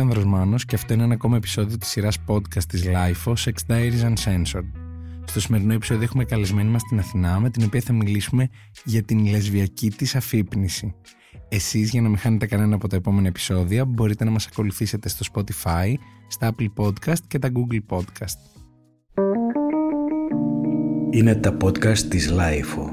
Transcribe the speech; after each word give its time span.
Αλέξανδρος 0.00 0.32
Μάνος 0.32 0.64
και 0.64 0.74
αυτό 0.74 0.92
είναι 0.92 1.02
ένα 1.02 1.14
ακόμα 1.14 1.36
επεισόδιο 1.36 1.78
της 1.78 1.88
σειράς 1.88 2.18
podcast 2.26 2.62
της 2.68 2.84
LIFO, 2.86 3.34
Sex 3.44 3.52
Diaries 3.68 4.12
Uncensored. 4.12 4.70
Στο 5.24 5.40
σημερινό 5.40 5.72
επεισόδιο 5.72 6.02
έχουμε 6.02 6.24
καλεσμένη 6.24 6.70
μας 6.70 6.82
την 6.82 6.98
Αθηνά 6.98 7.40
με 7.40 7.50
την 7.50 7.64
οποία 7.64 7.80
θα 7.80 7.92
μιλήσουμε 7.92 8.48
για 8.84 9.02
την 9.02 9.26
λεσβιακή 9.26 9.90
της 9.90 10.14
αφύπνιση. 10.14 10.94
Εσείς 11.48 11.90
για 11.90 12.00
να 12.00 12.08
μην 12.08 12.18
χάνετε 12.18 12.46
κανένα 12.46 12.74
από 12.74 12.88
τα 12.88 12.96
επόμενα 12.96 13.28
επεισόδια 13.28 13.84
μπορείτε 13.84 14.24
να 14.24 14.30
μας 14.30 14.46
ακολουθήσετε 14.46 15.08
στο 15.08 15.24
Spotify, 15.32 15.94
στα 16.28 16.54
Apple 16.54 16.68
Podcast 16.76 17.20
και 17.26 17.38
τα 17.38 17.50
Google 17.54 17.96
Podcast. 17.96 18.38
Είναι 21.10 21.34
τα 21.34 21.56
podcast 21.60 21.98
της 21.98 22.32
LIFO. 22.32 22.88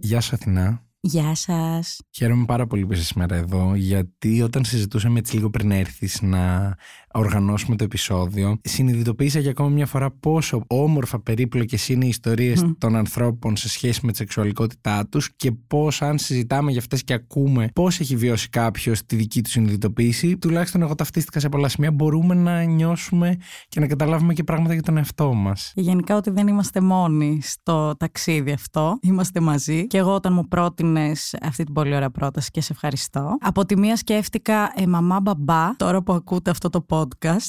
Γεια 0.00 0.20
σου 0.20 0.34
Αθηνά. 0.34 0.89
Γεια 1.02 1.34
σας. 1.34 2.00
Χαίρομαι 2.10 2.44
πάρα 2.44 2.66
πολύ 2.66 2.86
που 2.86 2.92
είσαι 2.92 3.04
σήμερα 3.04 3.36
εδώ, 3.36 3.74
γιατί 3.74 4.42
όταν 4.42 4.64
συζητούσαμε 4.64 5.18
έτσι 5.18 5.34
λίγο 5.34 5.50
πριν 5.50 5.70
έρθεις 5.70 6.22
να 6.22 6.76
οργανώσουμε 7.14 7.76
το 7.76 7.84
επεισόδιο, 7.84 8.58
συνειδητοποίησα 8.62 9.38
για 9.38 9.50
ακόμα 9.50 9.68
μια 9.68 9.86
φορά 9.86 10.10
πόσο 10.10 10.62
όμορφα 10.66 11.20
περίπλοκες 11.20 11.88
είναι 11.88 12.04
οι 12.04 12.08
ιστορίες 12.08 12.64
των 12.78 12.96
ανθρώπων 12.96 13.56
σε 13.56 13.68
σχέση 13.68 14.00
με 14.02 14.10
τη 14.10 14.16
σεξουαλικότητά 14.16 15.06
τους 15.06 15.36
και 15.36 15.52
πώς, 15.52 16.02
αν 16.02 16.18
συζητάμε 16.18 16.70
για 16.70 16.80
αυτές 16.80 17.04
και 17.04 17.12
ακούμε 17.12 17.68
πώς 17.74 18.00
έχει 18.00 18.16
βιώσει 18.16 18.48
κάποιος 18.48 19.06
τη 19.06 19.16
δική 19.16 19.42
του 19.42 19.50
συνειδητοποίηση, 19.50 20.38
τουλάχιστον 20.38 20.82
εγώ 20.82 20.94
ταυτίστηκα 20.94 21.40
σε 21.40 21.48
πολλά 21.48 21.68
σημεία, 21.68 21.90
μπορούμε 21.90 22.34
να 22.34 22.62
νιώσουμε 22.62 23.36
και 23.68 23.80
να 23.80 23.86
καταλάβουμε 23.86 24.32
και 24.32 24.44
πράγματα 24.44 24.72
για 24.74 24.82
τον 24.82 24.96
εαυτό 24.96 25.34
μας. 25.34 25.72
Γενικά 25.74 26.16
ότι 26.16 26.30
δεν 26.30 26.46
είμαστε 26.46 26.80
μόνοι 26.80 27.38
στο 27.42 27.96
ταξίδι 27.96 28.52
αυτό. 28.52 28.98
Είμαστε 29.02 29.40
μαζί. 29.40 29.86
Και 29.86 29.98
εγώ 29.98 30.14
όταν 30.14 30.32
μου 30.32 30.48
πρότεινες 30.48 31.34
αυτή 31.42 31.64
την 31.64 31.74
πολύ 31.74 31.94
ωραία 31.94 32.10
πρόταση 32.10 32.50
και 32.50 32.60
σε 32.60 32.72
ευχαριστώ. 32.72 33.36
Από 33.40 33.64
τη 33.66 33.78
μία 33.78 33.96
σκέφτηκα 33.96 34.72
ε, 34.76 34.86
μαμά 34.86 35.20
μπαμπά, 35.20 35.76
τώρα 35.76 36.02
που 36.02 36.12
ακούτε 36.12 36.50
αυτό 36.50 36.70
το 36.70 36.86
podcast. 36.88 36.99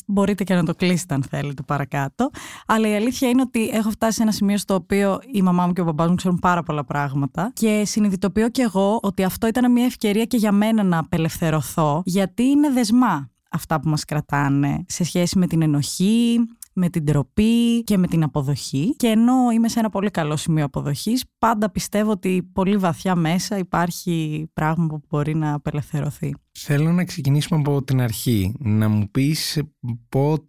Μπορείτε 0.07 0.43
και 0.43 0.53
να 0.53 0.63
το 0.63 0.75
κλείσετε 0.75 1.13
αν 1.13 1.23
θέλετε 1.23 1.61
παρακάτω. 1.61 2.29
Αλλά 2.65 2.87
η 2.87 2.95
αλήθεια 2.95 3.29
είναι 3.29 3.41
ότι 3.41 3.69
έχω 3.73 3.89
φτάσει 3.89 4.13
σε 4.13 4.21
ένα 4.21 4.31
σημείο 4.31 4.57
στο 4.57 4.73
οποίο 4.73 5.19
η 5.31 5.41
μαμά 5.41 5.65
μου 5.65 5.73
και 5.73 5.81
ο 5.81 5.83
μπαμπάς 5.83 6.09
μου 6.09 6.15
ξέρουν 6.15 6.39
πάρα 6.39 6.63
πολλά 6.63 6.83
πράγματα. 6.85 7.51
Και 7.53 7.83
συνειδητοποιώ 7.85 8.49
και 8.49 8.61
εγώ 8.61 8.99
ότι 9.01 9.23
αυτό 9.23 9.47
ήταν 9.47 9.71
μια 9.71 9.85
ευκαιρία 9.85 10.25
και 10.25 10.37
για 10.37 10.51
μένα 10.51 10.83
να 10.83 10.97
απελευθερωθώ, 10.97 12.01
γιατί 12.05 12.43
είναι 12.43 12.69
δεσμά 12.69 13.29
αυτά 13.51 13.79
που 13.79 13.89
μας 13.89 14.05
κρατάνε 14.05 14.85
σε 14.87 15.03
σχέση 15.03 15.37
με 15.37 15.47
την 15.47 15.61
ενοχή, 15.61 16.39
με 16.73 16.89
την 16.89 17.05
τροπή 17.05 17.83
και 17.83 17.97
με 17.97 18.07
την 18.07 18.23
αποδοχή. 18.23 18.95
Και 18.95 19.07
ενώ 19.07 19.51
είμαι 19.53 19.69
σε 19.69 19.79
ένα 19.79 19.89
πολύ 19.89 20.09
καλό 20.09 20.35
σημείο 20.35 20.65
αποδοχής, 20.65 21.23
πάντα 21.37 21.71
πιστεύω 21.71 22.11
ότι 22.11 22.49
πολύ 22.53 22.77
βαθιά 22.77 23.15
μέσα 23.15 23.57
υπάρχει 23.57 24.47
πράγμα 24.53 24.87
που 24.87 25.01
μπορεί 25.09 25.35
να 25.35 25.53
απελευθερωθεί. 25.53 26.35
Θέλω 26.51 26.91
να 26.91 27.03
ξεκινήσουμε 27.03 27.59
από 27.59 27.83
την 27.83 28.01
αρχή. 28.01 28.55
Να 28.59 28.89
μου 28.89 29.09
πεις 29.11 29.61
πότε 30.09 30.45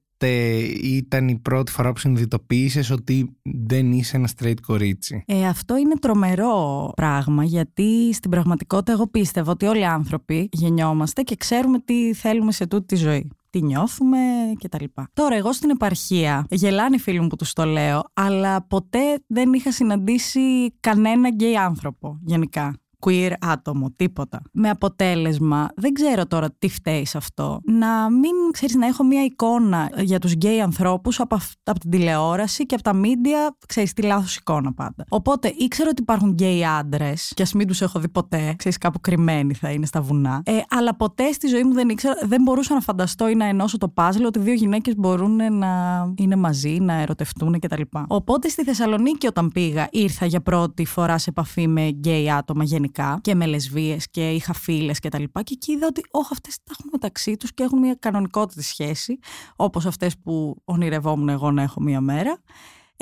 ήταν 0.82 1.28
η 1.28 1.38
πρώτη 1.38 1.72
φορά 1.72 1.92
που 1.92 1.98
συνειδητοποίησες 1.98 2.90
ότι 2.90 3.36
δεν 3.42 3.92
είσαι 3.92 4.16
ένας 4.16 4.34
straight 4.38 4.60
κορίτσι. 4.66 5.22
Ε, 5.26 5.46
αυτό 5.46 5.76
είναι 5.76 5.94
τρομερό 6.00 6.92
πράγμα 6.96 7.44
γιατί 7.44 8.12
στην 8.12 8.30
πραγματικότητα 8.30 8.92
εγώ 8.92 9.06
πίστευα 9.06 9.52
ότι 9.52 9.66
όλοι 9.66 9.80
οι 9.80 9.84
άνθρωποι 9.84 10.48
γεννιόμαστε 10.52 11.22
και 11.22 11.36
ξέρουμε 11.36 11.78
τι 11.78 12.14
θέλουμε 12.14 12.52
σε 12.52 12.66
τούτη 12.66 12.86
τη 12.86 12.96
ζωή 12.96 13.30
τι 13.52 13.62
νιώθουμε 13.62 14.18
κτλ. 14.58 14.84
Τώρα, 15.12 15.36
εγώ 15.36 15.52
στην 15.52 15.70
επαρχία, 15.70 16.46
γελάνε 16.50 16.96
οι 16.96 16.98
φίλοι 16.98 17.20
μου 17.20 17.26
που 17.26 17.36
τους 17.36 17.52
το 17.52 17.64
λέω, 17.64 18.02
αλλά 18.12 18.66
ποτέ 18.66 19.22
δεν 19.26 19.52
είχα 19.52 19.72
συναντήσει 19.72 20.74
κανένα 20.80 21.28
γκέι 21.28 21.56
άνθρωπο 21.56 22.18
γενικά 22.22 22.81
queer 23.06 23.32
άτομο, 23.40 23.92
τίποτα. 23.96 24.42
Με 24.52 24.70
αποτέλεσμα, 24.70 25.68
δεν 25.76 25.92
ξέρω 25.92 26.26
τώρα 26.26 26.48
τι 26.58 26.68
φταίει 26.68 27.06
σε 27.06 27.16
αυτό, 27.16 27.60
να 27.64 28.10
μην 28.10 28.32
ξέρεις 28.50 28.74
να 28.74 28.86
έχω 28.86 29.04
μια 29.04 29.24
εικόνα 29.24 29.90
για 29.96 30.18
τους 30.18 30.32
γκέι 30.32 30.60
ανθρώπους 30.60 31.20
από, 31.20 31.38
από 31.64 31.78
την 31.78 31.90
τηλεόραση 31.90 32.66
και 32.66 32.74
από 32.74 32.84
τα 32.84 32.92
μίντια, 32.92 33.56
ξέρεις 33.66 33.92
τη 33.92 34.02
λάθος 34.02 34.36
εικόνα 34.36 34.72
πάντα. 34.72 35.04
Οπότε 35.08 35.54
ήξερα 35.56 35.90
ότι 35.90 36.02
υπάρχουν 36.02 36.30
γκέι 36.30 36.64
άντρες, 36.64 37.32
και 37.34 37.42
ας 37.42 37.52
μην 37.52 37.66
τους 37.66 37.80
έχω 37.80 37.98
δει 37.98 38.08
ποτέ, 38.08 38.54
ξέρεις 38.58 38.78
κάπου 38.78 39.00
κρυμμένοι 39.00 39.54
θα 39.54 39.70
είναι 39.70 39.86
στα 39.86 40.00
βουνά. 40.00 40.42
Ε, 40.44 40.58
αλλά 40.68 40.96
ποτέ 40.96 41.32
στη 41.32 41.46
ζωή 41.46 41.62
μου 41.62 41.72
δεν 41.72 41.88
ήξερα, 41.88 42.14
δεν 42.22 42.42
μπορούσα 42.42 42.74
να 42.74 42.80
φανταστώ 42.80 43.28
ή 43.28 43.34
να 43.34 43.44
ενώσω 43.44 43.78
το 43.78 43.88
πάζλ 43.88 44.24
ότι 44.24 44.38
δύο 44.38 44.54
γυναίκες 44.54 44.94
μπορούν 44.96 45.56
να 45.58 45.68
είναι 46.14 46.36
μαζί, 46.36 46.78
να 46.80 46.92
ερωτευτούν 46.92 47.58
κτλ. 47.58 47.82
Οπότε 48.06 48.48
στη 48.48 48.64
Θεσσαλονίκη 48.64 49.26
όταν 49.26 49.48
πήγα, 49.48 49.88
ήρθα 49.90 50.26
για 50.26 50.40
πρώτη 50.40 50.84
φορά 50.84 51.18
σε 51.18 51.30
επαφή 51.30 51.68
με 51.68 51.88
γκέι 51.88 52.30
άτομα 52.30 52.64
γενικά 52.64 52.90
και 53.20 53.34
με 53.34 53.46
λεσβείες 53.46 54.10
και 54.10 54.30
είχα 54.30 54.52
φίλες 54.52 54.98
και 54.98 55.08
τα 55.08 55.18
λοιπά. 55.18 55.42
Και 55.42 55.52
εκεί 55.54 55.72
είδα 55.72 55.86
ότι 55.86 56.02
όχι, 56.10 56.28
αυτές 56.32 56.56
τα 56.56 56.72
έχουν 56.78 56.88
μεταξύ 56.92 57.36
τους 57.36 57.54
και 57.54 57.62
έχουν 57.62 57.78
μια 57.78 57.94
κανονικότητα 57.94 58.62
σχέση, 58.62 59.18
όπως 59.56 59.86
αυτές 59.86 60.18
που 60.18 60.56
ονειρευόμουν 60.64 61.28
εγώ 61.28 61.50
να 61.50 61.62
έχω 61.62 61.80
μία 61.80 62.00
μέρα. 62.00 62.38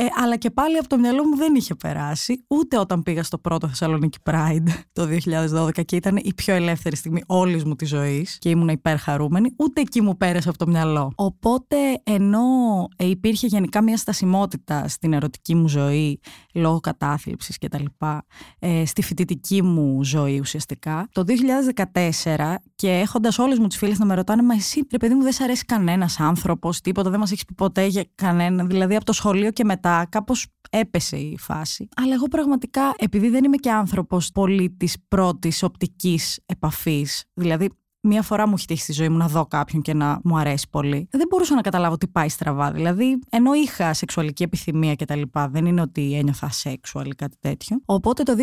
Ε, 0.01 0.07
αλλά 0.23 0.37
και 0.37 0.51
πάλι 0.51 0.77
από 0.77 0.89
το 0.89 0.99
μυαλό 0.99 1.27
μου 1.27 1.37
δεν 1.37 1.55
είχε 1.55 1.75
περάσει 1.75 2.45
ούτε 2.49 2.79
όταν 2.79 3.03
πήγα 3.03 3.23
στο 3.23 3.39
πρώτο 3.39 3.69
Θεσσαλονίκη 3.69 4.19
Pride 4.31 4.69
το 4.93 5.09
2012 5.67 5.85
και 5.85 5.97
ήταν 5.97 6.17
η 6.17 6.35
πιο 6.35 6.55
ελεύθερη 6.55 6.97
στιγμή 6.97 7.23
όλης 7.27 7.65
μου 7.65 7.77
της 7.77 7.89
ζωής 7.89 8.39
και 8.39 8.49
ήμουν 8.49 8.69
υπερχαρούμενη, 8.69 9.55
ούτε 9.57 9.81
εκεί 9.81 10.01
μου 10.01 10.17
πέρασε 10.17 10.49
από 10.49 10.59
το 10.59 10.67
μυαλό. 10.67 11.13
Οπότε 11.15 11.77
ενώ 12.03 12.41
ε, 12.97 13.07
υπήρχε 13.09 13.47
γενικά 13.47 13.83
μια 13.83 13.97
στασιμότητα 13.97 14.89
στην 14.89 15.13
ερωτική 15.13 15.55
μου 15.55 15.69
ζωή 15.69 16.21
λόγω 16.55 16.81
κατάθλιψης 16.81 17.59
και 17.59 17.69
τα 17.69 17.81
λοιπά, 17.81 18.25
ε, 18.59 18.85
στη 18.87 19.03
φοιτητική 19.03 19.63
μου 19.63 20.05
ζωή 20.05 20.41
ουσιαστικά, 20.41 21.09
το 21.13 21.25
2014 22.35 22.55
και 22.75 22.91
έχοντας 22.91 23.39
όλες 23.39 23.59
μου 23.59 23.67
τις 23.67 23.77
φίλες 23.77 23.99
να 23.99 24.05
με 24.05 24.15
ρωτάνε 24.15 24.43
«Μα 24.43 24.55
εσύ, 24.55 24.87
ρε 24.91 24.99
παιδί 24.99 25.15
μου, 25.15 25.23
δεν 25.23 25.33
σ' 25.33 25.41
αρέσει 25.41 25.65
κανένας 25.65 26.21
άνθρωπος, 26.21 26.81
τίποτα, 26.81 27.11
δεν 27.11 27.19
μας 27.19 27.31
έχεις 27.31 27.45
πει 27.45 27.55
ποτέ 27.55 27.87
για 27.87 28.05
κανένα». 28.15 28.65
Δηλαδή 28.65 28.97
από 28.97 29.05
το 29.05 29.13
σχολείο 29.13 29.51
και 29.51 29.65
μετά 29.65 29.90
μετά 29.91 30.07
κάπως 30.09 30.47
έπεσε 30.71 31.17
η 31.17 31.39
φάση. 31.39 31.89
Αλλά 31.97 32.15
εγώ 32.15 32.29
πραγματικά, 32.29 32.95
επειδή 32.99 33.29
δεν 33.29 33.45
είμαι 33.45 33.57
και 33.57 33.71
άνθρωπος 33.71 34.31
πολύ 34.31 34.71
της 34.71 34.97
πρώτης 35.09 35.63
οπτικής 35.63 36.41
επαφής, 36.47 37.25
δηλαδή 37.35 37.71
μία 38.03 38.23
φορά 38.23 38.47
μου 38.47 38.55
έχει 38.57 38.67
τύχει 38.67 38.83
στη 38.83 38.93
ζωή 38.93 39.09
μου 39.09 39.17
να 39.17 39.29
δω 39.29 39.47
κάποιον 39.47 39.83
και 39.83 39.95
να 39.95 40.21
μου 40.25 40.39
αρέσει 40.39 40.67
πολύ. 40.71 41.09
Δεν 41.11 41.27
μπορούσα 41.31 41.55
να 41.55 41.61
καταλάβω 41.61 41.97
τι 41.97 42.09
πάει 42.09 42.29
στραβά. 42.29 42.73
Δηλαδή, 42.73 43.19
ενώ 43.31 43.53
είχα 43.55 43.95
σεξουαλική 43.95 44.43
επιθυμία 44.43 44.95
κτλ., 44.95 45.23
δεν 45.51 45.67
είναι 45.67 45.81
ότι 45.81 46.15
ένιωθα 46.15 46.51
σεξουαλ 46.51 47.11
ή 47.11 47.15
κάτι 47.15 47.37
τέτοιο. 47.41 47.81
Οπότε 47.85 48.23
το 48.23 48.35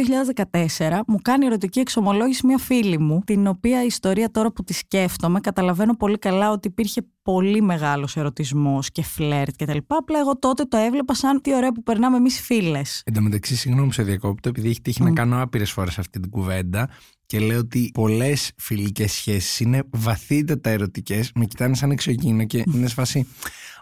2014 0.78 1.00
μου 1.07 1.18
κάνει 1.22 1.45
ερωτική 1.45 1.79
εξομολόγηση 1.79 2.45
μία 2.45 2.57
φίλη 2.57 3.00
μου, 3.00 3.22
την 3.25 3.47
οποία 3.47 3.84
η 3.84 3.85
ιστορία 3.85 4.31
τώρα 4.31 4.51
που 4.51 4.63
τη 4.63 4.73
σκέφτομαι, 4.73 5.40
καταλαβαίνω 5.40 5.95
πολύ 5.95 6.18
καλά 6.18 6.51
ότι 6.51 6.68
υπήρχε 6.68 7.01
πολύ 7.22 7.62
μεγάλος 7.62 8.18
ερωτισμός 8.18 8.91
και 8.91 9.03
φλερτ 9.03 9.56
και 9.56 9.66
τα 9.66 9.74
λοιπά. 9.74 9.97
Απλά 9.97 10.19
εγώ 10.19 10.39
τότε 10.39 10.63
το 10.63 10.78
έβλεπα 10.78 11.13
σαν 11.13 11.41
τι 11.41 11.56
ωραία 11.56 11.72
που 11.72 11.84
περνάμε 11.84 12.18
εμείς 12.18 12.41
φίλες. 12.41 13.01
Εν 13.06 13.13
τω 13.13 13.22
μεταξύ, 13.22 13.56
συγγνώμη 13.56 13.94
σε 13.94 14.03
διακόπτω, 14.03 14.50
επειδή 14.50 14.69
έχει 14.69 14.81
τύχει 14.81 15.00
mm. 15.01 15.06
να 15.06 15.13
κάνω 15.13 15.41
άπειρες 15.41 15.72
φορές 15.72 16.00
αυτή 16.00 16.19
την 16.19 16.29
κουβέντα 16.29 16.89
και 17.27 17.39
λέω 17.39 17.59
ότι 17.59 17.89
πολλές 17.93 18.51
φιλικές 18.57 19.11
σχέσεις 19.11 19.59
είναι 19.59 19.83
βαθύτατα 19.89 20.69
ερωτικές. 20.69 21.31
Με 21.35 21.45
κοιτάνε 21.45 21.75
σαν 21.75 21.91
εξωγήινο 21.91 22.45
και 22.45 22.63
είναι 22.73 22.88
σφασί. 22.88 23.27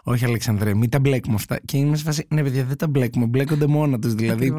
Όχι, 0.08 0.24
Αλεξανδρέ, 0.24 0.74
μην 0.74 0.90
τα 0.90 1.00
μπλέκουμε 1.00 1.34
αυτά. 1.34 1.58
Και 1.64 1.76
είμαι 1.76 1.96
σε 1.96 2.04
φάση, 2.04 2.26
ναι, 2.28 2.42
παιδιά, 2.42 2.64
δεν 2.64 2.76
τα 2.76 2.88
μπλέκουμε. 2.88 3.26
Μπλέκονται 3.26 3.66
μόνα 3.66 3.98
τους. 3.98 4.14
Δηλαδή, 4.14 4.54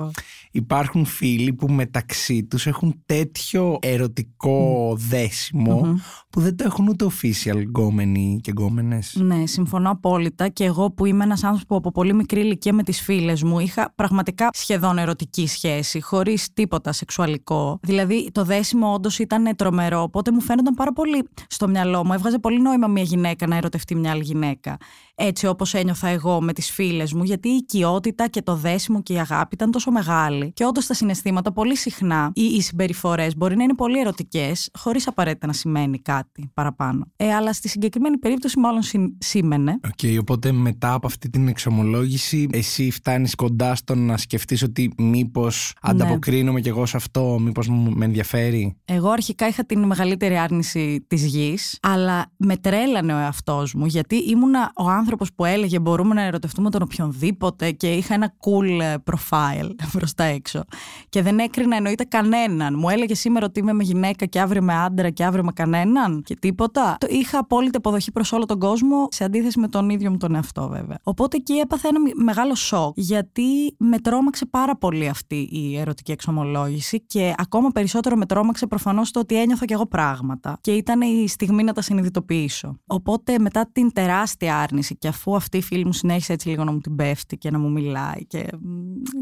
υπάρχουν 0.52 1.06
φίλοι 1.06 1.53
που 1.53 1.72
μεταξύ 1.72 2.44
τους 2.44 2.68
έχουν 2.68 3.02
τέτοιο 3.06 3.78
ερωτικό 3.81 4.96
δέσιμο 4.97 6.00
που 6.30 6.41
δεν 6.41 6.56
το 6.56 6.63
έχουν 6.68 6.88
ούτε 6.88 7.06
official 7.06 7.57
γκόμενοι 7.57 8.40
και 8.44 8.52
γκόμενες. 8.52 9.16
Ναι, 9.16 9.46
συμφωνώ 9.46 9.90
απόλυτα. 9.90 10.47
Και 10.47 10.63
εγώ 10.63 10.91
που 10.91 11.06
είμαι 11.06 11.24
ένας 11.24 11.44
άνθρωπος 11.44 11.66
που 11.68 11.75
από 11.75 11.91
πολύ 11.91 12.13
μικρή 12.13 12.40
ηλικία 12.40 12.74
με 12.74 12.84
τις 12.84 13.02
φίλες 13.02 13.44
μου 13.44 13.59
είχα 13.59 13.94
πραγματικά 13.96 14.50
σχεδόν 14.53 14.97
ερωτική 14.97 15.47
σχέση, 15.47 16.02
χωρίς 16.02 16.53
τίποτα 16.53 16.91
σεξουαλικό. 16.91 17.80
Δηλαδή, 17.81 18.30
το 18.31 18.44
δέσιμο 18.44 18.94
όντως 18.94 19.19
ήταν 19.19 19.56
τρομερό, 19.56 20.01
οπότε 20.01 20.31
μου 20.31 20.42
φαίνονταν 20.42 20.74
πάρα 20.74 20.94
πολύ 20.94 21.27
στο 21.48 21.68
μυαλό 21.68 22.06
μου. 22.06 22.13
Έβγαζε 22.13 22.39
πολύ 22.39 22.62
νόημα 22.62 22.88
μια 22.88 23.04
γυναίκα 23.04 23.48
να 23.48 23.56
ερωτευτεί 23.56 23.95
μια 23.95 24.12
άλλη 24.12 24.24
γυναίκα 24.24 24.77
έτσι 25.19 25.37
όπως 25.45 25.74
ένιωθα 25.74 26.07
εγώ 26.07 26.42
με 26.42 26.54
τις 26.54 26.72
φίλες 26.72 27.13
μου, 27.13 27.24
γιατί 27.24 27.50
η 27.50 27.56
οικειότητα 27.56 28.28
και 28.28 28.42
το 28.42 28.56
δέσιμο 28.56 29.01
και 29.01 29.13
η 29.13 29.19
αγάπη 29.19 29.56
ήταν 29.56 29.72
τόσο 29.72 29.92
μεγάλη. 29.92 30.51
Και 30.54 30.66
όντως 30.66 30.86
τα 30.86 30.94
συναισθήματα 30.94 31.51
πολύ 31.51 31.78
συχνά 31.78 32.31
ή 32.34 32.44
οι 32.44 32.62
συμπεριφορές 32.62 33.36
μπορεί 33.36 33.56
να 33.56 33.63
είναι 33.63 33.75
πολύ 33.75 34.00
ερωτικές, 34.00 34.69
χωρίς 34.78 35.07
απαραίτητα 35.07 35.48
να 35.48 35.54
σημαίνει 35.54 36.00
κάτι 36.00 36.50
παραπάνω. 36.54 37.06
Ε, 37.16 37.34
αλλά 37.34 37.54
στη 37.54 37.68
συγκεκριμένη 37.68 38.18
περίπτωση 38.18 38.60
μάλλον 38.60 38.81
σήμαινε. 39.18 39.80
OK, 39.86 39.92
okay, 40.01 40.18
οπότε 40.19 40.51
μετά 40.51 40.94
από 40.94 41.07
αυτή 41.07 41.30
την 41.30 41.48
εξομολόγηση, 41.48 42.48
εσύ 42.51 42.92
φτάνεις 42.92 43.36
κοντά 43.36 43.75
στο 43.75 43.95
να 43.95 44.18
σκεφτείς 44.18 44.63
ότι 44.63 44.94
μήπως 44.98 45.74
ναι. 45.84 45.92
ανταποκρίνομαι 45.92 46.62
κι 46.62 46.69
εγώ 46.69 46.86
σε 46.86 46.98
αυτό, 46.98 47.38
μήπως 47.39 47.69
με 47.69 48.06
ενδιαφέρει; 48.06 48.75
Εγώ 48.86 49.10
αρχικά 49.10 49.48
είχα 49.48 49.66
την 49.66 49.84
μεγαλύτερη 49.84 50.38
άρνηση 50.38 51.06
της 51.07 51.25
γης, 51.25 51.78
αλλά 51.81 52.31
με 52.38 52.57
τρέλανε 52.57 53.13
ο 53.13 53.18
εαυτός 53.18 53.74
μου, 53.74 53.86
γιατί 53.86 54.16
ήμουνα 54.16 54.72
ο 54.75 54.89
άνθρωπος 54.89 55.26
που 55.35 55.45
έλεγε 55.45 55.79
μπορούμε 55.79 56.13
να 56.13 56.21
ερωτευτούμε 56.21 56.69
τον 56.69 56.81
οποιονδήποτε 56.81 57.71
και 57.71 57.94
είχα 57.94 58.13
ένα 58.13 58.33
cool 58.39 58.81
ε, 58.81 58.95
profile 59.12 59.69
προς 59.98 60.07
τα 60.15 60.24
έξω. 60.24 60.63
Και 61.09 61.21
δεν 61.21 61.39
έκρινα 61.39 61.75
εννοείται 61.75 62.03
κανέναν. 62.03 62.75
Μου 62.77 62.89
έλεγε 62.89 63.15
σήμερα 63.15 63.45
ότι 63.45 63.59
είμαι 63.59 63.74
με 63.74 63.83
γυναίκα 63.83 64.25
και 64.25 64.39
αύριο 64.39 64.62
με 64.62 64.74
άντρα 64.74 65.09
και 65.09 65.24
αύριο 65.24 65.44
με 65.44 65.51
κανέναν 65.51 66.21
και 66.25 66.35
τίποτα. 66.35 66.97
Το 67.00 67.07
είχα 67.09 67.39
απόλυτη 67.39 67.77
αποδοχή 67.77 68.12
προς 68.12 68.31
όλο 68.31 68.45
τον 68.45 68.59
κόσμο, 68.59 69.07
σε 69.12 69.24
αντίθεση 69.24 69.59
με 69.59 69.68
τον 69.68 69.89
ίδιο 69.89 70.12
μου 70.12 70.18
τον 70.18 70.35
εαυτό 70.35 70.68
βέβαια. 70.68 70.97
Οπότε 71.03 71.38
εκεί 71.38 71.53
έπαθα 71.53 71.88
ένα 71.88 72.00
μεγάλο 72.24 72.56
σοκ, 72.56 72.94
γιατί 72.95 73.75
με 73.77 74.00
τρόμαξε 74.00 74.45
πάρα 74.45 74.77
πολύ 74.77 75.07
αυτή 75.07 75.50
η 75.51 75.77
ερωτική 75.77 76.12
εξομολόγηση 76.12 77.01
και 77.06 77.33
ακόμα 77.38 77.69
περισσότερο 77.69 78.15
με 78.15 78.25
τρόμαξε 78.25 78.68
προφανώς 78.68 79.12
το 79.12 79.19
ότι 79.19 79.41
ένιωθα 79.41 79.65
κι 79.65 79.74
εγώ 79.74 79.85
πράγματα. 79.85 80.57
Και 80.62 80.71
ήταν 80.71 81.01
η 81.01 81.27
στιγμή 81.27 81.63
να 81.63 81.74
τα 81.74 81.81
συνειδητοποιήσω. 81.81 82.79
Οπότε 82.88 83.39
μετά 83.39 83.69
την 83.71 83.94
τεράστια 83.94 84.57
άρνηση 84.57 84.95
και 84.97 85.07
αφού 85.18 85.36
αυτή 85.36 85.58
η 85.58 85.62
φίλη 85.62 85.86
μου 85.86 85.94
συνέχισε 85.94 86.34
έτσι 86.34 86.50
λίγο 86.50 86.64
να 86.64 86.72
μου 86.72 86.80
την 86.80 86.96
πέφτει 86.96 87.38
και 87.38 87.52
να 87.52 87.60
μου 87.60 87.72
μιλάει 87.72 88.25
και 88.28 88.46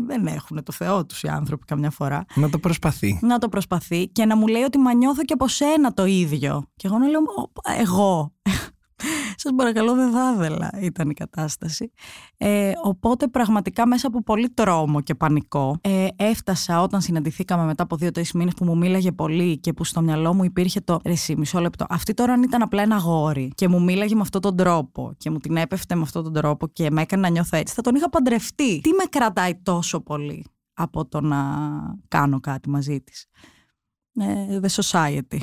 δεν 0.08 0.28
έχουν 0.28 0.64
το 0.64 0.72
Θεό 0.72 1.06
τους 1.06 1.24
οι 1.24 1.28
άνθρωποι 1.28 1.66
καμιά 1.66 1.90
φορά. 1.90 2.26
Να 2.36 2.50
το 2.50 2.60
προσπαθεί. 2.60 3.20
Να 3.22 3.38
το 3.38 3.50
προσπαθεί 3.50 4.08
και 4.08 4.26
να 4.26 4.36
μου 4.36 4.48
λέει 4.48 4.62
ότι 4.62 4.78
μα 4.78 4.94
νιώθω 4.94 5.24
και 5.24 5.34
από 5.34 5.48
σένα 5.48 5.94
το 5.94 6.06
ίδιο. 6.06 6.64
Και 6.76 6.88
εγώ 6.88 6.98
να 6.98 7.08
λέω, 7.08 7.22
εγώ. 7.80 8.34
Σας 9.38 9.52
παρακαλώ 9.56 9.96
δεν 9.96 10.12
θα 10.12 10.34
ήθελα 10.38 10.70
ήταν 10.82 11.10
η 11.10 11.14
κατάσταση. 11.14 11.92
Ε, 12.38 12.72
οπότε 12.84 13.28
πραγματικά 13.28 13.88
μέσα 13.88 14.08
από 14.08 14.24
πολύ 14.24 14.50
τρόμο 14.50 15.02
και 15.02 15.16
πανικό 15.16 15.78
ε, 15.82 16.08
έφτασα 16.16 16.82
όταν 16.82 17.02
συναντηθήκαμε 17.02 17.66
μετά 17.66 17.84
από 17.84 17.96
δύο-τρεις 17.96 18.32
μήνες 18.32 18.54
που 18.54 18.66
μου 18.66 18.78
μίλαγε 18.78 19.12
πολύ 19.12 19.58
και 19.58 19.74
που 19.74 19.84
στο 19.84 20.02
μυαλό 20.02 20.34
μου 20.34 20.44
υπήρχε 20.44 20.82
το 20.82 21.00
«Ρεσί, 21.06 21.36
μισό 21.38 21.60
λεπτό». 21.60 21.86
Αυτή 21.90 22.14
τώρα 22.14 22.34
αν 22.34 22.44
ήταν 22.44 22.62
απλά 22.62 22.82
ένα 22.82 22.98
γόρι 22.98 23.52
και 23.56 23.68
μου 23.68 23.84
μίλαγε 23.84 24.16
με 24.16 24.22
αυτόν 24.22 24.42
τον 24.42 24.56
τρόπο 24.56 25.14
και 25.18 25.30
μου 25.30 25.38
την 25.38 25.58
έπεφτε 25.58 25.96
με 25.96 26.02
αυτόν 26.02 26.24
τον 26.24 26.34
τρόπο 26.34 26.68
και 26.68 26.92
με 26.92 27.02
έκανε 27.02 27.22
να 27.22 27.30
νιώθω 27.30 27.58
έτσι, 27.58 27.74
θα 27.74 27.82
τον 27.82 27.96
είχα 27.96 28.10
παντρευτεί. 28.10 28.82
Τι 28.82 28.90
με 28.90 29.04
κρατάει 29.10 29.56
τόσο 29.56 30.02
πολύ 30.02 30.46
από 30.74 31.06
το 31.06 31.22
να 31.22 31.38
κάνω 32.08 32.40
κάτι 32.40 32.70
μαζί 32.70 33.02
της; 33.02 33.28
Ε, 34.20 34.60
the 34.62 34.82
society. 34.82 35.40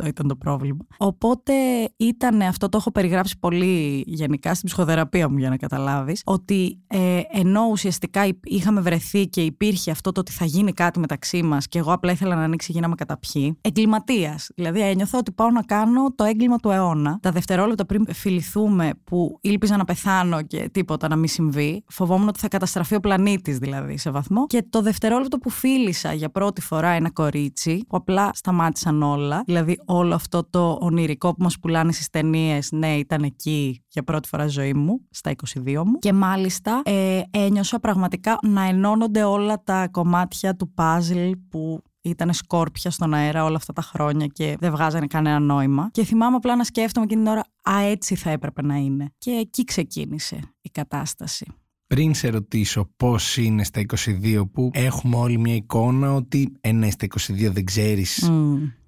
Αυτό 0.00 0.10
ήταν 0.10 0.28
το 0.28 0.36
πρόβλημα. 0.36 0.86
Οπότε 0.96 1.52
ήταν 1.96 2.40
αυτό, 2.40 2.68
το 2.68 2.76
έχω 2.76 2.92
περιγράψει 2.92 3.38
πολύ 3.38 4.04
γενικά 4.06 4.54
στην 4.54 4.68
ψυχοθεραπεία 4.68 5.28
μου 5.28 5.38
για 5.38 5.48
να 5.48 5.56
καταλάβεις, 5.56 6.22
ότι 6.24 6.80
ε, 6.86 7.20
ενώ 7.30 7.68
ουσιαστικά 7.70 8.28
είχαμε 8.42 8.80
βρεθεί 8.80 9.26
και 9.26 9.40
υπήρχε 9.40 9.90
αυτό 9.90 10.12
το 10.12 10.20
ότι 10.20 10.32
θα 10.32 10.44
γίνει 10.44 10.72
κάτι 10.72 10.98
μεταξύ 10.98 11.42
μας 11.42 11.68
και 11.68 11.78
εγώ 11.78 11.92
απλά 11.92 12.12
ήθελα 12.12 12.34
να 12.34 12.42
ανοίξει 12.42 12.72
γίναμε 12.72 12.94
καταπιεί, 12.94 13.58
εγκληματίας. 13.60 14.50
Δηλαδή 14.54 14.80
ένιωθα 14.80 15.18
ότι 15.18 15.32
πάω 15.32 15.50
να 15.50 15.62
κάνω 15.62 16.12
το 16.14 16.24
έγκλημα 16.24 16.56
του 16.56 16.70
αιώνα. 16.70 17.18
Τα 17.22 17.30
δευτερόλεπτα 17.30 17.86
πριν 17.86 18.06
φιληθούμε 18.12 18.90
που 19.04 19.38
ήλπιζα 19.40 19.76
να 19.76 19.84
πεθάνω 19.84 20.42
και 20.42 20.68
τίποτα 20.72 21.08
να 21.08 21.16
μην 21.16 21.28
συμβεί, 21.28 21.84
φοβόμουν 21.88 22.28
ότι 22.28 22.38
θα 22.38 22.48
καταστραφεί 22.48 22.94
ο 22.94 23.00
πλανήτης 23.00 23.58
δηλαδή 23.58 23.96
σε 23.96 24.10
βαθμό. 24.10 24.46
Και 24.46 24.64
το 24.70 24.82
δευτερόλεπτο 24.82 25.38
που 25.38 25.50
φίλησα 25.50 26.12
για 26.12 26.30
πρώτη 26.30 26.60
φορά 26.60 26.88
ένα 26.88 27.10
κορίτσι, 27.10 27.84
που 27.88 27.96
απλά 27.96 28.30
σταμάτησαν 28.34 29.02
όλα, 29.02 29.42
δηλαδή 29.46 29.78
όλο 29.88 30.14
αυτό 30.14 30.44
το 30.50 30.78
ονειρικό 30.80 31.34
που 31.34 31.42
μας 31.42 31.58
πουλάνε 31.58 31.92
στις 31.92 32.08
ταινίες, 32.08 32.72
ναι, 32.72 32.96
ήταν 32.96 33.22
εκεί 33.22 33.84
για 33.88 34.02
πρώτη 34.02 34.28
φορά 34.28 34.46
ζωή 34.46 34.74
μου, 34.74 35.00
στα 35.10 35.34
22 35.66 35.82
μου. 35.84 35.98
Και 35.98 36.12
μάλιστα 36.12 36.80
ε, 36.84 37.22
ένιωσα 37.30 37.78
πραγματικά 37.78 38.38
να 38.42 38.62
ενώνονται 38.62 39.22
όλα 39.22 39.62
τα 39.64 39.88
κομμάτια 39.88 40.56
του 40.56 40.72
παζλ 40.72 41.30
που 41.48 41.82
ήταν 42.00 42.32
σκόρπια 42.32 42.90
στον 42.90 43.14
αέρα 43.14 43.44
όλα 43.44 43.56
αυτά 43.56 43.72
τα 43.72 43.82
χρόνια 43.82 44.26
και 44.26 44.56
δεν 44.60 44.70
βγάζανε 44.70 45.06
κανένα 45.06 45.38
νόημα. 45.38 45.88
Και 45.92 46.04
θυμάμαι 46.04 46.36
απλά 46.36 46.56
να 46.56 46.64
σκέφτομαι 46.64 47.06
εκείνη 47.06 47.22
την 47.22 47.30
ώρα, 47.30 47.44
α, 47.70 47.84
έτσι 47.84 48.14
θα 48.14 48.30
έπρεπε 48.30 48.62
να 48.62 48.76
είναι. 48.76 49.12
Και 49.18 49.30
εκεί 49.30 49.64
ξεκίνησε 49.64 50.40
η 50.60 50.70
κατάσταση. 50.70 51.46
Πριν 51.86 52.14
σε 52.14 52.28
ρωτήσω 52.28 52.90
πώς 52.96 53.36
είναι 53.36 53.64
στα 53.64 53.82
22 54.04 54.42
που 54.52 54.70
έχουμε 54.72 55.16
όλη 55.16 55.38
μια 55.38 55.54
εικόνα 55.54 56.14
ότι 56.14 56.52
ε, 56.60 56.72
ναι, 56.72 56.90
στα 56.90 57.06
22 57.06 57.50
δεν 57.52 57.64
ξέρεις 57.64 58.30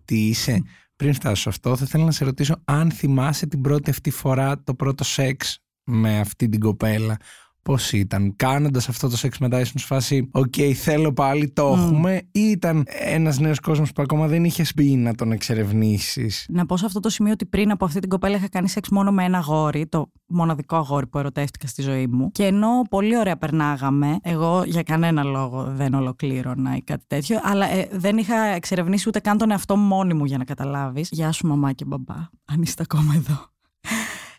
τι 0.05 0.27
είσαι. 0.29 0.63
Πριν 1.01 1.15
φτάσω 1.15 1.43
σε 1.43 1.49
αυτό, 1.49 1.77
θα 1.77 1.85
ήθελα 1.85 2.05
να 2.05 2.11
σε 2.11 2.25
ρωτήσω 2.25 2.63
αν 2.65 2.91
θυμάσαι 2.91 3.47
την 3.47 3.61
πρώτη 3.61 3.91
αυτή 3.91 4.11
φορά 4.11 4.63
το 4.63 4.75
πρώτο 4.75 5.05
σεξ 5.05 5.59
με 5.85 6.21
αυτή 6.21 6.49
την 6.49 6.61
κοπέλα. 6.61 7.17
Πώς 7.63 7.93
ήταν, 7.93 8.37
κάνοντας 8.37 8.89
αυτό 8.89 9.09
το 9.09 9.17
σεξ 9.17 9.39
μετά, 9.39 9.61
ήσουν 9.61 9.81
σε 9.81 9.87
φάση, 9.87 10.29
Οκ, 10.33 10.55
θέλω 10.75 11.13
πάλι, 11.13 11.51
το 11.51 11.77
έχουμε, 11.79 12.23
ή 12.33 12.41
ήταν 12.41 12.85
ένας 13.05 13.39
νέος 13.39 13.61
κόσμος 13.61 13.93
που 13.93 14.03
ακόμα 14.03 14.27
δεν 14.27 14.45
είχες 14.45 14.73
μπει 14.73 14.85
να 14.85 15.15
τον 15.15 15.33
εξερευνήσεις; 15.33 16.47
Να 16.49 16.67
πω 16.67 16.77
σε 16.77 16.87
αυτό 16.87 17.01
το 17.01 17.09
σημείο 17.09 17.33
ότι 17.33 17.47
πριν 17.47 17.71
από 17.71 17.85
αυτή 17.85 18.01
την 18.01 18.09
κοπέλα 18.09 18.37
είχα 18.37 18.49
κάνει 18.49 18.69
σεξ 18.69 18.89
μόνο 18.89 19.13
με 19.13 19.25
ένα 19.25 19.39
αγόρι, 19.39 19.87
το 19.87 20.11
μοναδικό 20.27 20.77
αγόρι 20.77 21.07
που 21.07 21.19
ερωτεύτηκα 21.19 21.67
στη 21.67 21.83
ζωή 21.83 22.07
μου. 22.07 22.31
Και 22.31 22.45
ενώ 22.45 22.69
πολύ 22.91 23.19
ωραία 23.19 23.37
περνάγαμε, 23.37 24.19
εγώ 24.23 24.63
για 24.67 24.83
κανένα 24.83 25.23
λόγο 25.23 25.65
δεν 25.65 25.95
ολοκλήρωνα 25.95 26.77
ή 26.77 26.83
κάτι 26.83 27.05
τέτοιο, 27.07 27.41
αλλά 27.43 27.71
ε, 27.71 27.89
δεν 27.93 28.19
είχα 28.19 28.37
εξερευνήσει 28.37 29.09
ούτε 29.09 29.21
καν 29.21 29.39
τον 29.39 29.51
εαυτό 29.51 29.77
μου 29.77 29.87
μόνη 29.87 30.15
μου 30.15 30.25
για 30.25 30.39
να 30.39 30.45
καταλάβεις. 30.45 31.09
Γεια 31.11 31.33
σου, 31.33 31.47
μαμά 31.47 31.73
και 31.73 31.85
μπαμπά, 31.85 32.17
αν 32.45 32.63
είστε 32.63 32.83
ακόμα 32.83 33.15
εδώ. 33.17 33.50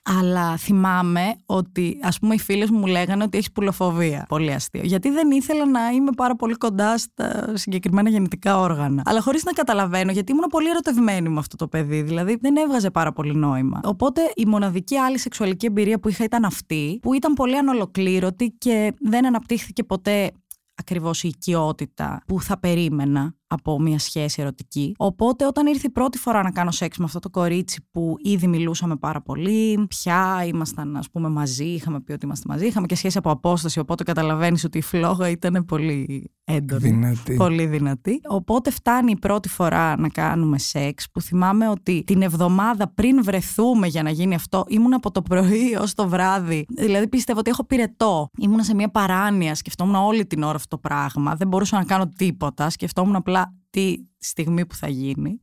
Αλλά 0.03 0.57
θυμάμαι 0.57 1.35
ότι, 1.45 1.99
ας 2.01 2.19
πούμε, 2.19 2.33
οι 2.33 2.39
φίλες 2.39 2.69
μου 2.69 2.85
λέγανε 2.85 3.23
ότι 3.23 3.37
έχεις 3.37 3.51
πουλοφοβία. 3.51 4.25
Πολύ 4.29 4.53
αστείο. 4.53 4.81
Γιατί 4.83 5.09
δεν 5.09 5.31
ήθελα 5.31 5.65
να 5.65 5.89
είμαι 5.89 6.11
πάρα 6.15 6.35
πολύ 6.35 6.53
κοντά 6.53 6.97
στα 6.97 7.51
συγκεκριμένα 7.53 8.09
γεννητικά 8.09 8.59
όργανα. 8.59 9.01
Αλλά 9.05 9.21
χωρίς 9.21 9.43
να 9.43 9.51
καταλαβαίνω, 9.51 10.11
γιατί 10.11 10.31
ήμουν 10.31 10.45
πολύ 10.49 10.69
ερωτευμένη 10.69 11.29
με 11.29 11.39
αυτό 11.39 11.55
το 11.55 11.67
παιδί. 11.67 12.01
Δηλαδή 12.01 12.37
δεν 12.41 12.55
έβγαζε 12.55 12.91
πάρα 12.91 13.11
πολύ 13.11 13.35
νόημα. 13.35 13.79
Οπότε 13.83 14.21
η 14.35 14.45
μοναδική 14.45 14.97
άλλη 14.97 15.17
σεξουαλική 15.17 15.65
εμπειρία 15.65 15.99
που 15.99 16.09
είχα 16.09 16.23
ήταν 16.23 16.45
αυτή, 16.45 16.99
που 17.01 17.13
ήταν 17.13 17.33
πολύ 17.33 17.57
ανολοκλήρωτη 17.57 18.55
και 18.57 18.93
δεν 18.99 19.25
αναπτύχθηκε 19.25 19.83
ποτέ 19.83 20.31
ακριβώς 20.75 21.23
η 21.23 21.27
οικειότητα 21.27 22.23
που 22.27 22.41
θα 22.41 22.59
περίμενα 22.59 23.33
από 23.53 23.79
μια 23.79 23.99
σχέση 23.99 24.41
ερωτική. 24.41 24.93
Οπότε 24.97 25.45
όταν 25.45 25.67
ήρθε 25.67 25.87
η 25.87 25.91
πρώτη 25.91 26.17
φορά 26.17 26.43
να 26.43 26.51
κάνω 26.51 26.71
σεξ 26.71 26.97
με 26.97 27.05
αυτό 27.05 27.19
το 27.19 27.29
κορίτσι 27.29 27.87
που 27.91 28.15
ήδη 28.19 28.47
μιλούσαμε 28.47 28.95
πάρα 28.95 29.21
πολύ, 29.21 29.85
πια 29.87 30.43
ήμασταν 30.45 30.97
ας 30.97 31.09
πούμε 31.09 31.29
μαζί, 31.29 31.65
είχαμε 31.65 31.99
πει 32.01 32.11
ότι 32.11 32.25
είμαστε 32.25 32.45
μαζί, 32.49 32.65
είχαμε 32.65 32.85
και 32.85 32.95
σχέση 32.95 33.17
από 33.17 33.31
απόσταση, 33.31 33.79
οπότε 33.79 34.03
καταλαβαίνεις 34.03 34.63
ότι 34.63 34.77
η 34.77 34.81
φλόγα 34.81 35.29
ήταν 35.29 35.65
πολύ 35.65 36.31
έντονη. 36.43 36.81
Δυνατή. 36.81 37.35
Πολύ 37.35 37.65
δυνατή. 37.65 38.21
Οπότε 38.27 38.71
φτάνει 38.71 39.11
η 39.11 39.17
πρώτη 39.17 39.49
φορά 39.49 39.99
να 39.99 40.09
κάνουμε 40.09 40.57
σεξ 40.57 41.11
που 41.11 41.21
θυμάμαι 41.21 41.69
ότι 41.69 42.03
την 42.05 42.21
εβδομάδα 42.21 42.87
πριν 42.93 43.23
βρεθούμε 43.23 43.87
για 43.87 44.03
να 44.03 44.09
γίνει 44.09 44.35
αυτό 44.35 44.65
ήμουν 44.67 44.93
από 44.93 45.11
το 45.11 45.21
πρωί 45.21 45.75
ως 45.81 45.93
το 45.93 46.07
βράδυ. 46.07 46.65
Δηλαδή 46.69 47.07
πίστευα 47.07 47.39
ότι 47.39 47.49
έχω 47.49 47.65
πυρετό. 47.65 48.29
Ήμουν 48.37 48.63
σε 48.63 48.75
μια 48.75 48.89
παράνοια, 48.89 49.55
σκεφτόμουν 49.55 49.95
όλη 49.95 50.25
την 50.25 50.43
ώρα 50.43 50.55
αυτό 50.55 50.77
το 50.77 50.77
πράγμα. 50.77 51.35
Δεν 51.35 51.47
μπορούσα 51.47 51.77
να 51.77 51.83
κάνω 51.83 52.07
τίποτα. 52.15 52.69
Σκεφτόμουν 52.69 53.15
απλά 53.15 53.40
τη 53.71 53.95
στιγμή 54.17 54.65
που 54.65 54.75
θα 54.75 54.89
γίνει 54.89 55.39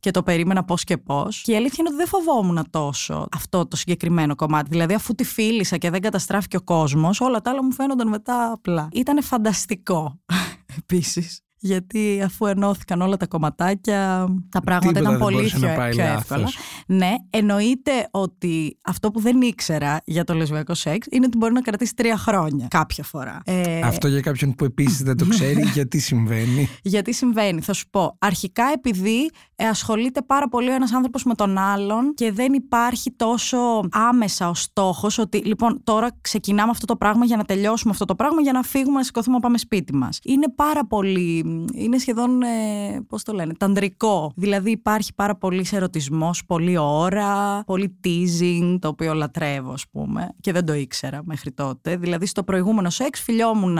και 0.00 0.10
το 0.10 0.22
περίμενα 0.22 0.64
πώς 0.64 0.84
και 0.84 0.96
πώς. 0.96 1.42
Και 1.42 1.52
η 1.52 1.56
αλήθεια 1.56 1.76
είναι 1.78 1.88
ότι 1.88 1.96
δεν 1.96 2.06
φοβόμουν 2.06 2.66
τόσο 2.70 3.28
αυτό 3.32 3.66
το 3.66 3.76
συγκεκριμένο 3.76 4.34
κομμάτι. 4.34 4.68
Δηλαδή 4.70 4.94
αφού 4.94 5.14
τη 5.14 5.24
φίλησα 5.24 5.76
και 5.76 5.90
δεν 5.90 6.00
καταστράφηκε 6.00 6.56
ο 6.56 6.62
κόσμος 6.62 7.20
όλα 7.20 7.40
τα 7.40 7.50
άλλα 7.50 7.64
μου 7.64 7.72
φαίνονταν 7.72 8.08
μετά 8.08 8.52
απλά. 8.52 8.88
Ήταν 8.92 9.22
φανταστικό 9.22 10.20
επίσης 10.78 11.40
γιατί 11.64 12.22
αφού 12.24 12.46
ενώθηκαν 12.46 13.00
όλα 13.00 13.16
τα 13.16 13.26
κομματάκια, 13.26 14.28
τα 14.48 14.60
πράγματα 14.60 15.00
ήταν 15.00 15.18
πολύ 15.18 15.42
πιο, 15.42 15.68
πιο 15.90 16.04
εύκολα. 16.04 16.48
Ναι, 16.86 17.12
εννοείται 17.30 18.08
ότι 18.10 18.78
αυτό 18.84 19.10
που 19.10 19.20
δεν 19.20 19.40
ήξερα 19.40 20.00
για 20.04 20.24
το 20.24 20.34
λεσβιακό 20.34 20.74
σεξ 20.74 21.06
είναι 21.10 21.26
ότι 21.26 21.36
μπορεί 21.36 21.52
να 21.52 21.60
κρατήσει 21.60 21.94
τρία 21.94 22.16
χρόνια 22.16 22.66
κάποια 22.70 23.04
φορά. 23.04 23.40
Ε... 23.44 23.80
Αυτό 23.80 24.08
για 24.08 24.20
κάποιον 24.20 24.54
που 24.54 24.64
επίσης 24.64 25.02
δεν 25.02 25.16
το 25.16 25.26
ξέρει, 25.28 25.62
γιατί 25.74 25.98
συμβαίνει. 25.98 26.68
γιατί 26.82 27.12
συμβαίνει, 27.12 27.60
θα 27.60 27.72
σου 27.72 27.84
πω. 27.90 28.16
Αρχικά 28.18 28.64
επειδή 28.74 29.30
ε, 29.56 29.66
ασχολείται 29.66 30.22
πάρα 30.22 30.48
πολύ 30.48 30.70
ο 30.70 30.74
ένας 30.74 30.92
άνθρωπος 30.92 31.24
με 31.24 31.34
τον 31.34 31.58
άλλον 31.58 32.14
και 32.14 32.32
δεν 32.32 32.52
υπάρχει 32.52 33.10
τόσο 33.16 33.58
άμεσα 33.90 34.48
ο 34.48 34.54
στόχος 34.54 35.18
ότι 35.18 35.38
λοιπόν 35.38 35.80
τώρα 35.84 36.08
ξεκινάμε 36.20 36.70
αυτό 36.70 36.86
το 36.86 36.96
πράγμα 36.96 37.24
για 37.24 37.36
να 37.36 37.44
τελειώσουμε 37.44 37.92
αυτό 37.92 38.04
το 38.04 38.14
πράγμα 38.14 38.40
για 38.40 38.52
να 38.52 38.62
φύγουμε 38.62 38.96
να 38.96 39.04
σηκωθούμε 39.04 39.34
να 39.36 39.42
πάμε 39.42 39.58
σπίτι 39.58 39.94
μας. 39.94 40.18
Είναι 40.24 40.46
πάρα 40.54 40.86
πολύ 40.86 41.44
είναι 41.74 41.98
σχεδόν, 41.98 42.42
ε, 42.42 43.00
πώς 43.08 43.22
το 43.22 43.32
λένε, 43.32 43.54
ταντρικό. 43.54 44.32
Δηλαδή 44.36 44.70
υπάρχει 44.70 45.14
πάρα 45.14 45.36
πολύς 45.36 45.72
ερωτισμός, 45.72 46.44
πολλή 46.44 46.76
ώρα, 46.78 47.62
πολύ 47.66 48.00
teasing, 48.04 48.76
το 48.80 48.88
οποίο 48.88 49.14
λατρεύω, 49.14 49.72
ας 49.72 49.84
πούμε, 49.90 50.28
και 50.40 50.52
δεν 50.52 50.64
το 50.64 50.72
ήξερα 50.72 51.20
μέχρι 51.24 51.52
τότε. 51.52 51.96
Δηλαδή 51.96 52.26
στο 52.26 52.42
προηγούμενο 52.44 52.90
σεξ 52.90 53.20
φιλιόμουν 53.20 53.78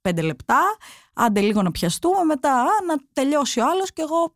πέντε 0.00 0.22
λεπτά, 0.22 0.60
άντε 1.14 1.40
λίγο 1.40 1.62
να 1.62 1.70
πιαστούμε, 1.70 2.24
μετά 2.24 2.64
να 2.86 2.94
τελειώσει 3.12 3.60
ο 3.60 3.64
άλλος 3.70 3.92
και 3.92 4.02
εγώ 4.02 4.34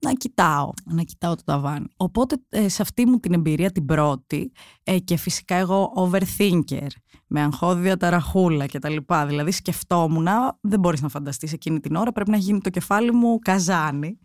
να 0.00 0.12
κοιτάω, 0.12 0.70
να 0.84 1.02
κοιτάω 1.02 1.34
το 1.34 1.42
ταβάνι. 1.44 1.86
Οπότε 1.96 2.36
ε, 2.48 2.68
σε 2.68 2.82
αυτή 2.82 3.06
μου 3.06 3.18
την 3.18 3.32
εμπειρία 3.32 3.70
την 3.70 3.84
πρώτη 3.84 4.52
ε, 4.82 4.98
και 4.98 5.16
φυσικά 5.16 5.54
εγώ 5.54 5.92
overthinker 5.96 6.86
με 7.26 7.40
αγχώδια 7.40 7.96
ταραχούλα 7.96 8.66
και 8.66 8.78
τα 8.78 8.88
λοιπά. 8.88 9.26
Δηλαδή 9.26 9.50
σκεφτόμουν, 9.50 10.26
δεν 10.60 10.80
μπορείς 10.80 11.02
να 11.02 11.08
φανταστείς 11.08 11.52
εκείνη 11.52 11.80
την 11.80 11.94
ώρα, 11.94 12.12
πρέπει 12.12 12.30
να 12.30 12.36
γίνει 12.36 12.60
το 12.60 12.70
κεφάλι 12.70 13.12
μου 13.12 13.38
καζάνι. 13.38 14.18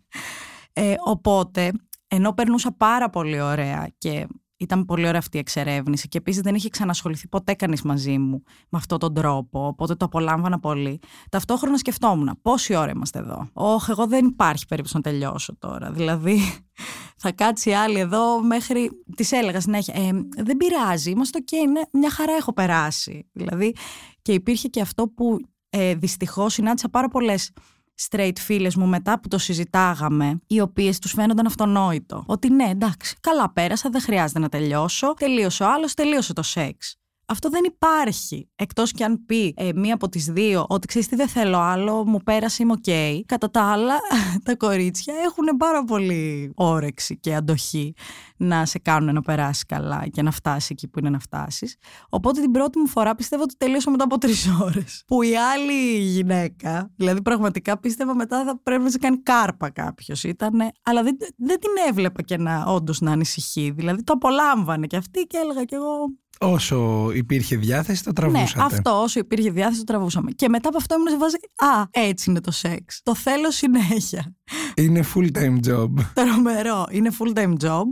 Ε, 0.72 0.94
οπότε, 1.04 1.72
ενώ 2.08 2.32
περνούσα 2.32 2.72
πάρα 2.72 3.10
πολύ 3.10 3.40
ωραία 3.40 3.88
και 3.98 4.26
ήταν 4.56 4.84
πολύ 4.84 5.06
ωραία 5.06 5.18
αυτή 5.18 5.36
η 5.36 5.40
εξερεύνηση 5.40 6.08
και 6.08 6.18
επίσης 6.18 6.42
δεν 6.42 6.54
είχε 6.54 6.68
ξανασχοληθεί 6.68 7.28
ποτέ 7.28 7.54
κανείς 7.54 7.82
μαζί 7.82 8.18
μου 8.18 8.42
με 8.68 8.78
αυτόν 8.78 8.98
τον 8.98 9.14
τρόπο. 9.14 9.66
Οπότε 9.66 9.94
το 9.94 10.04
απολάμβανα 10.04 10.58
πολύ. 10.58 10.98
Ταυτόχρονα 11.30 11.76
σκεφτόμουν 11.76 12.38
πόση 12.42 12.74
ώρα 12.74 12.90
είμαστε 12.90 13.18
εδώ. 13.18 13.48
Όχι, 13.52 13.90
εγώ 13.90 14.06
δεν 14.06 14.26
υπάρχει 14.26 14.66
περίπτωση 14.66 14.96
να 14.96 15.02
τελειώσω 15.02 15.56
τώρα. 15.58 15.90
Δηλαδή, 15.90 16.38
θα 17.22 17.32
κάτσει 17.32 17.72
άλλη 17.72 17.98
εδώ 17.98 18.42
μέχρι. 18.42 18.90
Της 19.16 19.32
έλεγα 19.32 19.60
συνέχεια. 19.60 19.94
Ε, 19.96 20.10
δεν 20.42 20.56
πειράζει, 20.56 21.10
είμαστε 21.10 21.38
και 21.38 21.56
okay, 21.66 21.88
μια 21.92 22.10
χαρά 22.10 22.32
έχω 22.32 22.52
περάσει. 22.52 23.28
Δηλαδή, 23.32 23.74
και 24.22 24.32
υπήρχε 24.32 24.68
και 24.68 24.80
αυτό 24.80 25.08
που 25.08 25.38
ε, 25.70 25.94
δυστυχώς 25.94 26.52
συνάντησα 26.52 26.88
πάρα 26.88 27.08
πολλές 27.08 27.52
straight 28.00 28.38
φίλες 28.38 28.76
μου 28.76 28.86
μετά 28.86 29.20
που 29.20 29.28
το 29.28 29.38
συζητάγαμε, 29.38 30.40
οι 30.46 30.60
οποίες 30.60 30.98
τους 30.98 31.12
φαίνονταν 31.12 31.46
αυτονόητο. 31.46 32.24
Ότι 32.26 32.50
ναι, 32.50 32.64
εντάξει, 32.64 33.16
καλά 33.20 33.52
πέρασα, 33.52 33.90
δεν 33.90 34.00
χρειάζεται 34.00 34.38
να 34.38 34.48
τελειώσω. 34.48 35.14
Τελείωσε 35.14 35.62
ο 35.62 35.72
άλλος, 35.72 35.94
τελείωσε 35.94 36.32
το 36.32 36.42
σεξ. 36.42 36.96
Αυτό 37.28 37.48
δεν 37.48 37.64
υπάρχει. 37.64 38.48
Εκτός 38.56 38.92
κι 38.92 39.04
αν 39.04 39.24
πει 39.26 39.54
ε, 39.56 39.70
μία 39.74 39.94
από 39.94 40.08
τις 40.08 40.24
δύο 40.26 40.64
ότι 40.68 40.86
ξέρεις 40.86 41.08
τι 41.08 41.16
δεν 41.16 41.28
θέλω 41.28 41.58
άλλο, 41.58 42.06
μου 42.06 42.18
πέρασε, 42.18 42.62
είμαι 42.62 42.72
οκ. 42.72 43.26
Κατά 43.26 43.50
τα 43.50 43.62
άλλα, 43.62 43.94
τα 44.44 44.56
κορίτσια 44.56 45.14
έχουν 45.24 45.56
πάρα 45.56 45.84
πολύ 45.84 46.52
όρεξη 46.54 47.18
και 47.18 47.34
αντοχή 47.34 47.94
να 48.36 48.66
σε 48.66 48.78
κάνουν 48.78 49.14
να 49.14 49.20
περάσεις 49.20 49.66
καλά 49.66 50.06
και 50.10 50.22
να 50.22 50.30
φτάσεις 50.30 50.70
εκεί 50.70 50.88
που 50.88 50.98
είναι 50.98 51.10
να 51.10 51.18
φτάσεις. 51.18 51.76
Οπότε 52.08 52.40
την 52.40 52.50
πρώτη 52.50 52.78
μου 52.78 52.86
φορά 52.86 53.14
πιστεύω 53.14 53.42
ότι 53.42 53.56
τελείωσα 53.56 53.90
μετά 53.90 54.04
από 54.04 54.18
τρεις 54.18 54.48
ώρες. 54.62 55.02
Που 55.06 55.22
η 55.22 55.36
άλλη 55.36 55.98
γυναίκα, 55.98 56.90
δηλαδή 56.96 57.22
πραγματικά 57.22 57.78
πίστευα 57.78 58.14
μετά 58.14 58.44
θα 58.44 58.60
πρέπει 58.62 58.82
να 58.82 58.90
σε 58.90 58.98
κάνει 58.98 59.22
κάρπα 59.22 59.70
κάποιος. 59.70 60.24
Ήτανε, 60.24 60.70
αλλά 60.82 61.02
δεν, 61.02 61.16
δεν 61.36 61.60
την 61.60 61.70
έβλεπα 61.88 62.22
και 62.22 62.36
να 62.36 62.64
όντως 62.64 63.00
να 63.00 63.12
ανησυχεί. 63.12 63.70
Δηλαδή 63.70 64.02
το 64.02 64.12
απολάμβανε 64.12 64.86
και 64.86 64.96
αυτή 64.96 65.22
και 65.22 65.36
έλεγα 65.36 65.64
κι 65.64 65.74
εγώ 65.74 66.14
Όσο 66.40 67.10
υπήρχε 67.14 67.56
διάθεση, 67.56 68.04
το 68.04 68.12
τραβούσατε. 68.12 68.58
Ναι, 68.58 68.64
αυτό, 68.64 69.02
όσο 69.02 69.18
υπήρχε 69.18 69.50
διάθεση, 69.50 69.78
το 69.78 69.84
τραβούσαμε. 69.84 70.30
Και 70.30 70.48
μετά 70.48 70.68
από 70.68 70.76
αυτό 70.76 70.94
ήμουν 70.94 71.08
σε 71.08 71.16
βάση. 71.16 71.36
Α, 71.56 71.88
έτσι 71.90 72.30
είναι 72.30 72.40
το 72.40 72.50
σεξ. 72.50 73.00
Το 73.02 73.14
θέλω 73.14 73.50
συνέχεια. 73.50 74.36
Είναι 74.74 75.04
full 75.14 75.28
time 75.32 75.58
job. 75.68 75.90
Τρομερό. 76.14 76.86
Είναι 76.90 77.10
full 77.18 77.38
time 77.38 77.54
job 77.64 77.82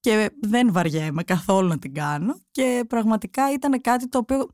και 0.00 0.30
δεν 0.40 0.72
βαριέμαι 0.72 1.22
καθόλου 1.22 1.68
να 1.68 1.78
την 1.78 1.94
κάνω. 1.94 2.40
Και 2.50 2.84
πραγματικά 2.88 3.52
ήταν 3.52 3.80
κάτι 3.80 4.08
το 4.08 4.18
οποίο 4.18 4.48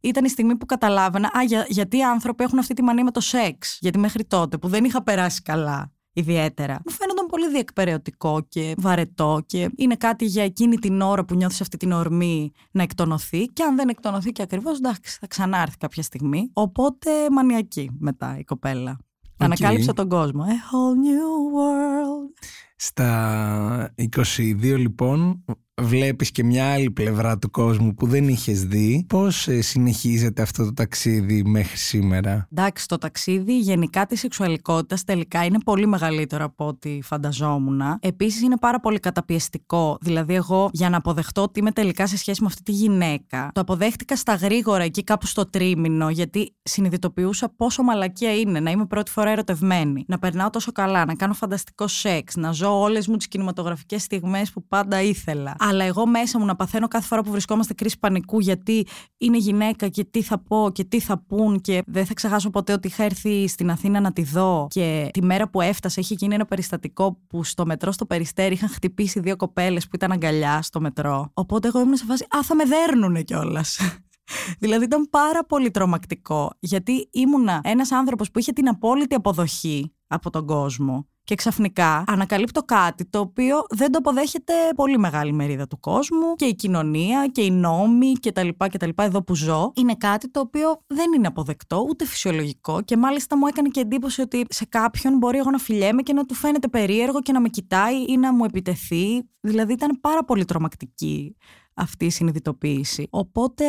ήταν 0.00 0.24
η 0.24 0.28
στιγμή 0.28 0.56
που 0.56 0.66
καταλάβαινα. 0.66 1.26
Α, 1.26 1.64
γιατί 1.68 1.96
οι 1.96 2.02
άνθρωποι 2.02 2.44
έχουν 2.44 2.58
αυτή 2.58 2.74
τη 2.74 2.82
μανία 2.82 3.04
με 3.04 3.10
το 3.10 3.20
σεξ. 3.20 3.78
Γιατί 3.80 3.98
μέχρι 3.98 4.24
τότε 4.24 4.58
που 4.58 4.68
δεν 4.68 4.84
είχα 4.84 5.02
περάσει 5.02 5.42
καλά 5.42 5.92
ιδιαίτερα. 6.14 6.80
Μου 6.84 6.92
φαίνονταν 6.92 7.26
πολύ 7.26 7.50
διεκπαιρεωτικό 7.50 8.46
και 8.48 8.74
βαρετό 8.78 9.42
και 9.46 9.70
είναι 9.76 9.94
κάτι 9.96 10.24
για 10.24 10.44
εκείνη 10.44 10.76
την 10.76 11.00
ώρα 11.00 11.24
που 11.24 11.34
νιώθεις 11.34 11.60
αυτή 11.60 11.76
την 11.76 11.92
ορμή 11.92 12.52
να 12.70 12.82
εκτονωθεί 12.82 13.46
και 13.46 13.62
αν 13.62 13.76
δεν 13.76 13.88
εκτονωθεί 13.88 14.32
και 14.32 14.42
ακριβώς 14.42 14.78
εντάξει 14.78 15.18
θα 15.20 15.26
ξανάρθει 15.26 15.76
κάποια 15.76 16.02
στιγμή. 16.02 16.50
Οπότε 16.52 17.10
μανιακή 17.30 17.90
μετά 17.98 18.38
η 18.38 18.44
κοπέλα. 18.44 18.96
Okay. 19.00 19.44
Ανακάλυψα 19.44 19.92
τον 19.92 20.08
κόσμο. 20.08 20.44
A 20.44 20.48
whole 20.48 20.96
new 21.04 21.56
world. 21.56 22.46
Στα 22.76 23.94
22 24.16 24.54
λοιπόν 24.60 25.44
βλέπεις 25.82 26.30
και 26.30 26.44
μια 26.44 26.72
άλλη 26.72 26.90
πλευρά 26.90 27.38
του 27.38 27.50
κόσμου 27.50 27.94
που 27.94 28.06
δεν 28.06 28.28
είχες 28.28 28.64
δει. 28.64 29.04
Πώς 29.08 29.48
ε, 29.48 29.60
συνεχίζεται 29.60 30.42
αυτό 30.42 30.64
το 30.64 30.72
ταξίδι 30.72 31.44
μέχρι 31.44 31.76
σήμερα; 31.76 32.48
Εντάξει, 32.52 32.88
το 32.88 32.98
ταξίδι 32.98 33.58
γενικά 33.58 34.06
της 34.06 34.20
σεξουαλικότητας 34.20 35.04
τελικά 35.04 35.44
είναι 35.44 35.58
πολύ 35.64 35.86
μεγαλύτερο 35.86 36.44
από 36.44 36.66
ό,τι 36.66 36.98
φανταζόμουν. 37.02 37.80
Επίσης 38.00 38.42
είναι 38.42 38.56
πάρα 38.56 38.80
πολύ 38.80 39.00
καταπιεστικό. 39.00 39.98
Δηλαδή 40.00 40.34
εγώ 40.34 40.68
για 40.72 40.88
να 40.88 40.96
αποδεχτώ 40.96 41.42
ότι 41.42 41.60
είμαι 41.60 41.72
τελικά 41.72 42.06
σε 42.06 42.16
σχέση 42.16 42.40
με 42.40 42.46
αυτή 42.46 42.62
τη 42.62 42.72
γυναίκα, 42.72 43.50
το 43.54 43.60
αποδέχτηκα 43.60 44.16
στα 44.16 44.34
γρήγορα 44.34 44.82
εκεί 44.82 45.04
κάπου 45.04 45.26
στο 45.26 45.50
τρίμηνο 45.50 46.10
γιατί 46.10 46.54
συνειδητοποιούσα 46.62 47.52
πόσο 47.56 47.82
μαλακία 47.82 48.36
είναι 48.36 48.60
να 48.60 48.70
είμαι 48.70 48.86
πρώτη 48.86 49.10
φορά 49.10 49.30
ερωτευμένη, 49.30 50.04
να 50.08 50.18
περνάω 50.18 50.50
τόσο 50.50 50.72
καλά, 50.72 51.04
να 51.04 51.14
κάνω 51.14 51.34
φανταστικό 51.34 51.88
σεξ, 51.88 52.36
να 52.36 52.52
ζω 52.52 52.80
όλες 52.80 53.08
μου 53.08 53.16
τις 53.16 53.28
κινηματογραφικές 53.28 54.02
στιγμές 54.02 54.50
που 54.50 54.66
πάντα 54.68 55.02
ήθελα 55.02 55.56
αλλά 55.66 55.84
εγώ 55.84 56.06
μέσα 56.06 56.38
μου 56.38 56.44
να 56.44 56.56
παθαίνω 56.56 56.88
κάθε 56.88 57.06
φορά 57.06 57.22
που 57.22 57.30
βρισκόμαστε 57.30 57.74
κρίση 57.74 57.98
πανικού 57.98 58.40
γιατί 58.40 58.86
είναι 59.18 59.36
γυναίκα 59.36 59.88
και 59.88 60.04
τι 60.04 60.22
θα 60.22 60.38
πω 60.38 60.70
και 60.72 60.84
τι 60.84 61.00
θα 61.00 61.18
πούν 61.18 61.60
και 61.60 61.82
δεν 61.86 62.06
θα 62.06 62.14
ξεχάσω 62.14 62.50
ποτέ 62.50 62.72
ότι 62.72 62.88
είχα 62.88 63.04
έρθει 63.04 63.48
στην 63.48 63.70
Αθήνα 63.70 64.00
να 64.00 64.12
τη 64.12 64.22
δω 64.22 64.66
και 64.70 65.08
τη 65.12 65.22
μέρα 65.22 65.48
που 65.48 65.60
έφτασε 65.60 66.00
είχε 66.00 66.14
γίνει 66.14 66.34
ένα 66.34 66.44
περιστατικό 66.46 67.18
που 67.26 67.44
στο 67.44 67.66
μετρό 67.66 67.92
στο 67.92 68.06
Περιστέρι 68.06 68.54
είχαν 68.54 68.68
χτυπήσει 68.68 69.20
δύο 69.20 69.36
κοπέλες 69.36 69.84
που 69.84 69.96
ήταν 69.96 70.12
αγκαλιά 70.12 70.62
στο 70.62 70.80
μετρό. 70.80 71.30
Οπότε 71.34 71.68
εγώ 71.68 71.80
ήμουν 71.80 71.96
σε 71.96 72.04
φάση 72.04 72.26
«Α, 72.36 72.42
θα 72.42 72.54
με 72.54 72.64
δέρνουνε 72.64 73.22
κιόλας. 73.22 73.80
δηλαδή 74.62 74.84
ήταν 74.84 75.08
πάρα 75.10 75.44
πολύ 75.44 75.70
τρομακτικό 75.70 76.50
γιατί 76.58 77.08
ήμουνα 77.12 77.60
ένας 77.64 77.92
άνθρωπος 77.92 78.30
που 78.30 78.38
είχε 78.38 78.52
την 78.52 78.68
απόλυτη 78.68 79.14
αποδοχή 79.14 79.92
από 80.06 80.30
τον 80.30 80.46
κόσμο 80.46 81.06
και 81.24 81.34
ξαφνικά 81.34 82.04
ανακαλύπτω 82.06 82.62
κάτι 82.62 83.04
το 83.04 83.18
οποίο 83.18 83.64
δεν 83.70 83.92
το 83.92 83.98
αποδέχεται 83.98 84.52
πολύ 84.76 84.98
μεγάλη 84.98 85.32
μερίδα 85.32 85.66
του 85.66 85.80
κόσμου 85.80 86.34
και 86.36 86.44
η 86.44 86.54
κοινωνία 86.54 87.26
και 87.32 87.42
οι 87.42 87.50
νόμοι 87.50 88.12
και 88.12 88.32
τα 88.32 88.42
λοιπά 88.42 88.68
και 88.68 88.78
τα 88.78 88.86
λοιπά 88.86 89.04
εδώ 89.04 89.22
που 89.22 89.34
ζω. 89.34 89.72
Είναι 89.74 89.94
κάτι 89.94 90.30
το 90.30 90.40
οποίο 90.40 90.80
δεν 90.86 91.12
είναι 91.16 91.26
αποδεκτό 91.26 91.86
ούτε 91.88 92.06
φυσιολογικό 92.06 92.82
και 92.82 92.96
μάλιστα 92.96 93.36
μου 93.36 93.46
έκανε 93.46 93.68
και 93.68 93.80
εντύπωση 93.80 94.20
ότι 94.20 94.44
σε 94.48 94.64
κάποιον 94.64 95.16
μπορεί 95.16 95.38
εγώ 95.38 95.50
να 95.50 95.58
φιλιέμαι 95.58 96.02
και 96.02 96.12
να 96.12 96.24
του 96.24 96.34
φαίνεται 96.34 96.68
περίεργο 96.68 97.20
και 97.20 97.32
να 97.32 97.40
με 97.40 97.48
κοιτάει 97.48 98.04
ή 98.06 98.16
να 98.16 98.32
μου 98.32 98.44
επιτεθεί. 98.44 99.28
Δηλαδή 99.40 99.72
ήταν 99.72 100.00
πάρα 100.00 100.24
πολύ 100.24 100.44
τρομακτική 100.44 101.36
αυτή 101.74 102.04
η 102.04 102.10
συνειδητοποίηση. 102.10 103.06
Οπότε 103.10 103.64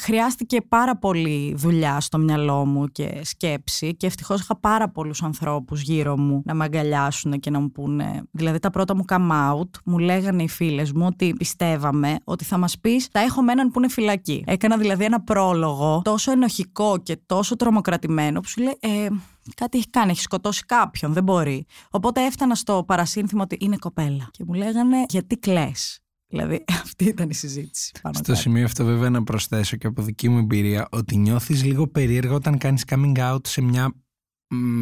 χρειάστηκε 0.00 0.60
πάρα 0.68 0.96
πολύ 0.96 1.54
δουλειά 1.56 2.00
στο 2.00 2.18
μυαλό 2.18 2.64
μου 2.64 2.86
και 2.86 3.20
σκέψη 3.22 3.96
και 3.96 4.06
ευτυχώς 4.06 4.40
είχα 4.40 4.56
πάρα 4.60 4.88
πολλούς 4.88 5.22
ανθρώπους 5.22 5.80
γύρω 5.80 6.18
μου 6.18 6.42
να 6.44 6.54
με 6.54 6.64
αγκαλιάσουν 6.64 7.40
και 7.40 7.50
να 7.50 7.60
μου 7.60 7.70
πούνε. 7.70 8.22
Δηλαδή 8.30 8.58
τα 8.58 8.70
πρώτα 8.70 8.96
μου 8.96 9.04
come 9.08 9.30
out 9.50 9.70
μου 9.84 9.98
λέγανε 9.98 10.42
οι 10.42 10.48
φίλες 10.48 10.92
μου 10.92 11.06
ότι 11.06 11.34
πιστεύαμε 11.38 12.16
ότι 12.24 12.44
θα 12.44 12.58
μας 12.58 12.78
πεις 12.78 13.08
τα 13.08 13.20
έχω 13.20 13.42
με 13.42 13.52
έναν 13.52 13.70
που 13.70 13.78
είναι 13.78 13.88
φυλακή. 13.88 14.44
Έκανα 14.46 14.76
δηλαδή 14.76 15.04
ένα 15.04 15.20
πρόλογο 15.20 16.00
τόσο 16.04 16.30
ενοχικό 16.30 16.98
και 17.02 17.18
τόσο 17.26 17.56
τρομοκρατημένο 17.56 18.40
που 18.40 18.48
σου 18.48 18.62
λέει 18.62 18.78
ε, 18.80 19.08
κάτι 19.54 19.78
έχει 19.78 19.90
κάνει, 19.90 20.10
έχει 20.10 20.20
σκοτώσει 20.20 20.64
κάποιον, 20.64 21.12
δεν 21.12 21.22
μπορεί. 21.22 21.66
Οπότε 21.90 22.24
έφτανα 22.24 22.54
στο 22.54 22.84
παρασύνθημα 22.86 23.42
ότι 23.42 23.56
είναι 23.60 23.76
κοπέλα. 23.76 24.28
Και 24.30 24.44
μου 24.46 24.52
λέγανε, 24.52 25.04
γιατί 25.08 25.36
κλαις. 25.36 26.03
Δηλαδή 26.34 26.64
αυτή 26.84 27.04
ήταν 27.04 27.30
η 27.30 27.34
συζήτηση. 27.34 27.92
Πάνω 28.02 28.14
Στο 28.14 28.34
σημείο 28.34 28.64
αυτό 28.64 28.84
βέβαια 28.84 29.10
να 29.10 29.22
προσθέσω 29.22 29.76
και 29.76 29.86
από 29.86 30.02
δική 30.02 30.28
μου 30.28 30.38
εμπειρία 30.38 30.88
ότι 30.90 31.16
νιώθεις 31.16 31.64
λίγο 31.64 31.88
περίεργα 31.88 32.34
όταν 32.34 32.58
κάνεις 32.58 32.84
coming 32.88 33.16
out 33.16 33.46
σε 33.46 33.60
μια 33.60 33.94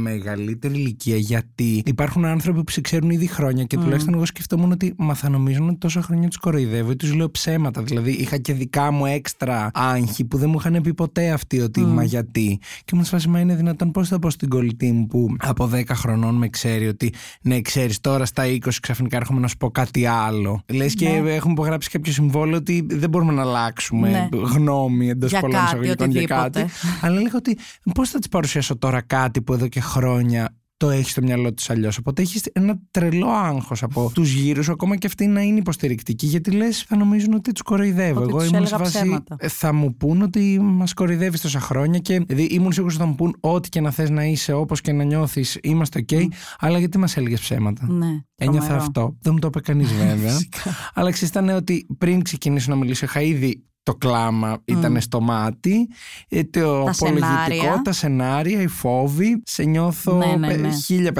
μεγαλύτερη 0.02 0.74
ηλικία 0.74 1.16
γιατί 1.16 1.82
υπάρχουν 1.86 2.24
άνθρωποι 2.24 2.64
που 2.64 2.70
σε 2.70 2.80
ξέρουν 2.80 3.10
ήδη 3.10 3.26
χρόνια 3.26 3.64
και 3.64 3.76
mm. 3.78 3.82
τουλάχιστον 3.82 4.14
εγώ 4.14 4.24
σκεφτόμουν 4.26 4.72
ότι 4.72 4.94
μα 4.96 5.14
θα 5.14 5.28
νομίζουν 5.28 5.68
ότι 5.68 5.78
τόσα 5.78 6.02
χρόνια 6.02 6.28
τους 6.28 6.36
κοροϊδεύω 6.36 6.90
ή 6.90 6.96
τους 6.96 7.14
λέω 7.14 7.30
ψέματα. 7.30 7.82
Δηλαδή 7.82 8.10
είχα 8.10 8.36
και 8.36 8.52
δικά 8.52 8.90
μου 8.90 9.06
έξτρα 9.06 9.70
άγχη 9.74 10.24
που 10.24 10.36
δεν 10.36 10.50
μου 10.50 10.56
είχαν 10.58 10.80
πει 10.82 10.94
ποτέ 10.94 11.30
αυτοί 11.30 11.60
ότι 11.60 11.82
mm. 11.84 11.88
μα 11.88 12.04
γιατί. 12.04 12.60
Και 12.84 12.94
μου 12.94 13.04
σφάσει, 13.04 13.28
μα 13.28 13.40
είναι 13.40 13.54
δυνατόν 13.54 13.90
πώς 13.90 14.08
θα 14.08 14.18
πω 14.18 14.30
στην 14.30 14.48
κολλητή 14.48 14.92
μου 14.92 15.06
που 15.06 15.36
από 15.38 15.70
10 15.74 15.82
χρονών 15.92 16.34
με 16.34 16.48
ξέρει 16.48 16.86
ότι 16.86 17.12
ναι, 17.42 17.60
ξέρεις 17.60 18.00
τώρα 18.00 18.24
στα 18.24 18.44
20 18.46 18.58
ξαφνικά 18.82 19.16
έρχομαι 19.16 19.40
να 19.40 19.48
σου 19.48 19.56
πω 19.56 19.70
κάτι 19.70 20.06
άλλο. 20.06 20.62
Λες 20.72 20.94
και 20.94 21.08
ναι. 21.08 21.30
έχουμε 21.34 21.52
υπογράψει 21.52 21.90
κάποιο 21.90 22.12
συμβόλαιο 22.12 22.56
ότι 22.56 22.86
δεν 22.90 23.08
μπορούμε 23.08 23.32
να 23.32 23.42
αλλάξουμε 23.42 24.10
ναι. 24.10 24.28
γνώμη 24.54 25.08
εντός 25.08 25.32
πολλών 25.40 25.64
εισαγωγικών 25.64 26.10
για 26.10 26.26
κάτι. 26.26 26.64
Αλλά 27.00 27.20
λέγω 27.20 27.36
ότι 27.36 27.58
πώς 27.94 28.10
θα 28.10 28.18
της 28.18 28.28
παρουσιάσω 28.28 28.76
τώρα 28.76 29.00
κάτι 29.00 29.42
που 29.42 29.52
εδώ 29.62 29.70
και 29.70 29.80
χρόνια 29.80 30.56
το 30.76 30.90
έχεις 30.90 31.10
στο 31.10 31.22
μυαλό 31.22 31.54
τη 31.54 31.64
αλλιώς. 31.68 31.98
Οπότε 31.98 32.22
έχεις 32.22 32.42
ένα 32.52 32.78
τρελό 32.90 33.28
άγχος 33.28 33.82
από 33.82 34.10
τους 34.14 34.32
γύρους, 34.32 34.68
ακόμα 34.68 34.96
και 34.96 35.06
αυτοί 35.06 35.26
να 35.26 35.40
είναι 35.40 35.58
υποστηρικτικοί, 35.58 36.26
γιατί 36.26 36.50
λες, 36.50 36.82
θα 36.82 36.96
νομίζουν 36.96 37.34
ότι 37.34 37.52
τους 37.52 37.62
κοροϊδεύω. 37.62 38.22
Εγώ 38.22 38.44
ήμουν 38.44 38.66
σε 38.66 38.76
βάση. 38.76 39.18
Ε, 39.36 39.48
θα 39.48 39.72
μου 39.72 39.94
πούν 39.94 40.22
ότι 40.22 40.58
μας 40.62 40.94
κοροϊδεύεις 40.94 41.40
τόσα 41.40 41.60
χρόνια 41.60 41.98
και 41.98 42.18
δηλαδή, 42.18 42.44
ήμουν 42.44 42.72
σίγουρος 42.72 42.94
ότι 42.94 43.02
θα 43.02 43.08
μου 43.08 43.14
πούν 43.14 43.36
ό,τι 43.40 43.68
και 43.68 43.80
να 43.80 43.90
θες 43.90 44.10
να 44.10 44.24
είσαι, 44.24 44.52
όπως 44.52 44.80
και 44.80 44.92
να 44.92 45.04
νιώθεις, 45.04 45.58
είμαστε 45.62 46.04
OK, 46.08 46.26
αλλά 46.58 46.78
γιατί 46.78 46.98
μας 46.98 47.16
έλεγες 47.16 47.40
ψέματα; 47.40 47.86
Ναι. 47.90 48.22
Ένιωθα 48.34 48.76
αυτό. 48.76 49.16
Δεν 49.20 49.32
μου 49.32 49.38
το 49.38 49.46
είπε 49.46 49.60
κανείς 49.60 49.92
βέβαια. 49.92 50.38
αλλά 50.94 51.10
ξέρεις, 51.10 51.28
ήταν 51.28 51.48
ότι 51.48 51.86
πριν 51.98 52.22
ξεκινήσω 52.22 52.70
να 52.70 52.76
μιλήσω, 52.76 53.04
είχα 53.04 53.20
ήδη 53.20 53.64
το 53.82 53.94
κλάμα 53.94 54.58
ήταν 54.64 55.00
στο 55.00 55.20
μάτι, 55.20 55.88
ε, 56.28 56.44
το 56.44 56.80
απολογητικό, 56.80 57.82
τα 57.84 57.92
σενάρια, 57.92 58.62
οι 58.62 58.66
φόβοι. 58.66 59.42
Σε 59.44 59.62
νιώθω 59.62 60.16
ναι, 60.16 60.36
ναι, 60.36 60.54
ναι. 60.54 60.70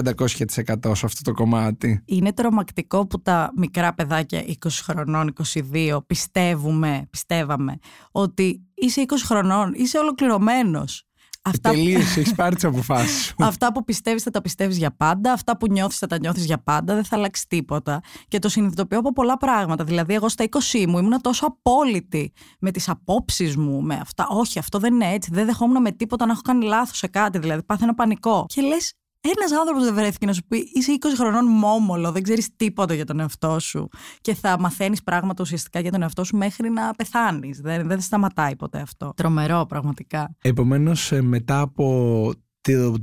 1500% 0.05 0.95
σε 0.95 1.07
αυτό 1.07 1.23
το 1.23 1.33
κομμάτι. 1.33 2.03
Είναι 2.05 2.33
τρομακτικό 2.33 3.07
που 3.07 3.23
τα 3.23 3.53
μικρά 3.57 3.95
παιδάκια 3.95 4.45
20 4.47 4.69
χρονών, 4.71 5.33
22 5.73 5.99
πιστεύουμε, 6.07 7.07
πιστεύαμε 7.11 7.79
ότι 8.11 8.63
είσαι 8.75 9.05
20 9.07 9.13
χρονών, 9.25 9.73
είσαι 9.77 9.99
ολοκληρωμένος. 9.99 11.07
Αυτά... 11.45 11.71
Τελείωσε, 11.71 12.21
έχεις 12.21 12.35
πάρει 12.35 12.55
τις 12.55 12.65
αποφάσεις 12.65 13.25
σου. 13.25 13.35
Αυτά 13.51 13.73
που 13.73 13.85
πιστεύεις 13.85 14.23
θα 14.23 14.31
τα 14.31 14.41
πιστεύεις 14.41 14.77
για 14.77 14.95
πάντα. 14.97 15.33
Αυτά 15.33 15.57
που 15.57 15.67
νιώθεις 15.71 15.99
θα 15.99 16.07
τα 16.07 16.19
νιώθεις 16.19 16.45
για 16.45 16.59
πάντα. 16.59 16.95
Δεν 16.95 17.05
θα 17.05 17.17
αλλάξει 17.17 17.45
τίποτα. 17.49 18.01
Και 18.29 18.39
το 18.39 18.49
συνειδητοποιώ 18.49 18.99
από 18.99 19.13
πολλά 19.13 19.37
πράγματα. 19.37 19.85
Δηλαδή, 19.85 20.15
εγώ 20.15 20.29
στα 20.29 20.45
20 20.73 20.85
μου 20.89 20.99
ήμουν 20.99 21.21
τόσο 21.21 21.47
απόλυτη 21.47 22.33
με 22.61 22.71
τις 22.71 22.89
απόψεις 22.89 23.57
μου, 23.57 23.83
με 23.83 23.95
αυτά. 23.95 24.27
Όχι, 24.29 24.59
αυτό 24.59 24.79
δεν 24.79 24.95
είναι 24.95 25.13
έτσι. 25.13 25.31
Δεν 25.33 25.47
δεχόμουν 25.47 25.83
με 25.83 25.91
τίποτα 25.91 26.27
να 26.27 26.33
έχω 26.33 26.41
κάνει 26.41 26.65
λάθος 26.65 26.99
σε 26.99 27.07
κάτι. 27.07 27.39
Δηλαδή, 27.39 27.63
πάθαινα 27.63 27.95
πανικό. 27.95 28.47
Και 28.49 28.63
λες, 28.63 28.93
ένας 29.29 29.53
άνθρωπος 29.53 29.85
δεν 29.85 29.95
βρέθηκε 29.95 30.27
να 30.27 30.33
σου 30.33 30.43
πει 30.49 30.71
είσαι 30.73 30.99
20 31.01 31.07
χρονών 31.17 31.47
μόμολο, 31.47 32.13
δεν 32.13 32.23
ξέρεις 32.23 32.57
τίποτα 32.57 32.95
για 32.95 33.05
τον 33.05 33.21
εαυτό 33.21 33.59
σου 33.59 33.89
και 34.21 34.35
θα 34.35 34.59
μαθαίνεις 34.59 35.03
πράγματα 35.03 35.43
ουσιαστικά 35.43 35.81
για 35.81 35.91
τον 35.91 36.03
εαυτό 36.03 36.25
σου 36.25 36.37
μέχρι 36.37 36.71
να 36.71 36.91
πεθάνεις. 36.91 37.61
Δεν, 37.61 37.89
δεν 37.89 38.01
σταματάει 38.01 38.57
ποτέ 38.57 38.81
αυτό. 38.81 39.13
Τρομερό, 39.17 39.67
πραγματικά. 39.69 40.37
Επομένως, 40.43 41.13
ε, 41.13 41.23
μετά 41.23 41.61
από 41.61 42.33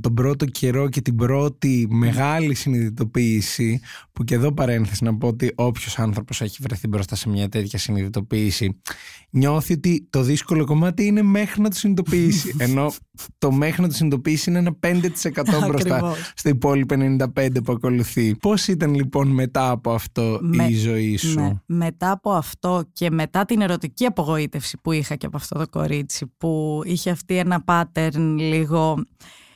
τον 0.00 0.14
πρώτο 0.14 0.44
καιρό 0.44 0.88
και 0.88 1.00
την 1.00 1.16
πρώτη 1.16 1.86
μεγάλη 1.90 2.54
συνειδητοποίηση 2.54 3.80
που 4.12 4.24
και 4.24 4.34
εδώ 4.34 4.52
παρένθεση 4.52 5.04
να 5.04 5.16
πω 5.16 5.26
ότι 5.26 5.52
όποιος 5.54 5.98
άνθρωπος 5.98 6.40
έχει 6.40 6.58
βρεθεί 6.60 6.88
μπροστά 6.88 7.16
σε 7.16 7.28
μια 7.28 7.48
τέτοια 7.48 7.78
συνειδητοποίηση 7.78 8.80
νιώθει 9.30 9.72
ότι 9.72 10.06
το 10.10 10.22
δύσκολο 10.22 10.64
κομμάτι 10.64 11.04
είναι 11.04 11.22
μέχρι 11.22 11.60
να 11.60 11.68
το 11.68 11.76
συνειδητοποιήσει 11.76 12.54
ενώ 12.66 12.92
το 13.38 13.52
μέχρι 13.52 13.82
να 13.82 13.88
το 13.88 13.94
συνειδητοποιήσει 13.94 14.50
είναι 14.50 14.58
ένα 14.58 14.76
5% 14.80 15.66
μπροστά 15.66 16.14
στο 16.34 16.48
υπόλοιπο 16.48 16.94
95% 17.34 17.48
που 17.64 17.72
ακολουθεί. 17.72 18.36
Πώς 18.36 18.68
ήταν 18.68 18.94
λοιπόν 18.94 19.28
μετά 19.28 19.70
από 19.70 19.92
αυτό 19.92 20.40
η 20.68 20.74
ζωή 20.74 21.16
σου; 21.16 21.40
Ναι. 21.40 21.52
Μετά 21.66 22.10
από 22.10 22.30
αυτό 22.30 22.84
και 22.92 23.10
μετά 23.10 23.44
την 23.44 23.60
ερωτική 23.60 24.04
απογοήτευση 24.04 24.78
που 24.82 24.92
είχα 24.92 25.14
και 25.16 25.26
από 25.26 25.36
αυτό 25.36 25.58
το 25.58 25.68
κορίτσι 25.68 26.26
που 26.38 26.82
είχε 26.84 27.10
αυτή 27.10 27.36
ένα 27.36 27.64
pattern 27.66 28.34
λίγο 28.38 29.04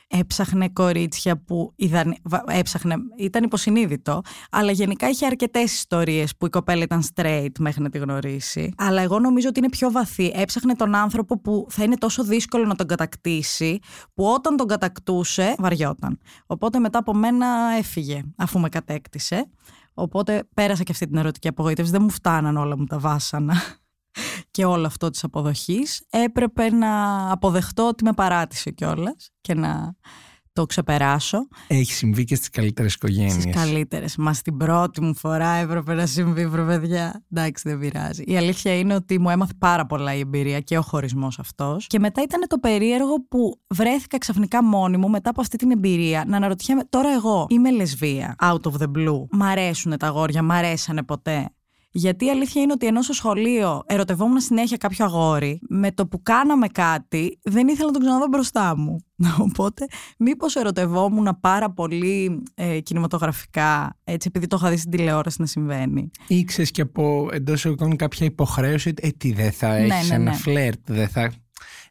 έψαχνε 0.07 0.69
κορίτσια 0.69 1.37
που 1.37 1.73
ιδαν... 1.75 2.15
έψαχνε, 2.47 2.95
ήταν 3.17 3.43
υποσυνείδητο, 3.43 4.21
αλλά 4.51 4.71
γενικά 4.71 5.09
είχε 5.09 5.25
αρκετές 5.25 5.73
ιστορίες 5.73 6.35
που 6.37 6.45
η 6.45 6.49
κοπέλα 6.49 6.83
ήταν 6.83 7.03
straight 7.15 7.51
μέχρι 7.59 7.81
να 7.81 7.89
τη 7.89 7.97
γνωρίσει. 7.97 8.73
Αλλά 8.77 9.01
εγώ 9.01 9.19
νομίζω 9.19 9.47
ότι 9.47 9.59
είναι 9.59 9.69
πιο 9.69 9.91
βαθύ. 9.91 10.31
Έψαχνε 10.35 10.75
τον 10.75 10.95
άνθρωπο 10.95 11.39
που 11.39 11.67
θα 11.69 11.83
είναι 11.83 11.95
τόσο 11.95 12.23
δύσκολο 12.23 12.65
να 12.65 12.75
τον 12.75 12.87
κατακτήσει, 12.87 13.79
που 14.13 14.25
όταν 14.25 14.55
τον 14.55 14.67
κατακτούσε, 14.67 15.55
βαριόταν. 15.57 16.19
Οπότε 16.45 16.79
μετά 16.79 16.99
από 16.99 17.13
μένα 17.13 17.47
έφυγε, 17.77 18.21
αφού 18.37 18.59
με 18.59 18.69
κατέκτησε. 18.69 19.49
Οπότε 19.93 20.43
πέρασα 20.53 20.83
και 20.83 20.91
αυτή 20.91 21.07
την 21.07 21.17
ερωτική 21.17 21.47
απογοήτευση. 21.47 21.91
Δεν 21.91 22.01
μου 22.01 22.09
φτάναν 22.09 22.57
όλα 22.57 22.77
μου 22.77 22.85
τα 22.85 22.99
βάσανα 22.99 23.55
και 24.51 24.65
όλο 24.65 24.85
αυτό 24.85 25.09
της 25.09 25.23
αποδοχής 25.23 26.05
έπρεπε 26.09 26.69
να 26.69 26.91
αποδεχτώ 27.31 27.87
ότι 27.87 28.03
με 28.03 28.13
παράτησε 28.13 28.71
κιόλας 28.71 29.29
και 29.41 29.53
να 29.53 29.95
το 30.55 30.65
ξεπεράσω. 30.65 31.47
Έχει 31.67 31.93
συμβεί 31.93 32.23
και 32.23 32.35
στις 32.35 32.49
καλύτερες 32.49 32.93
οικογένειες. 32.93 33.31
Στις 33.31 33.53
καλύτερες. 33.53 34.15
Μα 34.15 34.33
στην 34.33 34.57
πρώτη 34.57 35.01
μου 35.01 35.15
φορά 35.15 35.49
έπρεπε 35.49 35.93
να 35.93 36.05
συμβεί, 36.05 36.47
βρε 36.47 36.65
παιδιά. 36.65 37.23
Εντάξει, 37.31 37.69
δεν 37.69 37.79
πειράζει. 37.79 38.23
Η 38.25 38.37
αλήθεια 38.37 38.77
είναι 38.77 38.95
ότι 38.95 39.19
μου 39.19 39.29
έμαθε 39.29 39.53
πάρα 39.57 39.85
πολλά 39.85 40.13
η 40.13 40.19
εμπειρία 40.19 40.59
και 40.59 40.77
ο 40.77 40.81
χωρισμός 40.81 41.39
αυτός. 41.39 41.87
Και 41.87 41.99
μετά 41.99 42.21
ήταν 42.21 42.47
το 42.47 42.57
περίεργο 42.57 43.25
που 43.27 43.61
βρέθηκα 43.67 44.17
ξαφνικά 44.17 44.63
μόνη 44.63 44.97
μου 44.97 45.09
μετά 45.09 45.29
από 45.29 45.41
αυτή 45.41 45.57
την 45.57 45.71
εμπειρία 45.71 46.23
να 46.27 46.37
αναρωτιέμαι 46.37 46.83
τώρα 46.89 47.09
εγώ 47.13 47.45
είμαι 47.49 47.71
λεσβία, 47.71 48.35
out 48.41 48.71
of 48.71 48.73
the 48.81 48.91
blue. 48.97 49.25
Μ' 49.31 49.43
αρέσουν 49.43 49.97
τα 49.97 50.07
αγόρια, 50.07 50.41
μ' 50.41 50.51
αρέσανε 50.51 51.03
ποτέ. 51.03 51.49
Γιατί 51.97 52.25
η 52.25 52.29
αλήθεια 52.29 52.61
είναι 52.61 52.71
ότι 52.71 52.85
ενώ 52.85 53.01
στο 53.01 53.13
σχολείο 53.13 53.83
ερωτευόμουν 53.85 54.39
συνέχεια 54.39 54.77
κάποιο 54.77 55.05
αγόρι, 55.05 55.59
με 55.69 55.91
το 55.91 56.07
που 56.07 56.21
κάναμε 56.21 56.67
κάτι 56.67 57.39
δεν 57.43 57.67
ήθελα 57.67 57.85
να 57.85 57.91
τον 57.91 58.01
ξαναδώ 58.01 58.27
μπροστά 58.27 58.77
μου. 58.77 59.05
Οπότε, 59.47 59.85
μήπως 60.17 60.55
ερωτευόμουν 60.55 61.37
πάρα 61.41 61.71
πολύ 61.71 62.43
ε, 62.55 62.79
κινηματογραφικά, 62.79 63.97
έτσι 64.03 64.27
επειδή 64.27 64.47
το 64.47 64.55
είχα 64.59 64.69
δει 64.69 64.77
στην 64.77 64.91
τηλεόραση 64.91 65.41
να 65.41 65.45
συμβαίνει. 65.45 66.11
Ήξερες 66.27 66.71
και 66.71 66.81
από 66.81 67.29
εντός 67.31 67.65
εικόνων 67.65 67.95
κάποια 67.95 68.25
υποχρέωση, 68.25 68.93
ε, 69.01 69.09
τι 69.09 69.33
δεν 69.33 69.51
θα 69.51 69.75
έχεις 69.75 70.09
ναι, 70.09 70.15
ναι, 70.15 70.15
ένα 70.15 70.31
ναι. 70.31 70.37
φλερτ, 70.37 70.79
δεν 70.91 71.07
θα 71.07 71.31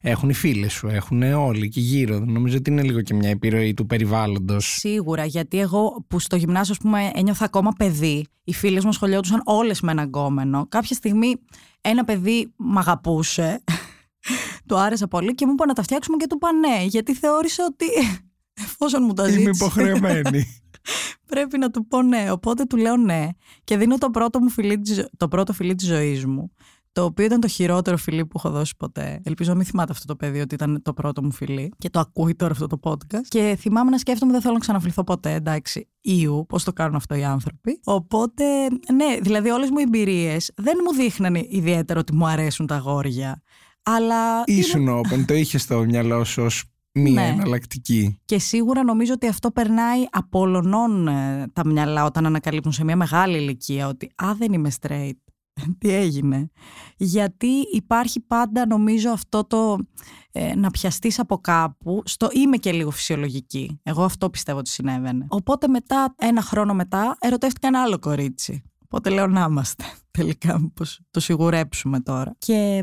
έχουν 0.06 0.28
οι 0.28 0.32
φίλε 0.32 0.68
σου, 0.68 0.88
έχουν 0.88 1.22
όλοι 1.22 1.68
και 1.68 1.80
γύρω. 1.80 2.18
Νομίζω 2.18 2.56
ότι 2.56 2.70
είναι 2.70 2.82
λίγο 2.82 3.00
και 3.00 3.14
μια 3.14 3.28
επιρροή 3.28 3.74
του 3.74 3.86
περιβάλλοντος. 3.86 4.66
Σίγουρα, 4.66 5.24
γιατί 5.24 5.60
εγώ 5.60 6.04
που 6.08 6.18
στο 6.18 6.36
γυμνάσιο, 6.36 6.72
ας 6.72 6.78
πούμε, 6.78 7.10
ένιωθα 7.14 7.44
ακόμα 7.44 7.72
παιδί, 7.76 8.26
οι 8.44 8.52
φίλες 8.52 8.84
μου 8.84 8.92
σχολιόντουσαν 8.92 9.42
όλες 9.44 9.80
με 9.80 9.92
έναν 9.92 10.06
γκόμενο. 10.06 10.66
Κάποια 10.68 10.96
στιγμή 10.96 11.36
ένα 11.80 12.04
παιδί 12.04 12.52
μ' 12.56 12.78
αγαπούσε. 12.78 13.64
του 14.68 14.78
άρεσε 14.78 15.06
πολύ 15.06 15.34
και 15.34 15.46
μου 15.46 15.52
είπα 15.52 15.66
να 15.66 15.72
τα 15.72 15.82
φτιάξουμε 15.82 16.16
και 16.16 16.26
του 16.26 16.36
είπα 16.36 16.52
ναι, 16.52 16.84
γιατί 16.84 17.14
θεώρησε 17.14 17.62
ότι 17.62 17.86
εφόσον 18.64 19.02
μου 19.04 19.12
τα 19.12 19.24
ζήτησε. 19.24 19.40
Είμαι 19.40 19.50
υποχρεωμένη. 19.54 20.44
πρέπει 21.32 21.58
να 21.58 21.70
του 21.70 21.86
πω 21.86 22.02
ναι. 22.02 22.30
Οπότε 22.30 22.64
του 22.64 22.76
λέω 22.76 22.96
ναι. 22.96 23.28
Και 23.64 23.76
δίνω 23.76 23.98
το 23.98 24.10
πρώτο, 24.10 24.40
μου 24.40 24.50
φιλί, 24.50 24.82
το 25.16 25.28
πρώτο 25.28 25.52
φιλί 25.52 25.74
της 25.74 25.86
ζωής 25.86 26.26
μου 26.26 26.52
το 26.94 27.04
οποίο 27.04 27.24
ήταν 27.24 27.40
το 27.40 27.48
χειρότερο 27.48 27.96
φιλί 27.96 28.26
που 28.26 28.32
έχω 28.36 28.50
δώσει 28.50 28.74
ποτέ. 28.78 29.20
Ελπίζω 29.24 29.50
να 29.50 29.56
μην 29.56 29.66
θυμάται 29.66 29.92
αυτό 29.92 30.06
το 30.06 30.16
παιδί 30.16 30.40
ότι 30.40 30.54
ήταν 30.54 30.82
το 30.82 30.92
πρώτο 30.92 31.22
μου 31.22 31.32
φιλί 31.32 31.72
και 31.78 31.90
το 31.90 32.00
ακούει 32.00 32.34
τώρα 32.34 32.52
αυτό 32.52 32.66
το 32.66 32.78
podcast. 32.82 33.26
Και 33.28 33.56
θυμάμαι 33.60 33.90
να 33.90 33.98
σκέφτομαι 33.98 34.32
δεν 34.32 34.40
θέλω 34.40 34.52
να 34.52 34.60
ξαναφληθώ 34.60 35.04
ποτέ, 35.04 35.32
εντάξει. 35.32 35.88
Ιου, 36.00 36.46
πώς 36.48 36.64
το 36.64 36.72
κάνουν 36.72 36.94
αυτό 36.94 37.14
οι 37.14 37.24
άνθρωποι. 37.24 37.80
Οπότε, 37.84 38.44
ναι, 38.94 39.16
δηλαδή 39.20 39.50
όλες 39.50 39.70
μου 39.70 39.78
οι 39.78 39.82
εμπειρίες 39.82 40.50
δεν 40.56 40.74
μου 40.84 40.94
δείχναν 40.94 41.34
ιδιαίτερα 41.34 42.00
ότι 42.00 42.14
μου 42.14 42.26
αρέσουν 42.26 42.66
τα 42.66 42.76
γόρια. 42.76 43.42
Αλλά. 43.82 44.42
Ήσουν 44.46 44.88
open, 44.88 45.24
το 45.26 45.34
είχες 45.34 45.62
στο 45.62 45.84
μυαλό 45.84 46.24
σου 46.24 46.42
ως 46.42 46.64
μία 46.92 47.22
ναι. 47.22 47.28
εναλλακτική. 47.28 48.20
Και 48.24 48.38
σίγουρα 48.38 48.84
νομίζω 48.84 49.12
ότι 49.12 49.26
αυτό 49.26 49.50
περνάει 49.50 50.04
απολωνών 50.10 51.08
ε, 51.08 51.46
τα 51.52 51.66
μυαλά 51.66 52.04
όταν 52.04 52.26
ανακαλύπτουν 52.26 52.72
σε 52.72 52.84
μια 52.84 52.96
μεγάλη 52.96 53.36
ηλικία 53.38 53.88
ότι 53.88 54.10
Α, 54.24 54.34
δεν 54.38 54.52
είμαι 54.52 54.70
straight. 54.80 55.23
τι 55.80 55.92
έγινε. 55.92 56.50
Γιατί 56.96 57.52
υπάρχει 57.72 58.20
πάντα 58.20 58.66
νομίζω 58.66 59.10
αυτό 59.10 59.44
το 59.44 59.78
ε, 60.32 60.54
να 60.54 60.70
πιαστείς 60.70 61.18
από 61.18 61.38
κάπου 61.38 62.02
στο 62.04 62.28
είμαι 62.32 62.56
και 62.56 62.72
λίγο 62.72 62.90
φυσιολογική. 62.90 63.80
Εγώ 63.82 64.04
αυτό 64.04 64.30
πιστεύω 64.30 64.58
ότι 64.58 64.70
συνέβαινε. 64.70 65.26
Οπότε 65.28 65.68
μετά, 65.68 66.14
ένα 66.18 66.42
χρόνο 66.42 66.74
μετά, 66.74 67.16
ερωτεύτηκα 67.20 67.66
ένα 67.66 67.82
άλλο 67.82 67.98
κορίτσι. 67.98 68.62
Οπότε 68.84 69.10
λέω 69.10 69.26
να 69.26 69.46
είμαστε 69.48 69.84
τελικά, 70.18 70.70
πως 70.74 71.00
το 71.10 71.20
σιγουρέψουμε 71.20 72.00
τώρα. 72.00 72.34
Και 72.38 72.82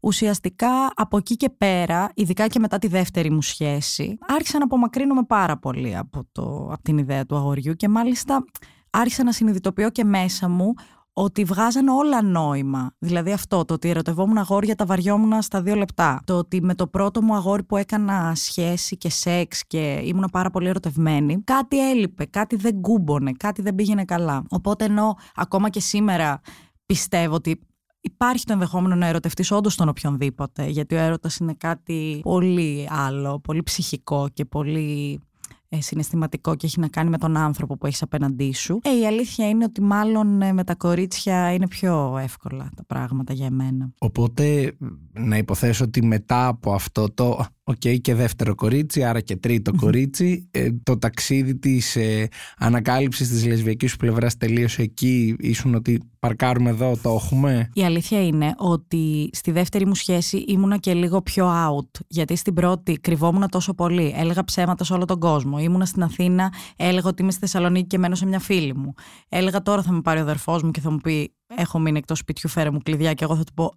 ουσιαστικά 0.00 0.68
από 0.94 1.16
εκεί 1.16 1.36
και 1.36 1.50
πέρα, 1.50 2.10
ειδικά 2.14 2.46
και 2.46 2.58
μετά 2.58 2.78
τη 2.78 2.86
δεύτερη 2.86 3.30
μου 3.30 3.42
σχέση, 3.42 4.18
άρχισα 4.28 4.58
να 4.58 4.64
απομακρύνομαι 4.64 5.22
πάρα 5.22 5.58
πολύ 5.58 5.96
από, 5.96 6.26
το, 6.32 6.68
από 6.70 6.82
την 6.82 6.98
ιδέα 6.98 7.26
του 7.26 7.36
αγοριού 7.36 7.74
και 7.74 7.88
μάλιστα 7.88 8.44
άρχισα 8.90 9.24
να 9.24 9.32
συνειδητοποιώ 9.32 9.90
και 9.90 10.04
μέσα 10.04 10.48
μου 10.48 10.74
ότι 11.18 11.44
βγάζανε 11.44 11.90
όλα 11.90 12.22
νόημα. 12.22 12.90
Δηλαδή 12.98 13.32
αυτό, 13.32 13.64
το 13.64 13.74
ότι 13.74 13.88
ερωτευόμουν 13.88 14.38
αγόρια 14.38 14.74
τα 14.74 14.84
βαριόμουν 14.84 15.42
στα 15.42 15.62
δύο 15.62 15.74
λεπτά. 15.74 16.20
Το 16.24 16.38
ότι 16.38 16.62
με 16.62 16.74
το 16.74 16.86
πρώτο 16.86 17.22
μου 17.22 17.34
αγόρι 17.34 17.62
που 17.62 17.76
έκανα 17.76 18.32
σχέση 18.34 18.96
και 18.96 19.10
σεξ 19.10 19.66
και 19.66 20.00
ήμουν 20.04 20.28
πάρα 20.32 20.50
πολύ 20.50 20.68
ερωτευμένη, 20.68 21.42
κάτι 21.44 21.90
έλειπε, 21.90 22.24
κάτι 22.24 22.56
δεν 22.56 22.80
κούμπονε, 22.80 23.32
κάτι 23.32 23.62
δεν 23.62 23.74
πήγαινε 23.74 24.04
καλά. 24.04 24.42
Οπότε 24.48 24.84
ενώ 24.84 25.16
ακόμα 25.34 25.68
και 25.68 25.80
σήμερα 25.80 26.40
πιστεύω 26.86 27.34
ότι 27.34 27.60
υπάρχει 28.00 28.44
το 28.44 28.52
ενδεχόμενο 28.52 28.94
να 28.94 29.06
ερωτευτείς 29.06 29.50
όντως 29.50 29.74
τον 29.76 29.88
οποιονδήποτε, 29.88 30.66
γιατί 30.66 30.94
ο 30.94 30.98
έρωτας 30.98 31.36
είναι 31.36 31.54
κάτι 31.54 32.20
πολύ 32.22 32.88
άλλο, 32.90 33.40
πολύ 33.40 33.62
ψυχικό 33.62 34.28
και 34.32 34.44
πολύ 34.44 35.20
ε, 35.34 35.35
συναισθηματικό 35.80 36.54
και 36.54 36.66
έχει 36.66 36.80
να 36.80 36.88
κάνει 36.88 37.10
με 37.10 37.18
τον 37.18 37.36
άνθρωπο 37.36 37.76
που 37.76 37.86
έχεις 37.86 38.02
απέναντί 38.02 38.52
σου. 38.52 38.80
Ε, 38.82 38.98
η 38.98 39.06
αλήθεια 39.06 39.48
είναι 39.48 39.64
ότι 39.64 39.80
μάλλον 39.80 40.42
ε, 40.42 40.52
με 40.52 40.64
τα 40.64 40.74
κορίτσια 40.74 41.52
είναι 41.52 41.68
πιο 41.68 42.18
εύκολα 42.22 42.70
τα 42.76 42.84
πράγματα 42.86 43.32
για 43.32 43.46
εμένα. 43.46 43.90
Οπότε 43.98 44.76
να 45.12 45.36
υποθέσω 45.36 45.84
ότι 45.84 46.04
μετά 46.04 46.46
από 46.46 46.72
αυτό 46.72 47.10
το 47.14 47.46
OK, 47.68 47.76
okay, 47.84 48.00
και 48.00 48.14
δεύτερο 48.14 48.54
κορίτσι, 48.54 49.04
άρα 49.04 49.20
και 49.20 49.36
τρίτο 49.36 49.72
κορίτσι. 49.76 50.48
Ε, 50.50 50.68
το 50.82 50.98
ταξίδι 50.98 51.58
της 51.58 51.96
ε, 51.96 52.28
ανακάλυψης 52.58 53.28
της 53.28 53.46
λεσβιακής 53.46 53.90
σου 53.90 53.96
πλευράς 53.96 54.36
τελείωσε 54.36 54.82
εκεί. 54.82 55.36
Ήσουν 55.38 55.74
ότι 55.74 56.00
παρκάρουμε 56.18 56.70
εδώ, 56.70 56.98
το 57.02 57.10
έχουμε; 57.10 57.70
Η 57.72 57.84
αλήθεια 57.84 58.26
είναι 58.26 58.54
ότι 58.56 59.30
στη 59.32 59.50
δεύτερη 59.50 59.86
μου 59.86 59.94
σχέση 59.94 60.36
ήμουνα 60.36 60.76
και 60.76 60.94
λίγο 60.94 61.22
πιο 61.22 61.46
out. 61.46 62.00
Γιατί 62.08 62.36
στην 62.36 62.54
πρώτη 62.54 62.92
κρυβόμουν 62.92 63.48
τόσο 63.48 63.74
πολύ. 63.74 64.14
Έλεγα 64.16 64.44
ψέματα 64.44 64.84
σε 64.84 64.92
όλο 64.92 65.04
τον 65.04 65.18
κόσμο. 65.18 65.58
Ήμουνα 65.58 65.84
στην 65.84 66.02
Αθήνα, 66.02 66.52
έλεγα 66.76 67.08
ότι 67.08 67.22
είμαι 67.22 67.30
στη 67.30 67.40
Θεσσαλονίκη 67.40 67.86
και 67.86 67.98
μένω 67.98 68.14
σε 68.14 68.26
μια 68.26 68.38
φίλη 68.38 68.74
μου. 68.74 68.94
Έλεγα 69.28 69.62
τώρα 69.62 69.82
θα 69.82 69.92
με 69.92 70.00
πάρει 70.00 70.18
ο 70.18 70.22
αδερφός 70.22 70.62
μου 70.62 70.70
και 70.70 70.80
θα 70.80 70.90
μου 70.90 70.98
πει: 70.98 71.34
Έχω 71.56 71.78
μείνει 71.78 71.98
εκτός 71.98 72.18
σπιτιού, 72.18 72.48
φέρε 72.48 72.70
μου 72.70 72.78
κλειδιά. 72.82 73.12
Και 73.12 73.24
εγώ 73.24 73.36
θα 73.36 73.44
του 73.44 73.52
πω: 73.54 73.72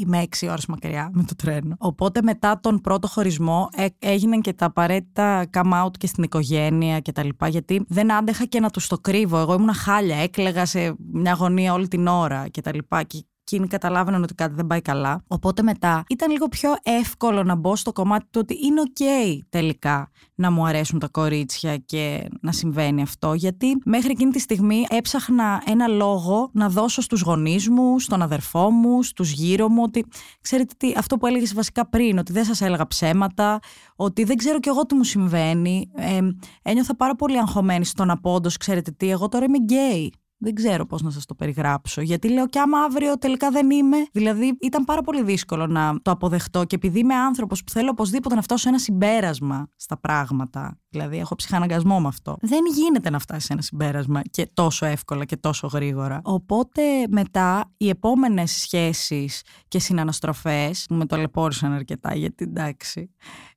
είμαι 0.00 0.18
έξι 0.18 0.48
ώρες 0.48 0.66
μακριά 0.66 1.10
με 1.12 1.22
το 1.22 1.34
τρένο. 1.34 1.74
Οπότε 1.78 2.22
μετά 2.22 2.60
τον 2.60 2.80
πρώτο 2.80 3.08
χωρισμό 3.08 3.68
ε, 3.76 3.86
έγιναν 3.98 4.40
και 4.40 4.52
τα 4.52 4.66
απαραίτητα 4.66 5.46
come 5.52 5.84
out 5.84 5.90
και 5.98 6.06
στην 6.06 6.22
οικογένεια 6.22 7.00
και 7.00 7.12
τα 7.12 7.24
λοιπά 7.24 7.48
γιατί 7.48 7.84
δεν 7.88 8.12
άντεχα 8.12 8.44
και 8.44 8.60
να 8.60 8.70
τους 8.70 8.86
το 8.86 8.98
κρύβω. 8.98 9.38
Εγώ 9.38 9.54
ήμουν 9.54 9.74
χάλια, 9.74 10.16
έκλεγα 10.16 10.66
σε 10.66 10.94
μια 11.12 11.32
γωνία 11.32 11.72
όλη 11.72 11.88
την 11.88 12.06
ώρα 12.06 12.48
και 12.48 12.60
τα 12.60 12.74
λοιπά. 12.74 13.02
Και 13.02 13.24
εκείνοι 13.46 13.66
καταλάβαιναν 13.66 14.22
ότι 14.22 14.34
κάτι 14.34 14.54
δεν 14.54 14.66
πάει 14.66 14.80
καλά. 14.80 15.24
Οπότε 15.26 15.62
μετά 15.62 16.04
ήταν 16.08 16.30
λίγο 16.30 16.48
πιο 16.48 16.74
εύκολο 16.82 17.42
να 17.42 17.54
μπω 17.54 17.76
στο 17.76 17.92
κομμάτι 17.92 18.24
του 18.30 18.40
ότι 18.42 18.58
είναι 18.64 18.80
οκ 18.80 19.06
τελικά 19.48 20.10
να 20.34 20.50
μου 20.50 20.66
αρέσουν 20.66 20.98
τα 20.98 21.08
κορίτσια 21.08 21.76
και 21.76 22.28
να 22.40 22.52
συμβαίνει 22.52 23.02
αυτό. 23.02 23.34
Γιατί 23.34 23.78
μέχρι 23.84 24.10
εκείνη 24.10 24.30
τη 24.30 24.38
στιγμή 24.38 24.86
έψαχνα 24.88 25.62
ένα 25.66 25.86
λόγο 25.86 26.50
να 26.52 26.68
δώσω 26.68 27.02
στους 27.02 27.20
γονείς 27.20 27.68
μου, 27.68 27.98
στον 27.98 28.22
αδερφό 28.22 28.70
μου, 28.70 29.02
στους 29.02 29.32
γύρω 29.32 29.68
μου, 29.68 29.82
ότι 29.82 30.04
ξέρετε 30.40 30.74
τι, 30.76 30.92
αυτό 30.96 31.16
που 31.16 31.26
έλεγες 31.26 31.54
βασικά 31.54 31.88
πριν, 31.88 32.18
ότι 32.18 32.32
δεν 32.32 32.44
σας 32.44 32.60
έλεγα 32.60 32.86
ψέματα, 32.86 33.58
ότι 33.96 34.24
δεν 34.24 34.36
ξέρω 34.36 34.60
κι 34.60 34.68
εγώ 34.68 34.86
τι 34.86 34.94
μου 34.94 35.04
συμβαίνει. 35.04 35.90
Ε, 35.94 36.18
ένιωθα 36.62 36.96
πάρα 36.96 37.14
πολύ 37.14 37.38
αγχωμένη 37.38 37.84
στο 37.84 38.00
να 38.00 38.10
πω 38.10 38.25
ότι, 38.25 38.56
ξέρετε 38.56 38.90
τι, 38.90 39.10
εγώ 39.10 39.28
τώρα 39.28 39.44
είμαι 39.44 39.58
γκέι. 39.58 40.12
Δεν 40.38 40.54
ξέρω 40.54 40.86
πώς 40.86 41.02
να 41.02 41.10
σας 41.10 41.26
το 41.26 41.34
περιγράψω. 41.34 42.00
Γιατί 42.00 42.28
λέω 42.28 42.46
και 42.46 42.58
άμα 42.58 42.78
αύριο 42.78 43.18
τελικά 43.18 43.50
δεν 43.50 43.70
είμαι. 43.70 43.96
Δηλαδή 44.12 44.56
ήταν 44.60 44.84
πάρα 44.84 45.00
πολύ 45.02 45.22
δύσκολο 45.22 45.66
να 45.66 45.94
το 46.02 46.10
αποδεχτώ. 46.10 46.64
Και 46.64 46.74
επειδή 46.74 46.98
είμαι 46.98 47.14
άνθρωπος 47.14 47.64
που 47.64 47.70
θέλω 47.70 47.90
οπωσδήποτε 47.90 48.34
να 48.34 48.42
φτάσω 48.42 48.62
σε 48.62 48.68
ένα 48.68 48.78
συμπέρασμα 48.78 49.68
στα 49.76 49.98
πράγματα. 50.00 50.78
Δηλαδή 50.88 51.18
έχω 51.18 51.34
ψυχαναγκασμό 51.34 52.00
με 52.00 52.08
αυτό. 52.08 52.36
Δεν 52.40 52.60
γίνεται 52.74 53.10
να 53.10 53.18
φτάσεις 53.18 53.44
σε 53.44 53.52
ένα 53.52 53.62
συμπέρασμα 53.62 54.22
και 54.30 54.50
τόσο 54.54 54.86
εύκολα 54.86 55.24
και 55.24 55.36
τόσο 55.36 55.66
γρήγορα. 55.66 56.20
Οπότε 56.24 56.82
μετά 57.08 57.72
οι 57.76 57.88
επόμενες 57.88 58.50
σχέσεις 58.50 59.42
και 59.68 59.78
συναναστροφές 59.78 60.84
που 60.88 60.94
με 60.94 61.06
ταλαιπώρησαν 61.06 61.72
αρκετά 61.72 62.14
γιατί 62.14 62.44
εντάξει. 62.44 63.10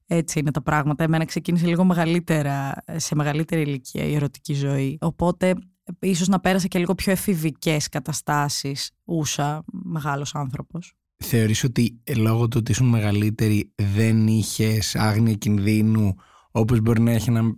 Έτσι 0.08 0.40
είναι 0.40 0.52
τα 0.52 0.62
πράγματα. 0.62 1.04
Εμένα 1.04 1.26
ξεκίνησε 1.26 1.66
λίγο 1.66 1.84
μεγαλύτερα, 1.84 2.74
σε 2.96 3.16
μεγαλύτερη 3.16 3.62
ηλικία 3.62 4.04
η 4.04 4.16
ερωτική 4.16 4.54
ζωή. 4.54 4.98
Οπότε 5.02 5.56
ίσως 6.00 6.28
να 6.28 6.40
πέρασε 6.40 6.68
και 6.68 6.80
λίγο 6.80 6.96
πιο 6.96 7.12
εφηβικές 7.12 7.90
καταστάσεις 7.90 8.92
ούσα 9.04 9.64
μεγάλος 9.68 10.36
άνθρωπος. 10.36 10.94
Θεωρείς 11.24 11.64
ότι 11.64 12.02
λόγω 12.16 12.48
του 12.48 12.58
ότι 12.60 12.72
ήσουν 12.72 12.88
μεγαλύτερη 12.88 13.72
δεν 13.76 14.28
είχες 14.28 14.96
άγνοια 14.96 15.34
κινδύνου 15.34 16.16
όπως 16.52 16.80
μπορεί 16.82 17.02
να 17.02 17.12
έχει 17.12 17.30
ένα 17.30 17.56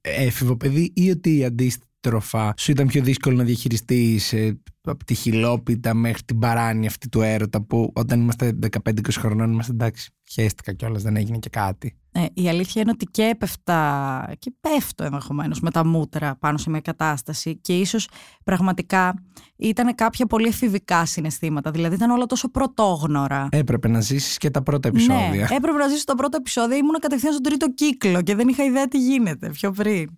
έφηβο 0.00 0.56
παιδί 0.56 0.92
ή 0.94 1.10
ότι 1.10 1.44
αντίστροφα 1.44 2.54
σου 2.56 2.70
ήταν 2.70 2.86
πιο 2.86 3.02
δύσκολο 3.02 3.36
να 3.36 3.44
διαχειριστείς 3.44 4.32
ε, 4.32 4.60
από 4.90 5.04
τη 5.04 5.14
χιλόπιτα 5.14 5.94
μέχρι 5.94 6.22
την 6.22 6.38
παράνοια 6.38 6.88
αυτή 6.88 7.08
του 7.08 7.20
έρωτα 7.20 7.62
που 7.62 7.90
όταν 7.94 8.20
είμαστε 8.20 8.58
15-20 8.70 8.92
χρονών 9.10 9.52
είμαστε 9.52 9.72
εντάξει 9.72 10.10
χαίστηκα 10.30 10.72
κιόλας 10.72 11.02
δεν 11.02 11.16
έγινε 11.16 11.38
και 11.38 11.48
κάτι. 11.48 11.98
Ε, 12.12 12.24
η 12.34 12.48
αλήθεια 12.48 12.82
είναι 12.82 12.90
ότι 12.90 13.04
και 13.04 13.22
έπεφτα 13.22 14.34
και 14.38 14.52
πέφτω 14.60 15.04
ενδεχομένως 15.04 15.60
με 15.60 15.70
τα 15.70 15.86
μούτρα 15.86 16.36
πάνω 16.36 16.58
σε 16.58 16.70
μια 16.70 16.80
κατάσταση 16.80 17.56
και 17.56 17.78
ίσως 17.78 18.08
πραγματικά 18.44 19.14
ήταν 19.56 19.94
κάποια 19.94 20.26
πολύ 20.26 20.48
εφηβικά 20.48 21.06
συναισθήματα. 21.06 21.70
Δηλαδή 21.70 21.94
ήταν 21.94 22.10
όλα 22.10 22.26
τόσο 22.26 22.50
πρωτόγνωρα. 22.50 23.48
Έπρεπε 23.50 23.88
να 23.88 24.00
ζήσεις 24.00 24.38
και 24.38 24.50
τα 24.50 24.62
πρώτα 24.62 24.88
επεισόδια. 24.88 25.28
Ναι, 25.28 25.56
έπρεπε 25.56 25.78
να 25.78 25.88
ζήσω 25.88 26.04
τα 26.04 26.14
πρώτα 26.14 26.36
επεισόδια. 26.36 26.76
Ήμουν 26.76 26.98
κατευθείαν 27.00 27.32
στον 27.32 27.44
τρίτο 27.44 27.72
κύκλο 27.74 28.22
και 28.22 28.34
δεν 28.34 28.48
είχα 28.48 28.64
ιδέα 28.64 28.88
τι 28.88 28.98
γίνεται 28.98 29.50
πιο 29.50 29.70
πριν. 29.70 30.10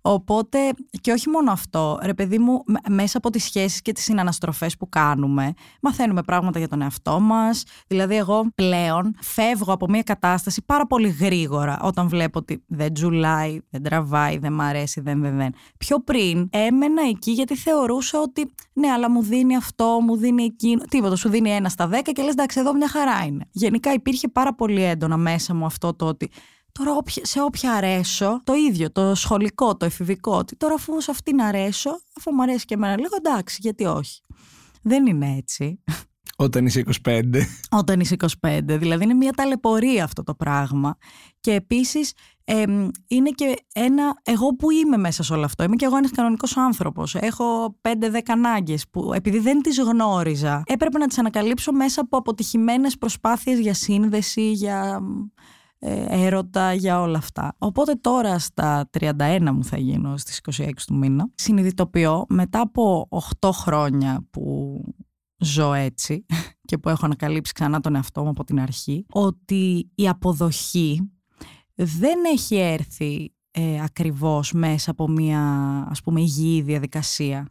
Οπότε 0.00 0.58
και 1.00 1.12
όχι 1.12 1.28
μόνο 1.28 1.52
αυτό. 1.52 1.98
Ρε 2.02 2.14
παιδί 2.14 2.38
μου, 2.38 2.62
μέσα 2.88 3.18
από 3.18 3.30
τις 3.30 3.44
σχέσεις 3.44 3.82
και 3.82 3.92
τις 3.92 4.07
συναναστροφές 4.08 4.76
που 4.76 4.88
κάνουμε, 4.88 5.52
μαθαίνουμε 5.82 6.22
πράγματα 6.22 6.58
για 6.58 6.68
τον 6.68 6.82
εαυτό 6.82 7.20
μας. 7.20 7.64
Δηλαδή 7.86 8.16
εγώ 8.16 8.50
πλέον 8.54 9.14
φεύγω 9.20 9.72
από 9.72 9.88
μια 9.88 10.02
κατάσταση 10.02 10.62
πάρα 10.66 10.86
πολύ 10.86 11.08
γρήγορα 11.08 11.26
γρήγορα 11.28 11.78
όταν 11.82 12.08
βλέπω 12.08 12.38
ότι 12.38 12.64
δεν 12.66 12.92
τζουλάει, 12.92 13.60
δεν 13.70 13.82
τραβάει, 13.82 14.38
δεν 14.38 14.52
μ' 14.52 14.60
αρέσει, 14.60 15.00
δεν, 15.00 15.20
δεν, 15.20 15.36
δεν. 15.36 15.54
Πιο 15.78 16.00
πριν 16.00 16.48
έμενα 16.52 17.02
εκεί 17.08 17.30
γιατί 17.30 17.56
θεωρούσα 17.56 18.20
ότι 18.20 18.54
ναι, 18.72 18.88
αλλά 18.88 19.10
μου 19.10 19.22
δίνει 19.22 19.56
αυτό, 19.56 19.98
μου 20.02 20.16
δίνει 20.16 20.42
εκείνο. 20.42 20.82
Τίποτα, 20.88 21.16
σου 21.16 21.28
δίνει 21.28 21.50
ένα 21.50 21.68
στα 21.68 21.86
δέκα 21.86 22.12
και 22.12 22.22
λες 22.22 22.32
εντάξει, 22.32 22.60
εδώ 22.60 22.74
μια 22.74 22.88
χαρά 22.88 23.24
είναι. 23.26 23.44
Γενικά 23.50 23.92
υπήρχε 23.92 24.28
πάρα 24.28 24.54
πολύ 24.54 24.82
έντονα 24.82 25.16
μέσα 25.16 25.54
μου 25.54 25.64
αυτό 25.64 25.94
το 25.94 26.06
ότι 26.06 26.30
Τώρα 26.78 27.02
σε 27.22 27.40
όποια 27.40 27.72
αρέσω, 27.72 28.40
το 28.44 28.54
ίδιο, 28.54 28.92
το 28.92 29.14
σχολικό, 29.14 29.76
το 29.76 29.84
εφηβικό, 29.84 30.36
ότι 30.36 30.56
τώρα 30.56 30.74
αφού 30.74 31.00
σε 31.00 31.10
αυτήν 31.10 31.40
αρέσω, 31.40 31.90
αφού 32.16 32.34
μου 32.34 32.42
αρέσει 32.42 32.64
και 32.64 32.74
εμένα 32.74 32.96
λίγο, 32.96 33.16
εντάξει, 33.16 33.58
γιατί 33.60 33.84
όχι. 33.84 34.20
Δεν 34.82 35.06
είναι 35.06 35.36
έτσι. 35.36 35.82
Όταν 36.40 36.66
είσαι 36.66 36.84
25. 37.04 37.22
Όταν 37.70 38.00
είσαι 38.00 38.16
25. 38.40 38.60
Δηλαδή 38.64 39.04
είναι 39.04 39.14
μια 39.14 39.32
ταλαιπωρία 39.32 40.04
αυτό 40.04 40.22
το 40.22 40.34
πράγμα. 40.34 40.96
Και 41.40 41.52
επίσης 41.52 42.12
είναι 43.06 43.30
και 43.30 43.56
ένα. 43.74 44.20
Εγώ 44.22 44.48
που 44.48 44.70
είμαι 44.70 44.96
μέσα 44.96 45.22
σε 45.22 45.32
όλο 45.32 45.44
αυτό. 45.44 45.64
Είμαι 45.64 45.76
και 45.76 45.84
εγώ 45.84 45.96
ένας 45.96 46.10
κανονικός 46.10 46.56
άνθρωπος. 46.56 47.14
Έχω 47.14 47.78
5-10 47.82 47.92
ανάγκες 48.26 48.84
που 48.90 49.12
επειδή 49.14 49.38
δεν 49.38 49.62
τις 49.62 49.78
γνώριζα, 49.78 50.62
έπρεπε 50.66 50.98
να 50.98 51.06
τις 51.06 51.18
ανακαλύψω 51.18 51.72
μέσα 51.72 52.00
από 52.00 52.16
αποτυχημένες 52.16 52.98
προσπάθειες 52.98 53.58
για 53.58 53.74
σύνδεση, 53.74 54.52
για 54.52 55.00
ε, 55.00 55.04
έρωτα, 56.08 56.72
για 56.72 57.00
όλα 57.00 57.18
αυτά. 57.18 57.54
Οπότε 57.58 57.92
τώρα 57.92 58.38
στα 58.38 58.90
31 58.98 59.38
μου 59.52 59.64
θα 59.64 59.78
γίνω 59.78 60.16
στις 60.16 60.40
26 60.58 60.70
του 60.86 60.94
μήνα. 60.94 61.30
Συνειδητοποιώ 61.34 62.24
μετά 62.28 62.60
από 62.60 63.08
8 63.40 63.50
χρόνια 63.52 64.26
που 64.30 64.80
ζω 65.38 65.72
έτσι 65.72 66.26
και 66.68 66.78
που 66.78 66.88
έχω 66.88 67.04
ανακαλύψει 67.04 67.52
ξανά 67.52 67.80
τον 67.80 67.94
εαυτό 67.94 68.22
μου 68.22 68.28
από 68.28 68.44
την 68.44 68.60
αρχή, 68.60 69.06
ότι 69.08 69.90
η 69.94 70.08
αποδοχή 70.08 71.10
δεν 71.74 72.24
έχει 72.32 72.56
έρθει 72.56 73.32
ε, 73.50 73.82
ακριβώς 73.82 74.52
μέσα 74.52 74.90
από 74.90 75.08
μια 75.08 75.42
ας 75.90 76.02
πούμε 76.02 76.20
υγιή 76.20 76.62
διαδικασία. 76.62 77.48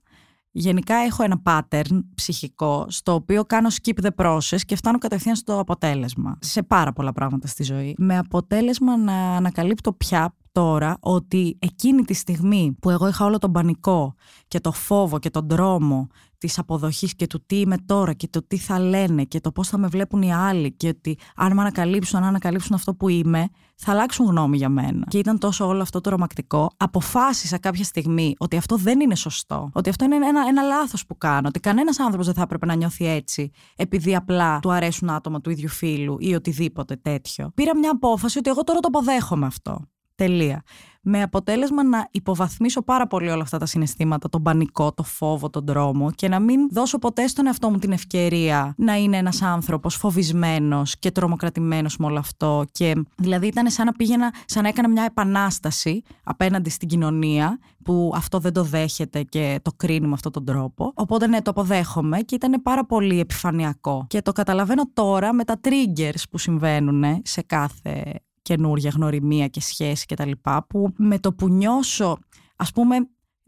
Γενικά 0.60 0.96
έχω 0.96 1.24
ένα 1.24 1.42
pattern 1.46 2.04
ψυχικό 2.16 2.86
στο 2.90 3.14
οποίο 3.14 3.46
κάνω 3.46 3.70
skip 3.70 4.06
the 4.06 4.26
process 4.26 4.60
και 4.66 4.76
φτάνω 4.76 4.98
κατευθείαν 4.98 5.36
στο 5.36 5.60
αποτέλεσμα. 5.60 6.38
Σε 6.42 6.64
πάρα 6.64 6.94
πολλά 6.94 7.14
πράγματα 7.14 7.48
στη 7.48 7.64
ζωή. 7.64 7.96
Με 7.98 8.18
αποτέλεσμα 8.18 8.98
να 8.98 9.36
ανακαλύπτω 9.36 9.94
πια 9.94 10.36
τώρα 10.58 10.98
ότι 11.00 11.58
εκείνη 11.60 12.02
τη 12.02 12.14
στιγμή 12.14 12.78
που 12.82 12.90
εγώ 12.90 13.08
είχα 13.08 13.26
όλο 13.26 13.38
τον 13.38 13.52
πανικό 13.52 14.14
και 14.48 14.60
το 14.60 14.72
φόβο 14.72 15.20
και 15.20 15.30
τον 15.30 15.48
τρόμο 15.48 16.08
της 16.38 16.60
αποδοχής 16.60 17.16
και 17.16 17.28
του 17.28 17.46
τι 17.46 17.60
είμαι 17.60 17.78
τώρα 17.86 18.14
και 18.14 18.28
το 18.28 18.44
τι 18.48 18.58
θα 18.58 18.80
λένε 18.80 19.24
και 19.24 19.40
το 19.40 19.52
πώς 19.52 19.68
θα 19.68 19.78
με 19.78 19.88
βλέπουν 19.88 20.22
οι 20.22 20.34
άλλοι 20.34 20.72
και 20.72 20.88
ότι 20.88 21.18
αν 21.36 21.54
με 21.54 21.62
ανακαλύψουν, 21.62 22.20
αν 22.20 22.26
ανακαλύψουν 22.26 22.76
αυτό 22.76 22.96
που 22.96 23.10
είμαι, 23.10 23.50
θα 23.76 23.92
αλλάξουν 23.92 24.26
γνώμη 24.26 24.58
για 24.58 24.70
μένα. 24.70 25.06
Και 25.08 25.18
ήταν 25.18 25.40
τόσο 25.40 25.68
όλο 25.68 25.82
αυτό 25.82 26.02
το 26.02 26.10
ρομακτικό. 26.10 26.70
Αποφάσισα 26.78 27.58
κάποια 27.58 27.84
στιγμή 27.84 28.34
ότι 28.38 28.58
αυτό 28.58 28.76
δεν 28.78 29.00
είναι 29.00 29.16
σωστό. 29.16 29.70
Ότι 29.74 29.90
αυτό 29.90 30.06
είναι 30.06 30.16
ένα, 30.16 30.42
ένα 30.48 30.62
λάθος 30.62 31.06
που 31.06 31.18
κάνω. 31.18 31.48
Ότι 31.48 31.60
κανένας 31.60 32.00
άνθρωπος 32.00 32.26
δεν 32.26 32.36
θα 32.36 32.42
έπρεπε 32.42 32.66
να 32.66 32.76
νιώθει 32.76 33.08
έτσι 33.08 33.52
επειδή 33.76 34.16
απλά 34.16 34.60
του 34.60 34.72
αρέσουν 34.72 35.10
άτομα 35.10 35.42
του 35.42 35.50
ίδιου 35.50 35.70
φίλου 35.70 36.16
ή 36.20 36.36
οτιδήποτε 36.36 36.96
τέτοιο. 36.96 37.52
Πήρα 37.54 37.78
μια 37.78 37.92
απόφαση 37.92 38.38
ότι 38.38 38.50
εγώ 38.50 38.64
τώρα 38.64 38.80
το 38.80 38.88
αποδέχομαι 38.88 39.46
αυτό. 39.46 39.80
Τελεία. 40.18 40.64
Με 41.02 41.22
αποτέλεσμα 41.22 41.84
να 41.84 42.08
υποβαθμίσω 42.12 42.82
πάρα 42.82 43.08
πολύ 43.08 43.30
όλα 43.30 43.42
αυτά 43.42 43.58
τα 43.58 43.66
συναισθήματα, 43.66 44.30
τον 44.30 44.44
πανικό, 44.44 44.94
το 44.94 45.04
φόβο, 45.04 45.50
τον 45.50 45.66
τρόμο 45.66 46.12
και 46.12 46.28
να 46.28 46.40
μην 46.40 46.70
δώσω 46.72 47.00
ποτέ 47.00 47.28
στον 47.28 47.48
εαυτό 47.48 47.70
μου 47.70 47.78
την 47.78 47.92
ευκαιρία 47.92 48.74
να 48.78 48.96
είναι 48.96 49.18
ένας 49.18 49.42
άνθρωπος 49.42 49.96
φοβισμένος 49.96 51.00
και 51.00 51.12
τρομοκρατημένος 51.12 51.98
με 51.98 52.06
όλο 52.06 52.20
αυτό. 52.20 52.66
Και 52.72 52.94
δηλαδή 53.18 53.48
ήταν 53.48 53.70
σαν 53.70 53.86
να 53.86 53.92
πήγαινα, 53.92 54.34
σαν 54.46 54.64
να 54.64 54.70
έκανα 54.70 54.90
μια 54.90 55.04
επανάσταση 55.04 56.02
απέναντι 56.24 56.70
στην 56.70 56.88
κοινωνία 56.88 57.60
που 57.84 58.12
αυτό 58.16 58.40
δεν 58.40 58.54
το 58.54 58.64
δέχεται 58.64 59.24
και 59.24 59.60
το 59.62 59.72
κρίνει 59.76 60.08
με 60.08 60.14
αυτόν 60.14 60.32
τον 60.32 60.46
τρόπο. 60.46 60.92
Οπότε 60.96 61.28
ναι, 61.28 61.42
το 61.42 61.50
αποδέχομαι 61.50 62.20
και 62.20 62.36
ήταν 62.36 62.62
πάρα 62.62 62.86
πολύ 62.86 63.20
επιφανειακό. 63.20 64.06
Και 64.10 64.22
το 64.22 64.32
καταλαβαίνω 64.32 64.90
τώρα 64.94 65.34
με 65.34 65.44
τα 65.44 65.60
triggers 65.64 66.22
που 66.32 66.38
συμβαίνουν 66.38 67.04
σε 67.24 67.42
κάθε 67.42 68.22
καινούργια 68.48 68.92
γνωριμία 68.96 69.48
και 69.48 69.62
σχέση 69.62 70.06
κτλ. 70.06 70.32
Που 70.70 70.94
με 70.98 71.20
το 71.20 71.34
που 71.34 71.50
νιώσω, 71.50 72.18
ας 72.56 72.72
πούμε, 72.72 72.96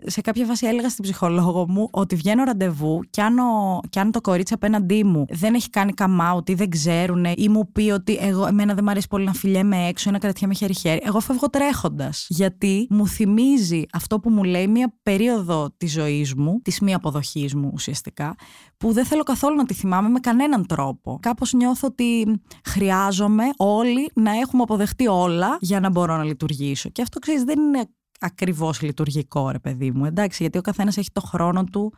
σε 0.05 0.21
κάποια 0.21 0.45
φάση 0.45 0.67
έλεγα 0.67 0.89
στην 0.89 1.03
ψυχολόγο 1.03 1.69
μου 1.69 1.87
ότι 1.91 2.15
βγαίνω 2.15 2.43
ραντεβού 2.43 2.99
και 3.09 3.21
αν, 3.21 3.39
ο, 3.39 3.79
και 3.89 3.99
αν 3.99 4.11
το 4.11 4.21
κορίτσι 4.21 4.53
απέναντί 4.53 5.03
μου 5.03 5.25
δεν 5.29 5.53
έχει 5.53 5.69
κάνει 5.69 5.93
come 5.97 6.35
out 6.35 6.49
ή 6.49 6.53
δεν 6.53 6.69
ξέρουν 6.69 7.25
ή 7.35 7.49
μου 7.49 7.71
πει 7.71 7.89
ότι 7.91 8.17
εγώ, 8.21 8.45
εμένα 8.45 8.73
δεν 8.73 8.83
μου 8.83 8.89
αρέσει 8.89 9.07
πολύ 9.07 9.25
να 9.25 9.33
φιλιέμαι 9.33 9.87
έξω 9.87 10.09
ή 10.09 10.11
να 10.11 10.19
κρατιέμαι 10.19 10.53
χέρι-χέρι, 10.53 10.99
εγώ 11.03 11.19
φεύγω 11.19 11.49
τρέχοντας. 11.49 12.25
Γιατί 12.29 12.87
μου 12.89 13.07
θυμίζει 13.07 13.83
αυτό 13.93 14.19
που 14.19 14.29
μου 14.29 14.43
λέει 14.43 14.67
μια 14.67 14.93
περίοδο 15.03 15.69
της 15.77 15.91
ζωής 15.91 16.35
μου, 16.35 16.59
της 16.63 16.79
μη 16.79 16.93
αποδοχής 16.93 17.55
μου 17.55 17.71
ουσιαστικά, 17.73 18.35
που 18.77 18.91
δεν 18.91 19.05
θέλω 19.05 19.23
καθόλου 19.23 19.55
να 19.55 19.65
τη 19.65 19.73
θυμάμαι 19.73 20.09
με 20.09 20.19
κανέναν 20.19 20.65
τρόπο. 20.65 21.19
Κάπως 21.21 21.53
νιώθω 21.53 21.87
ότι 21.87 22.41
χρειάζομαι 22.65 23.43
όλοι 23.57 24.11
να 24.13 24.31
έχουμε 24.31 24.61
αποδεχτεί 24.61 25.07
όλα 25.07 25.57
για 25.59 25.79
να 25.79 25.89
μπορώ 25.89 26.17
να 26.17 26.23
λειτουργήσω. 26.23 26.89
Και 26.89 27.01
αυτό 27.01 27.19
ξέρεις, 27.19 27.43
δεν 27.43 27.59
είναι 27.59 27.89
ακριβώς 28.19 28.81
λειτουργικό 28.81 29.49
ρε 29.49 29.59
παιδί 29.59 29.91
μου. 29.91 30.05
Εντάξει, 30.05 30.37
γιατί 30.43 30.57
ο 30.57 30.61
καθένας 30.61 30.97
έχει 30.97 31.11
το 31.11 31.21
χρόνο 31.21 31.63
του 31.63 31.93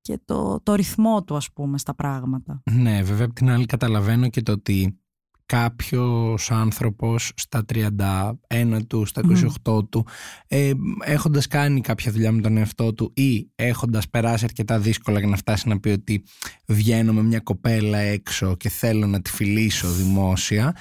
και 0.00 0.20
το, 0.24 0.60
το 0.62 0.74
ρυθμό 0.74 1.24
του 1.24 1.36
ας 1.36 1.52
πούμε 1.52 1.78
στα 1.78 1.94
πράγματα. 1.94 2.62
Ναι, 2.70 3.02
βέβαια 3.02 3.24
από 3.24 3.34
την 3.34 3.50
άλλη 3.50 3.66
καταλαβαίνω 3.66 4.28
και 4.28 4.42
το 4.42 4.52
ότι 4.52 4.98
κάποιος 5.46 6.50
άνθρωπος 6.50 7.32
στα 7.36 7.64
31 7.74 8.86
του, 8.86 9.04
στα 9.04 9.22
28 9.64 9.88
του 9.88 10.06
ε, 10.46 10.72
έχοντας 11.04 11.46
κάνει 11.46 11.80
κάποια 11.80 12.12
δουλειά 12.12 12.32
με 12.32 12.40
τον 12.40 12.56
εαυτό 12.56 12.94
του 12.94 13.12
ή 13.14 13.50
έχοντας 13.54 14.08
περάσει 14.08 14.44
αρκετά 14.44 14.78
δύσκολα 14.78 15.18
για 15.18 15.28
να 15.28 15.36
φτάσει 15.36 15.68
να 15.68 15.80
πει 15.80 15.88
ότι 15.88 16.22
βγαίνω 16.66 17.12
με 17.12 17.22
μια 17.22 17.40
κοπέλα 17.40 17.98
έξω 17.98 18.56
και 18.56 18.68
θέλω 18.68 19.06
να 19.06 19.20
τη 19.20 19.30
φιλήσω 19.30 19.90
δημόσια 19.90 20.76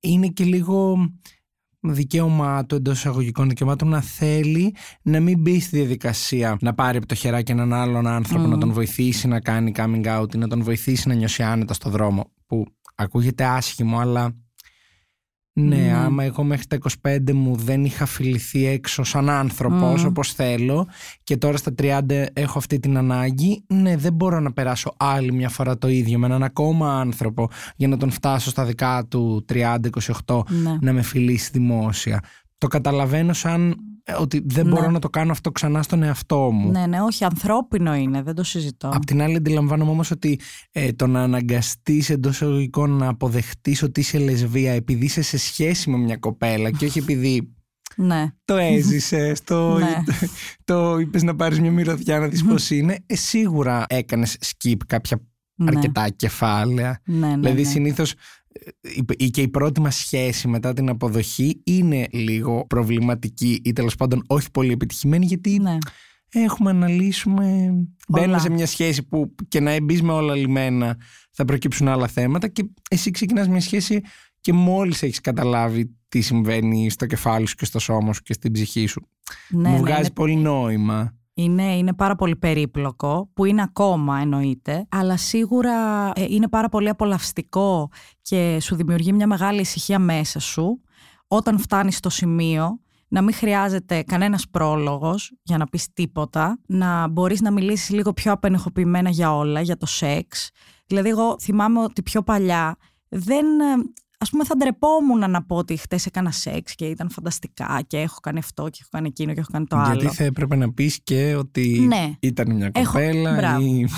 είναι 0.00 0.28
και 0.28 0.44
λίγο 0.44 0.96
δικαίωμά 1.92 2.66
του 2.66 2.74
εντός 2.74 2.98
εισαγωγικών 2.98 3.48
δικαιωμάτων 3.48 3.88
να 3.88 4.00
θέλει 4.00 4.74
να 5.02 5.20
μην 5.20 5.40
μπει 5.40 5.60
στη 5.60 5.76
διαδικασία 5.76 6.56
να 6.60 6.74
πάρει 6.74 6.96
από 6.96 7.06
το 7.06 7.14
χεράκι 7.14 7.52
έναν 7.52 7.72
άλλον 7.72 8.06
άνθρωπο, 8.06 8.46
να 8.46 8.58
τον 8.58 8.72
βοηθήσει 8.72 9.28
να 9.28 9.40
κάνει 9.40 9.72
coming 9.76 10.20
out 10.20 10.34
ή 10.34 10.38
να 10.38 10.48
τον 10.48 10.62
βοηθήσει 10.62 11.08
να 11.08 11.14
νιώσει 11.14 11.42
άνετα 11.42 11.74
στο 11.74 11.90
δρόμο. 11.90 12.30
Που 12.46 12.66
ακούγεται 12.94 13.44
άσχημο, 13.44 13.98
αλλά 13.98 14.34
ναι, 15.56 15.76
ναι, 15.76 15.92
άμα 15.92 16.24
εγώ 16.24 16.42
μέχρι 16.42 16.66
τα 16.66 16.78
25 17.02 17.32
μου 17.32 17.56
δεν 17.56 17.84
είχα 17.84 18.06
φιληθεί 18.06 18.66
έξω 18.66 19.02
σαν 19.02 19.30
άνθρωπος 19.30 20.02
mm. 20.04 20.08
όπως 20.08 20.32
θέλω 20.32 20.88
και 21.24 21.36
τώρα 21.36 21.56
στα 21.56 21.74
30 21.78 22.00
έχω 22.32 22.58
αυτή 22.58 22.78
την 22.78 22.96
ανάγκη, 22.96 23.64
ναι 23.66 23.96
δεν 23.96 24.12
μπορώ 24.12 24.40
να 24.40 24.52
περάσω 24.52 24.94
άλλη 24.96 25.32
μια 25.32 25.48
φορά 25.48 25.78
το 25.78 25.88
ίδιο 25.88 26.18
με 26.18 26.26
έναν 26.26 26.42
ακόμα 26.42 27.00
άνθρωπο 27.00 27.48
για 27.76 27.88
να 27.88 27.96
τον 27.96 28.10
φτάσω 28.10 28.50
στα 28.50 28.64
δικά 28.64 29.06
του 29.08 29.44
30-28 30.26 30.40
ναι. 30.48 30.76
να 30.80 30.92
με 30.92 31.02
φιλήσει 31.02 31.50
δημόσια. 31.52 32.20
Το 32.58 32.66
καταλαβαίνω 32.66 33.32
σαν 33.32 33.70
ε, 33.70 33.74
ότι 34.18 34.42
δεν 34.46 34.66
μπορώ 34.66 34.86
ναι. 34.86 34.92
να 34.92 34.98
το 34.98 35.10
κάνω 35.10 35.32
αυτό 35.32 35.50
ξανά 35.50 35.82
στον 35.82 36.02
εαυτό 36.02 36.50
μου. 36.50 36.70
Ναι, 36.70 36.86
ναι, 36.86 37.00
όχι, 37.00 37.24
ανθρώπινο 37.24 37.94
είναι, 37.94 38.22
δεν 38.22 38.34
το 38.34 38.42
συζητώ. 38.42 38.90
Απ' 38.94 39.04
την 39.04 39.22
άλλη, 39.22 39.36
αντιλαμβάνομαι 39.36 39.90
όμως 39.90 40.10
ότι 40.10 40.40
ε, 40.72 40.92
το 40.92 41.06
να 41.06 41.22
αναγκαστείς 41.22 42.10
εντός 42.10 42.34
εισαγωγικών 42.34 42.90
να 42.90 43.08
αποδεχτείς 43.08 43.82
ότι 43.82 44.00
είσαι 44.00 44.18
λεσβία 44.18 44.72
επειδή 44.72 45.04
είσαι 45.04 45.22
σε 45.22 45.38
σχέση 45.38 45.90
με 45.90 45.96
μια 45.96 46.16
κοπέλα 46.16 46.70
και 46.70 46.84
όχι 46.84 46.98
επειδή. 46.98 47.54
Ναι. 47.96 48.26
Το 48.44 48.56
έζησες, 48.56 49.42
το, 49.42 49.74
ναι. 49.78 50.02
το 50.64 50.98
είπες 50.98 51.22
να 51.22 51.36
πάρεις 51.36 51.60
μια 51.60 51.70
μυρωδιά 51.70 52.18
να 52.18 52.28
δεις 52.28 52.44
πώς 52.44 52.70
είναι. 52.70 52.98
Ε, 53.06 53.16
σίγουρα 53.16 53.84
έκανες 53.88 54.38
skip 54.40 54.76
κάποια 54.86 55.20
ναι. 55.54 55.70
αρκετά 55.74 56.08
κεφάλαια. 56.08 57.00
Ναι, 57.04 57.26
ναι, 57.26 57.36
δηλαδή, 57.36 57.62
ναι. 57.62 57.68
συνήθως 57.68 58.14
και 59.30 59.40
η 59.40 59.48
πρώτη 59.48 59.80
μας 59.80 59.96
σχέση 59.96 60.48
μετά 60.48 60.72
την 60.72 60.88
αποδοχή 60.88 61.60
είναι 61.64 62.06
λίγο 62.12 62.66
προβληματική 62.66 63.60
ή 63.64 63.72
τέλος 63.72 63.94
πάντων 63.96 64.22
όχι 64.26 64.50
πολύ 64.50 64.72
επιτυχημένη 64.72 65.26
γιατί 65.26 65.58
ναι. 65.58 65.78
έχουμε 66.28 66.72
να 66.72 66.88
λύσουμε 66.88 67.70
μπαίνουμε 68.08 68.38
σε 68.38 68.50
μια 68.50 68.66
σχέση 68.66 69.02
που 69.02 69.34
και 69.48 69.60
να 69.60 69.82
μπει 69.82 70.02
με 70.02 70.12
όλα 70.12 70.34
λιμένα 70.34 70.96
θα 71.30 71.44
προκύψουν 71.44 71.88
άλλα 71.88 72.06
θέματα 72.08 72.48
και 72.48 72.64
εσύ 72.90 73.10
ξεκινάς 73.10 73.48
μια 73.48 73.60
σχέση 73.60 74.00
και 74.40 74.52
μόλις 74.52 75.02
έχεις 75.02 75.20
καταλάβει 75.20 75.96
τι 76.08 76.20
συμβαίνει 76.20 76.90
στο 76.90 77.06
κεφάλι 77.06 77.46
σου 77.46 77.54
και 77.54 77.64
στο 77.64 77.78
σώμα 77.78 78.12
σου 78.12 78.22
και 78.22 78.32
στην 78.32 78.52
ψυχή 78.52 78.86
σου 78.86 79.08
Ναι, 79.48 79.68
μου 79.68 79.74
ναι, 79.74 79.80
βγάζει 79.80 80.00
είναι- 80.00 80.10
πολύ 80.10 80.36
νόημα 80.36 81.14
Είναι, 81.34 81.76
είναι 81.76 81.92
πάρα 81.92 82.14
πολύ 82.14 82.36
περίπλοκο, 82.36 83.30
που 83.34 83.44
είναι 83.44 83.62
ακόμα 83.62 84.18
εννοείται, 84.18 84.86
αλλά 84.90 85.16
σίγουρα 85.16 86.10
ε, 86.14 86.24
είναι 86.28 86.48
πάρα 86.48 86.68
πολύ 86.68 86.88
απολαυστικό 86.88 87.88
και 88.22 88.60
σου 88.60 88.74
δημιουργεί 88.74 89.12
μια 89.12 89.26
μεγάλη 89.26 89.60
ησυχία 89.60 89.98
μέσα 89.98 90.40
σου 90.40 90.80
όταν 91.26 91.58
φτάνεις 91.58 91.96
στο 91.96 92.10
σημείο 92.10 92.78
να 93.08 93.22
μην 93.22 93.34
χρειάζεται 93.34 94.02
κανένας 94.02 94.48
πρόλογος 94.50 95.32
για 95.42 95.58
να 95.58 95.66
πεις 95.66 95.92
τίποτα, 95.92 96.58
να 96.66 97.08
μπορείς 97.08 97.40
να 97.40 97.50
μιλήσεις 97.50 97.90
λίγο 97.90 98.12
πιο 98.12 98.32
απενεχοποιημένα 98.32 99.10
για 99.10 99.36
όλα, 99.36 99.60
για 99.60 99.76
το 99.76 99.86
σεξ. 99.86 100.50
Δηλαδή 100.86 101.08
εγώ 101.08 101.36
θυμάμαι 101.40 101.80
ότι 101.80 102.02
πιο 102.02 102.22
παλιά 102.22 102.76
δεν... 103.08 103.46
ε, 104.24 104.26
Ας 104.26 104.30
πούμε 104.30 104.44
θα 104.44 104.56
ντρεπόμουν 104.56 105.30
να 105.30 105.44
πω 105.44 105.56
ότι 105.56 105.76
χτες 105.76 106.06
έκανα 106.06 106.30
σεξ 106.30 106.74
και 106.74 106.84
ήταν 106.86 107.10
φανταστικά 107.10 107.80
και 107.86 107.98
έχω 107.98 108.20
κάνει 108.20 108.38
αυτό 108.38 108.62
και 108.68 108.78
έχω 108.80 108.88
κάνει 108.92 109.06
εκείνο 109.08 109.32
και 109.34 109.40
έχω 109.40 109.48
κάνει 109.52 109.66
το 109.66 109.76
άλλο. 109.76 110.00
γιατί 110.00 110.16
θα 110.16 110.24
έπρεπε 110.24 110.56
να 110.56 110.72
πεις 110.72 111.00
και 111.04 111.34
ότι 111.34 111.84
Ναι. 111.88 112.12
ήταν 112.20 112.54
μια 112.56 112.70
Έχω- 112.74 112.92
κοπέλα 112.92 113.34
μπράβο. 113.34 113.64
ή... 113.64 113.88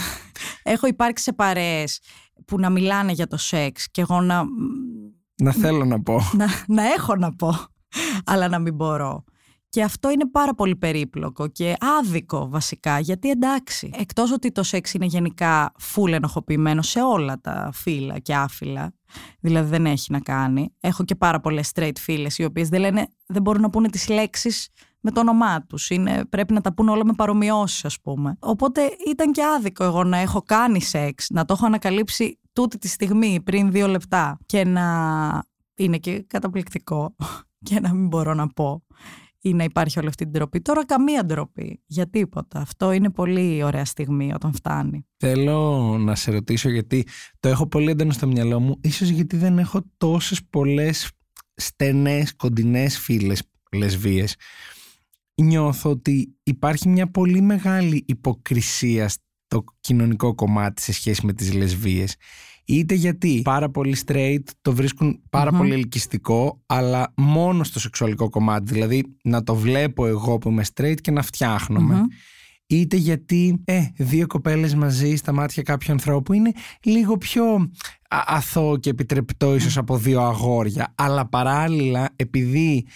Έχω 0.63 0.87
υπάρξει 0.87 1.25
σε 1.25 1.33
παρέες 1.33 2.01
που 2.45 2.59
να 2.59 2.71
μιλάνε 2.71 3.13
για 3.13 3.27
το 3.27 3.37
σεξ 3.37 3.91
και 3.91 4.01
εγώ 4.01 4.21
να, 4.21 4.43
να 5.43 5.53
θέλω 5.53 5.85
να 5.85 6.03
πω 6.03 6.21
να, 6.33 6.47
να 6.67 6.83
έχω 6.93 7.17
να 7.17 7.35
πω, 7.37 7.55
αλλά 8.25 8.49
να 8.49 8.59
μην 8.59 8.75
μπορώ. 8.75 9.25
Και 9.77 9.83
αυτό 9.83 10.11
είναι 10.11 10.29
πάρα 10.29 10.55
πολύ 10.55 10.77
περίπλοκο 10.77 11.47
και 11.49 11.77
άδικο 11.99 12.49
βασικά, 12.49 12.99
γιατί 12.99 13.31
εντάξει, 13.31 13.91
εκτός 13.95 14.33
ότι 14.33 14.53
το 14.53 14.63
σεξ 14.63 14.95
είναι 14.95 15.05
γενικά 15.05 15.73
full 15.95 16.13
ενοχοποιημένο 16.13 16.83
σε 16.83 17.03
όλα 17.03 17.41
τα 17.41 17.71
φύλλα 17.73 18.19
και 18.19 18.35
άφυλλα, 18.35 18.93
δηλαδή 19.41 19.69
δεν 19.69 19.87
έχει 19.87 20.13
να 20.13 20.21
κάνει. 20.21 20.75
Έχω 20.81 21.05
και 21.05 21.15
πάρα 21.15 21.41
πολλές 21.41 21.71
straight 21.75 21.99
φίλες 21.99 22.39
οι 22.39 22.45
οποίες 22.45 22.69
δεν, 22.69 22.81
λένε, 22.81 23.09
δεν 23.27 23.43
μπορούν 23.43 23.63
να 23.63 23.71
πούνε 23.71 23.89
τις 23.89 24.09
λέξεις 24.09 24.69
με 25.01 25.11
το 25.11 25.21
όνομά 25.21 25.63
τους. 25.63 25.91
Είναι, 25.91 26.25
πρέπει 26.25 26.53
να 26.53 26.61
τα 26.61 26.75
πούνε 26.75 26.91
όλα 26.91 27.05
με 27.05 27.13
παρομοιώσεις 27.13 27.85
ας 27.85 28.01
πούμε. 28.01 28.37
Οπότε 28.41 28.81
ήταν 29.07 29.33
και 29.33 29.43
άδικο 29.57 29.85
εγώ 29.85 30.05
να 30.05 30.17
έχω 30.17 30.43
κάνει 30.43 30.83
σεξ, 30.83 31.27
να 31.31 31.45
το 31.45 31.53
έχω 31.53 31.67
ανακαλύψει 31.67 32.41
τούτη 32.53 32.79
τη 32.79 32.89
στιγμή 32.89 33.41
πριν 33.45 33.71
δύο 33.71 33.87
λεπτά 33.87 34.39
και 34.47 34.65
να 34.65 34.87
είναι 35.75 35.99
και 35.99 36.25
καταπληκτικό 36.27 37.17
και 37.67 37.81
να 37.81 37.95
μην 37.95 38.07
μπορώ 38.07 38.35
να 38.35 38.49
πω 38.49 38.83
ή 39.47 39.55
να 39.55 39.65
υπάρχει 39.65 39.99
όλη 39.99 40.09
αυτή 40.09 40.23
την 40.23 40.33
ντροπή. 40.33 40.61
Τώρα 40.61 40.85
καμία 40.87 41.25
ντροπή 41.25 41.83
για 41.87 42.11
τίποτα. 42.11 42.61
Αυτό 42.61 42.93
είναι 42.93 43.11
πολύ 43.11 43.63
ωραία 43.63 43.85
στιγμή 43.85 44.33
όταν 44.35 44.53
φτάνει. 44.53 45.07
Θέλω 45.17 45.81
να 45.99 46.15
σε 46.15 46.31
ρωτήσω 46.31 46.69
γιατί 46.69 47.07
το 47.41 47.49
έχω 47.49 47.67
πολύ 47.67 47.91
έντονο 47.91 48.13
στο 48.13 48.27
μυαλό 48.27 48.61
μου 48.61 48.79
ίσως 48.81 49.09
γιατί 49.09 49.37
δεν 49.37 49.59
έχω 49.59 49.81
τόσες 49.97 50.45
πολλές 50.51 51.11
στενές 51.55 52.37
κοντινές 52.37 52.99
φίλες 52.99 53.43
λεσβίες 53.73 54.37
νιώθω 55.43 55.91
ότι 55.91 56.37
υπάρχει 56.43 56.89
μια 56.89 57.11
πολύ 57.11 57.41
μεγάλη 57.41 58.05
υποκρισία 58.07 59.09
στο 59.09 59.65
κοινωνικό 59.81 60.35
κομμάτι 60.35 60.83
σε 60.83 60.93
σχέση 60.93 61.27
με 61.27 61.33
τις 61.33 61.53
λεσβίες 61.53 62.17
είτε 62.67 62.95
γιατί 62.95 63.41
πάρα 63.45 63.71
πολύ 63.71 63.97
straight 64.07 64.43
το 64.63 64.73
βρίσκουν 64.75 65.21
πάρα 65.31 65.53
Μμμ. 65.53 65.59
πολύ 65.59 65.73
ελκυστικό 65.73 66.63
αλλά 66.67 67.13
μόνο 67.17 67.65
στο 67.65 67.81
σεξουαλικό 67.81 68.29
κομμάτι 68.29 68.73
δηλαδή 68.73 69.17
να 69.23 69.43
το 69.43 69.55
βλέπω 69.55 70.07
εγώ 70.07 70.39
που 70.39 70.49
είμαι 70.51 70.65
straight 70.75 71.01
και 71.01 71.11
να 71.11 71.23
φτιάχνομαι 71.23 71.95
Μμμ. 71.95 72.03
είτε 72.67 72.97
γιατί 72.97 73.63
ε, 73.65 73.81
δύο 73.97 74.27
κοπέλες 74.27 74.75
μαζί 74.75 75.17
στα 75.17 75.33
μάτια 75.33 75.63
κάποιου 75.63 75.93
ανθρώπου 75.93 76.33
είναι 76.33 76.53
λίγο 76.85 77.17
πιο 77.19 77.45
α- 78.09 78.25
αθώο 78.27 78.77
και 78.77 78.91
επιτρεπτό 78.91 79.55
ίσως 79.55 79.77
από 79.77 79.97
δύο 79.97 80.21
αγόρια 80.21 80.93
αλλά 80.95 81.29
παράλληλα 81.29 82.09
επειδή 82.17 82.87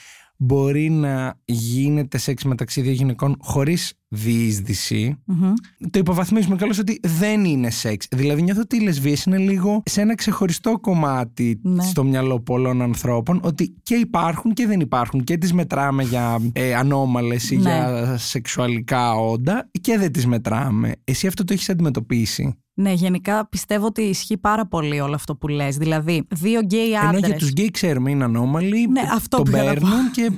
μπορεί 0.43 0.91
να 0.91 1.35
γίνεται 1.45 2.19
σεξ 2.19 2.45
μεταξύ 2.45 2.81
δύο 2.81 2.93
γυναικών 2.93 3.37
χωρίς 3.41 3.93
διείσδυση 4.09 5.17
Μμμ. 5.25 5.53
το 5.91 5.99
υποβαθμίζουμε 5.99 6.57
καλώς 6.57 6.79
ότι 6.79 7.01
δεν 7.03 7.45
είναι 7.45 7.71
σεξ. 7.71 8.07
Δηλαδή 8.11 8.43
νιώθω 8.43 8.61
ότι 8.61 8.77
οι 8.77 8.81
λεσβείες 8.81 9.25
είναι 9.25 9.39
λίγο 9.39 9.83
σε 9.85 10.01
ένα 10.01 10.15
ξεχωριστό 10.15 10.79
κομμάτι 10.81 11.61
Ναι. 11.63 11.83
στο 11.83 12.05
μυαλό 12.05 12.41
πολλών 12.41 12.83
ανθρώπων 12.83 13.41
ότι 13.43 13.75
και 13.83 13.95
υπάρχουν 13.95 14.53
και 14.53 14.67
δεν 14.67 14.81
υπάρχουν 14.81 15.25
και 15.25 15.37
τις 15.37 15.53
μετράμε 15.53 16.03
για 16.03 16.39
ε, 16.53 16.75
ανώμαλες 16.75 17.51
ή 17.51 17.57
Ναι. 17.57 17.61
για 17.63 18.17
σεξουαλικά 18.19 19.15
όντα 19.15 19.71
και 19.81 19.99
δεν 19.99 20.13
τις 20.13 20.27
μετράμε. 20.27 20.93
Εσύ 21.05 21.27
αυτό 21.27 21.45
το 21.45 21.53
έχεις 21.53 21.69
αντιμετωπίσει; 21.71 22.55
Ναι, 22.81 22.93
γενικά 22.93 23.49
πιστεύω 23.49 23.87
ότι 23.87 24.03
ισχύει 24.03 24.37
πάρα 24.39 24.67
πολύ 24.67 25.01
όλο 25.01 25.15
αυτό 25.15 25.37
που 25.37 25.49
λες. 25.49 25.77
Δηλαδή, 25.77 26.27
δύο 26.31 26.61
γκέι 26.61 26.93
Ενώ 26.93 27.09
άντρες. 27.09 27.27
για 27.27 27.37
τους 27.37 27.49
γκέι 27.49 27.71
ξέρουμε 27.71 28.11
είναι 28.11 28.25
ανώμαλοι, 28.25 28.87
Ναι, 28.89 29.03
αυτό 29.15 29.45
πήγα 29.45 29.63
να 29.63 29.75
πω. 29.75 29.81
παίρνουν 29.81 30.11
και 30.11 30.31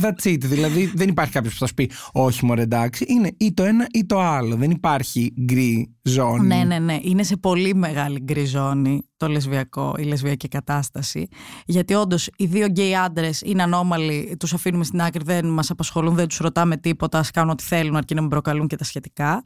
that's 0.00 0.28
it. 0.32 0.38
Δηλαδή 0.40 0.92
δεν 0.94 1.08
υπάρχει 1.08 1.32
κάποιος 1.32 1.52
που 1.52 1.58
θα 1.58 1.66
σου 1.66 1.74
πει 1.74 1.90
όχι 2.12 2.44
μωρέ 2.44 2.62
εντάξει, 2.62 3.04
είναι 3.08 3.30
ή 3.36 3.52
το 3.54 3.62
ένα 3.64 3.86
ή 3.92 4.06
το 4.06 4.20
άλλο. 4.20 4.56
Δεν 4.56 4.70
υπάρχει 4.70 5.34
γκρι 5.44 5.94
ζώνη. 6.02 6.46
Ναι, 6.46 6.64
ναι, 6.64 6.78
ναι. 6.78 6.98
Είναι 7.02 7.22
σε 7.22 7.36
πολύ 7.36 7.74
μεγάλη 7.74 8.20
γκρι 8.22 8.44
ζώνη 8.44 9.00
το 9.16 9.28
λεσβιακό, 9.28 9.94
η 9.98 10.02
λεσβιακή 10.02 10.48
κατάσταση. 10.48 11.28
Γιατί 11.66 11.94
όντως 11.94 12.30
οι 12.36 12.46
δύο 12.46 12.66
γκέι 12.66 12.94
άντρες 12.96 13.40
είναι 13.40 13.62
ανώμαλοι, 13.62 14.36
τους 14.38 14.52
αφήνουμε 14.54 14.84
στην 14.84 15.00
άκρη, 15.00 15.22
δεν 15.24 15.46
μας 15.46 15.70
απασχολούν, 15.70 16.14
δεν 16.14 16.28
τους 16.28 16.38
ρωτάμε 16.38 16.76
τίποτα, 16.76 17.18
ας 17.18 17.30
κάνουν 17.30 17.50
ό,τι 17.50 17.62
θέλουν 17.64 17.96
αρκεί 17.96 18.14
να 18.14 18.20
μην 18.20 18.30
προκαλούν 18.30 18.66
και 18.66 18.76
τα 18.76 18.84
σχετικά. 18.84 19.42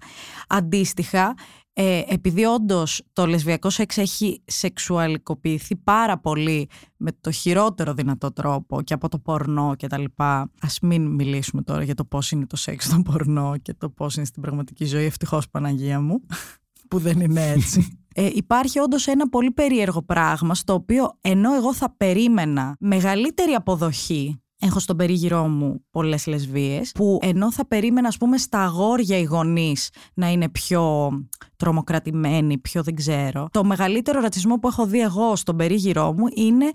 Αντίστοιχα, 0.48 1.34
ε, 1.72 2.02
επειδή 2.06 2.44
όντως 2.44 3.02
το 3.12 3.26
λεσβιακό 3.26 3.70
σεξ 3.70 3.98
έχει 3.98 4.42
σεξουαλικοποιηθεί 4.44 5.76
πάρα 5.76 6.18
πολύ 6.18 6.68
με 6.96 7.10
το 7.20 7.30
χειρότερο 7.30 7.94
δυνατό 7.94 8.32
τρόπο 8.32 8.82
και 8.82 8.94
από 8.94 9.08
το 9.08 9.18
πορνό 9.18 9.74
και 9.76 9.86
τα 9.86 9.98
λοιπά. 9.98 10.50
Ας 10.60 10.78
μην 10.82 11.06
μιλήσουμε 11.06 11.62
τώρα 11.62 11.82
για 11.82 11.94
το 11.94 12.04
πώς 12.04 12.30
είναι 12.30 12.46
το 12.46 12.56
σεξ 12.56 12.84
στο 12.84 13.02
πορνό 13.02 13.56
και 13.62 13.74
το 13.74 13.90
πώς 13.90 14.16
είναι 14.16 14.26
στην 14.26 14.42
πραγματική 14.42 14.84
ζωή. 14.84 15.04
Ευτυχώς 15.04 15.50
Παναγία 15.50 16.00
μου 16.00 16.20
που 16.88 16.98
δεν 16.98 17.20
είναι 17.20 17.50
έτσι. 17.50 17.98
Ε, 18.14 18.30
υπάρχει 18.32 18.78
όντως 18.78 19.06
ένα 19.06 19.28
πολύ 19.28 19.50
περίεργο 19.50 20.02
πράγμα 20.02 20.54
στο 20.54 20.74
οποίο 20.74 21.18
ενώ 21.20 21.54
εγώ 21.54 21.74
θα 21.74 21.94
περίμενα 21.96 22.76
μεγαλύτερη 22.80 23.52
αποδοχή 23.52 24.40
Έχω 24.62 24.78
στον 24.78 24.96
περίγυρό 24.96 25.48
μου 25.48 25.84
πολλές 25.90 26.26
λεσβείε 26.26 26.80
που 26.94 27.18
ενώ 27.22 27.52
θα 27.52 27.66
περίμενα, 27.66 28.08
ας 28.08 28.16
πούμε, 28.16 28.38
στα 28.38 28.60
αγόρια 28.60 29.18
οι 29.18 29.22
γονείς 29.22 29.90
να 30.14 30.30
είναι 30.30 30.48
πιο 30.48 31.10
τρομοκρατημένοι, 31.60 32.58
πιο 32.58 32.82
δεν 32.82 32.94
ξέρω. 32.94 33.48
Το 33.50 33.64
μεγαλύτερο 33.64 34.20
ρατσισμό 34.20 34.56
που 34.56 34.68
έχω 34.68 34.86
δει 34.86 35.00
εγώ 35.00 35.36
στον 35.36 35.56
περίγυρό 35.56 36.12
μου 36.12 36.24
είναι 36.34 36.70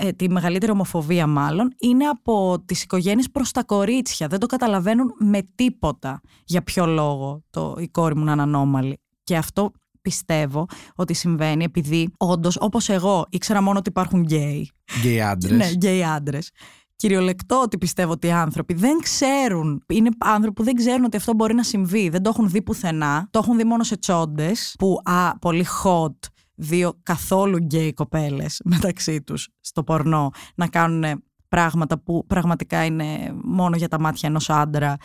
ε, 0.00 0.12
τη 0.12 0.30
μεγαλύτερη 0.30 0.72
ομοφοβία 0.72 1.26
μάλλον, 1.26 1.74
είναι 1.80 2.04
από 2.04 2.62
τις 2.66 2.82
οικογένειες 2.82 3.30
προς 3.30 3.50
τα 3.50 3.64
κορίτσια. 3.64 4.26
Δεν 4.26 4.38
το 4.38 4.46
καταλαβαίνουν 4.46 5.12
με 5.18 5.48
τίποτα 5.54 6.20
για 6.44 6.62
ποιο 6.62 6.86
λόγο 6.86 7.42
το, 7.50 7.76
η 7.78 7.88
κόρη 7.88 8.16
μου 8.16 8.24
να 8.24 8.32
είναι 8.32 8.42
ανώμαλη. 8.42 8.98
Και 9.24 9.36
αυτό 9.36 9.70
πιστεύω 10.02 10.66
ότι 10.94 11.14
συμβαίνει 11.14 11.64
επειδή 11.64 12.10
όντως, 12.16 12.56
όπως 12.60 12.88
εγώ, 12.88 13.26
ήξερα 13.30 13.62
μόνο 13.62 13.78
ότι 13.78 13.88
υπάρχουν 13.88 14.20
γκέι. 14.20 14.70
Γκέι 15.00 15.20
άντρες. 15.20 15.56
ναι, 15.56 15.70
γκέι 15.70 16.04
άντρες. 16.04 16.50
Κυριολεκτώ 16.96 17.60
ότι 17.62 17.78
πιστεύω 17.78 18.12
ότι 18.12 18.26
οι 18.26 18.32
άνθρωποι 18.32 18.74
δεν 18.74 18.98
ξέρουν. 18.98 19.84
Είναι 19.88 20.10
άνθρωποι 20.18 20.54
που 20.54 20.62
δεν 20.62 20.74
ξέρουν 20.74 21.04
ότι 21.04 21.16
αυτό 21.16 21.34
μπορεί 21.34 21.54
να 21.54 21.62
συμβεί. 21.62 22.08
Δεν 22.08 22.22
το 22.22 22.28
έχουν 22.28 22.50
δει 22.50 22.62
πουθενά. 22.62 23.28
Το 23.30 23.38
έχουν 23.38 23.56
δει 23.56 23.64
μόνο 23.64 23.82
σε 23.82 23.96
τσόντες 23.96 24.74
που, 24.78 25.00
α, 25.04 25.38
πολύ 25.38 25.66
hot 25.84 26.14
δύο 26.54 27.00
καθόλου 27.02 27.56
γκέι 27.56 27.92
κοπέλες 27.92 28.60
μεταξύ 28.74 29.22
τους 29.22 29.48
στο 29.60 29.84
πορνό 29.84 30.30
να 30.54 30.66
κάνουν 30.68 31.22
πράγματα 31.48 31.98
που 31.98 32.24
πραγματικά 32.26 32.84
είναι 32.84 33.34
μόνο 33.44 33.76
για 33.76 33.88
τα 33.88 34.00
μάτια 34.00 34.28
ενός 34.28 34.50
άντρα 34.50 34.96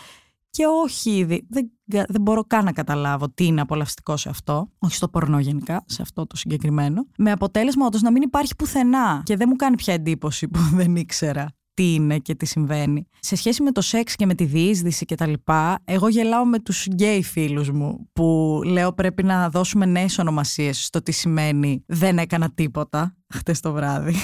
και 0.49 0.65
όχι, 0.83 1.23
δεν, 1.23 1.71
δεν 1.85 2.21
μπορώ 2.21 2.43
καν 2.43 2.65
να 2.65 2.71
καταλάβω 2.71 3.29
τι 3.29 3.45
είναι 3.45 3.61
απολαυστικό 3.61 4.17
σε 4.17 4.29
αυτό. 4.29 4.71
Όχι 4.79 4.95
στο 4.95 5.09
πορνό 5.09 5.39
γενικά, 5.39 5.83
σε 5.85 6.01
αυτό 6.01 6.27
το 6.27 6.35
συγκεκριμένο. 6.35 7.05
Με 7.17 7.31
αποτέλεσμα 7.31 7.85
όντως 7.85 8.01
να 8.01 8.11
μην 8.11 8.21
υπάρχει 8.21 8.55
πουθενά. 8.55 9.21
Και 9.25 9.35
δεν 9.35 9.47
μου 9.49 9.55
κάνει 9.55 9.75
πια 9.75 9.93
εντύπωση 9.93 10.47
που 10.47 10.59
δεν 10.79 10.95
ήξερα 10.95 11.47
τι 11.73 11.93
είναι 11.93 12.19
και 12.19 12.35
τι 12.35 12.45
συμβαίνει. 12.45 13.07
Σε 13.19 13.35
σχέση 13.35 13.63
με 13.63 13.71
το 13.71 13.81
σεξ 13.81 14.15
και 14.15 14.25
με 14.25 14.35
τη 14.35 14.43
διείσδυση 14.45 15.05
και 15.05 15.15
τα 15.15 15.27
λοιπά, 15.27 15.79
εγώ 15.83 16.07
γελάω 16.07 16.45
με 16.45 16.59
τους 16.59 16.85
γκέι 16.85 17.23
φίλους 17.23 17.69
μου 17.69 18.09
που 18.13 18.59
λέω 18.65 18.93
πρέπει 18.93 19.23
να 19.23 19.49
δώσουμε 19.49 19.85
νέες 19.85 20.17
ονομασίες 20.17 20.85
στο 20.85 21.01
τι 21.01 21.11
σημαίνει 21.11 21.83
δεν 21.87 22.17
έκανα 22.17 22.51
τίποτα 22.51 23.15
χτες 23.33 23.59
το 23.59 23.71
βράδυ 23.71 24.15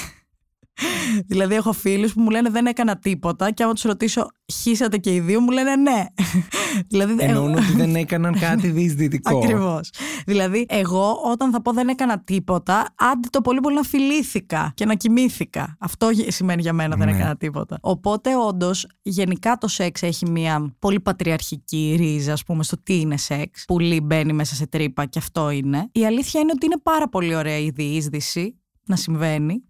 δηλαδή, 1.26 1.54
έχω 1.54 1.72
φίλους 1.72 2.12
που 2.12 2.20
μου 2.20 2.30
λένε 2.30 2.50
δεν 2.50 2.66
έκανα 2.66 2.98
τίποτα 2.98 3.50
και 3.50 3.62
άμα 3.62 3.72
τους 3.72 3.82
ρωτήσω, 3.82 4.28
χύσατε 4.52 4.96
και 4.96 5.14
οι 5.14 5.20
δύο, 5.20 5.40
μου 5.40 5.50
λένε 5.50 5.76
ναι. 5.76 6.04
δηλαδή, 6.90 7.16
Εννοούν 7.18 7.54
ότι 7.54 7.72
δεν 7.76 7.94
έκαναν 7.94 8.38
κάτι 8.38 8.68
διεισδυτικό. 8.76 9.38
Ακριβώς. 9.38 9.90
Δηλαδή, 10.26 10.66
εγώ 10.68 11.20
όταν 11.24 11.50
θα 11.50 11.62
πω 11.62 11.72
δεν 11.72 11.88
έκανα 11.88 12.20
τίποτα, 12.20 12.94
άντε 12.96 13.28
το 13.30 13.40
πολύ 13.40 13.60
πολύ 13.60 13.74
να 13.74 13.82
φιλήθηκα 13.82 14.72
και 14.74 14.84
να 14.84 14.94
κοιμήθηκα. 14.94 15.76
Αυτό 15.80 16.08
σημαίνει 16.26 16.62
για 16.62 16.72
μένα 16.72 16.96
δεν 16.96 17.08
ναι. 17.08 17.16
έκανα 17.16 17.36
τίποτα. 17.36 17.78
Οπότε, 17.80 18.36
όντως, 18.36 18.86
γενικά 19.02 19.56
το 19.56 19.68
σεξ 19.68 20.02
έχει 20.02 20.30
μια 20.30 20.74
πολύ 20.78 21.00
πατριαρχική 21.00 21.96
ρίζα, 21.98 22.32
ας 22.32 22.44
πούμε, 22.44 22.62
στο 22.62 22.82
τι 22.82 23.00
είναι 23.00 23.16
σεξ. 23.16 23.64
Πουλί 23.64 24.00
μπαίνει 24.00 24.32
μέσα 24.32 24.54
σε 24.54 24.66
τρύπα 24.66 25.04
και 25.04 25.18
αυτό 25.18 25.50
είναι. 25.50 25.88
Η 25.92 26.06
αλήθεια 26.06 26.40
είναι 26.40 26.52
ότι 26.54 26.66
είναι 26.66 26.78
πάρα 26.82 27.08
πολύ 27.08 27.34
ωραία 27.34 27.58
η 27.58 27.70
διείσδυση 27.70 28.58
να 28.84 28.96
συμβαίνει. 28.96 29.62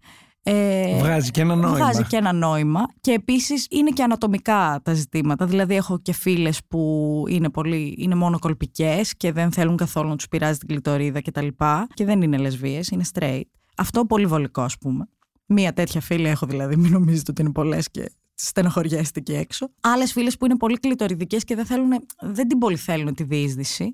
Ε, 0.43 0.97
βγάζει 0.97 1.31
και 1.31 1.41
ένα 1.41 1.55
νόημα. 1.55 1.75
Βγάζει 1.75 2.03
και 2.03 2.17
ένα 2.17 2.33
νόημα. 2.33 2.81
Και 3.01 3.11
επίσης 3.11 3.65
είναι 3.69 3.89
και 3.89 4.03
ανατομικά 4.03 4.81
τα 4.83 4.93
ζητήματα. 4.93 5.45
Δηλαδή, 5.45 5.75
έχω 5.75 5.99
και 5.99 6.13
φίλες 6.13 6.59
που 6.67 7.23
είναι, 7.27 7.49
πολύ, 7.49 7.95
είναι 7.97 8.15
μόνο 8.15 8.39
κολπικές 8.39 9.17
και 9.17 9.31
δεν 9.31 9.51
θέλουν 9.51 9.77
καθόλου 9.77 10.09
να 10.09 10.15
τους 10.15 10.27
πειράζει 10.27 10.57
την 10.57 10.67
κλειτορίδα 10.67 11.21
κτλ. 11.21 11.47
Και, 11.47 11.87
και 11.93 12.05
δεν 12.05 12.21
είναι 12.21 12.37
λεσβείες, 12.37 12.87
είναι 12.87 13.03
straight. 13.13 13.41
Αυτό 13.77 14.05
πολύ 14.05 14.25
βολικό, 14.25 14.61
ας 14.61 14.77
πούμε. 14.77 15.05
Μία 15.45 15.73
τέτοια 15.73 16.01
φίλη 16.01 16.27
έχω 16.27 16.45
δηλαδή, 16.45 16.75
μην 16.75 16.91
νομίζετε 16.91 17.31
ότι 17.31 17.41
είναι 17.41 17.51
πολλές 17.51 17.91
και 17.91 18.11
στενοχωριέστε 18.33 19.19
εκεί 19.19 19.33
έξω. 19.33 19.69
Άλλες 19.81 20.11
φίλες 20.11 20.37
που 20.37 20.45
είναι 20.45 20.57
πολύ 20.57 20.77
κλειτοριδικέ 20.77 21.37
και 21.37 21.55
δεν, 21.55 21.65
θέλουν, 21.65 21.89
δεν 22.21 22.47
την 22.47 22.57
πολύ 22.57 22.77
θέλουν 22.77 23.13
τη 23.13 23.23
διείσδυση. 23.23 23.93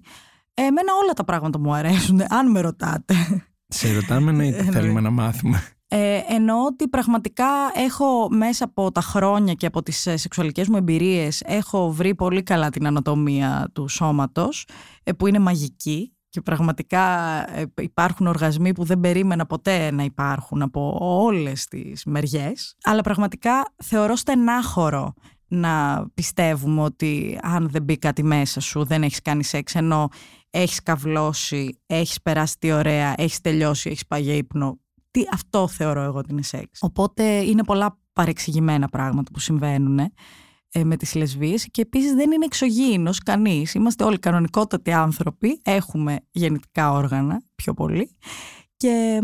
Εμένα 0.53 0.91
όλα 1.03 1.13
τα 1.13 1.23
πράγματα 1.23 1.59
μου 1.59 1.73
αρέσουν, 1.73 2.21
αν 2.29 2.51
με 2.51 2.61
ρωτάτε. 2.61 3.15
Σε 3.67 3.93
ρωτάμε 3.93 4.31
ναι, 4.31 4.51
θέλουμε 4.51 5.01
να 5.01 5.09
μάθουμε. 5.09 5.63
Ε, 5.87 6.19
εννοώ 6.27 6.65
ότι 6.65 6.87
πραγματικά 6.87 7.47
έχω 7.73 8.27
μέσα 8.31 8.65
από 8.65 8.91
τα 8.91 9.01
χρόνια 9.01 9.53
και 9.53 9.65
από 9.65 9.83
τις 9.83 10.05
ε, 10.05 10.17
σεξουαλικές 10.17 10.67
μου 10.67 10.77
εμπειρίες 10.77 11.41
έχω 11.45 11.91
βρει 11.91 12.15
πολύ 12.15 12.43
καλά 12.43 12.69
την 12.69 12.87
ανατομία 12.87 13.69
του 13.73 13.87
σώματος 13.87 14.67
ε, 15.03 15.11
που 15.11 15.27
είναι 15.27 15.39
μαγική 15.39 16.15
και 16.29 16.41
πραγματικά 16.41 17.01
ε, 17.57 17.65
υπάρχουν 17.81 18.27
οργασμοί 18.27 18.71
που 18.71 18.83
δεν 18.83 18.99
περίμενα 18.99 19.45
ποτέ 19.45 19.91
να 19.91 20.03
υπάρχουν 20.03 20.61
από 20.61 20.97
όλες 20.99 21.65
τις 21.65 22.05
μεριές. 22.05 22.75
Αλλά 22.83 23.01
πραγματικά 23.01 23.73
θεωρώ 23.83 24.15
στενάχωρο 24.15 25.13
να 25.47 26.05
πιστεύουμε 26.13 26.81
ότι 26.81 27.39
αν 27.41 27.69
δεν 27.69 27.83
μπει 27.83 27.97
κάτι 27.97 28.23
μέσα 28.23 28.59
σου 28.59 28.83
δεν 28.83 29.03
έχεις 29.03 29.21
κάνει 29.21 29.43
σεξ 29.43 29.75
ενώ 29.75 30.09
έχεις 30.49 30.83
καυλώσει, 30.83 31.79
έχεις 31.85 32.21
περάσει 32.21 32.55
τι 32.59 32.71
ωραία, 32.71 33.13
έχεις 33.17 33.41
τελειώσει, 33.41 33.89
έχεις 33.89 34.07
πάει 34.07 34.21
για 34.21 34.35
ύπνο 34.35 34.79
τι, 35.15 35.23
αυτό 35.31 35.67
θεωρώ 35.67 36.01
εγώ 36.01 36.17
ότι 36.17 36.31
είναι 36.31 36.41
σεξ. 36.43 36.79
Οπότε 36.81 37.23
είναι 37.23 37.63
πολλά 37.63 37.99
παρεξηγημένα 38.13 38.87
πράγματα 38.87 39.31
που 39.31 39.39
συμβαίνουν 39.39 39.99
ε, 39.99 40.83
με 40.83 40.97
τις 40.97 41.15
λεσβείες 41.15 41.67
και 41.71 41.81
επίσης 41.81 42.13
δεν 42.13 42.31
είναι 42.31 42.45
εξωγήινος 42.45 43.19
κανείς. 43.19 43.73
Είμαστε 43.73 44.03
όλοι 44.03 44.19
κανονικότατοι 44.19 44.91
άνθρωποι, 44.91 45.61
έχουμε 45.63 46.19
γεννητικά 46.31 46.91
όργανα 46.91 47.41
πιο 47.55 47.73
πολύ 47.73 48.15
και 48.77 49.21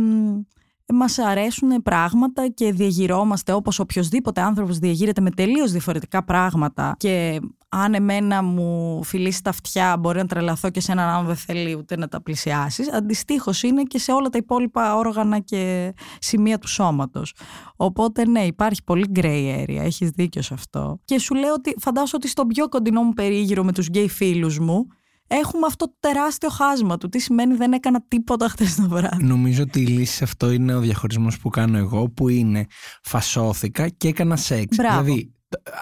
μας 0.92 1.18
αρέσουν 1.18 1.82
πράγματα 1.84 2.48
και 2.48 2.72
διαγυρώμαστε 2.72 3.54
όπως 3.54 3.80
οποιοδήποτε 3.80 4.42
άνθρωπος 4.42 4.78
διαγείρεται 4.78 5.22
με 5.22 5.30
τελείως 5.30 5.72
διαφορετικά 5.72 6.24
πράγματα 6.24 6.96
και 6.98 7.40
αν 7.70 7.94
εμένα 7.94 8.44
μου 8.44 9.04
φιλήσει 9.04 9.44
τα 9.44 9.50
αυτιά 9.50 9.98
μπορεί 9.98 10.18
να 10.18 10.26
τρελαθώ 10.26 10.70
και 10.70 10.82
σε 10.82 10.92
έναν 10.92 11.08
άνθρωπο 11.08 11.28
δεν 11.28 11.36
θέλει 11.36 11.76
ούτε 11.76 11.98
να 11.98 12.08
τα 12.08 12.22
πλησιάσεις. 12.22 12.94
Αντιστοίχως 12.94 13.64
είναι 13.64 13.84
και 13.84 14.00
σε 14.00 14.12
όλα 14.12 14.30
τα 14.30 14.38
υπόλοιπα 14.38 14.96
όργανα 14.96 15.40
και 15.40 15.94
σημεία 16.20 16.58
του 16.58 16.68
σώματος. 16.68 17.34
Οπότε 17.76 18.28
ναι 18.28 18.42
υπάρχει 18.42 18.84
πολύ 18.84 19.06
gray 19.16 19.66
area, 19.66 19.80
έχεις 19.80 20.10
δίκιο 20.10 20.42
σε 20.42 20.54
αυτό. 20.54 21.00
Και 21.06 21.20
σου 21.20 21.36
λέω 21.36 21.54
ότι 21.54 21.76
φαντάζομαι 21.80 22.12
ότι 22.14 22.28
στο 22.28 22.46
πιο 22.46 22.70
κοντινό 22.70 23.02
μου 23.02 23.14
περίγυρο 23.14 23.64
με 23.64 23.72
τους 23.72 23.88
γκέι 23.88 24.10
φίλους 24.10 24.60
μου 24.60 24.88
έχουμε 25.32 25.66
αυτό 25.68 25.86
το 25.86 25.96
τεράστιο 26.00 26.50
χάσμα 26.50 26.98
του. 26.98 27.10
Τι 27.10 27.20
σημαίνει 27.20 27.56
δεν 27.56 27.74
έκανα 27.74 28.04
τίποτα 28.08 28.48
χθε 28.48 28.66
το 28.78 28.88
βράδυ. 28.88 29.24
Νομίζω 29.24 29.64
ότι 29.64 29.82
η 29.82 29.86
λύση 29.86 30.16
σε 30.16 30.24
αυτό 30.24 30.52
είναι 30.52 30.76
ο 30.76 30.80
διαχωρισμός 30.80 31.40
που 31.40 31.50
κάνω 31.50 31.78
εγώ, 31.78 32.10
που 32.10 32.30
είναι 32.30 32.66
φασώθηκα 33.04 33.90
και 33.90 34.08
έκανα 34.08 34.36
σεξ. 34.36 34.76
Μπράβο. 34.76 35.04
Δηλαδή, 35.04 35.34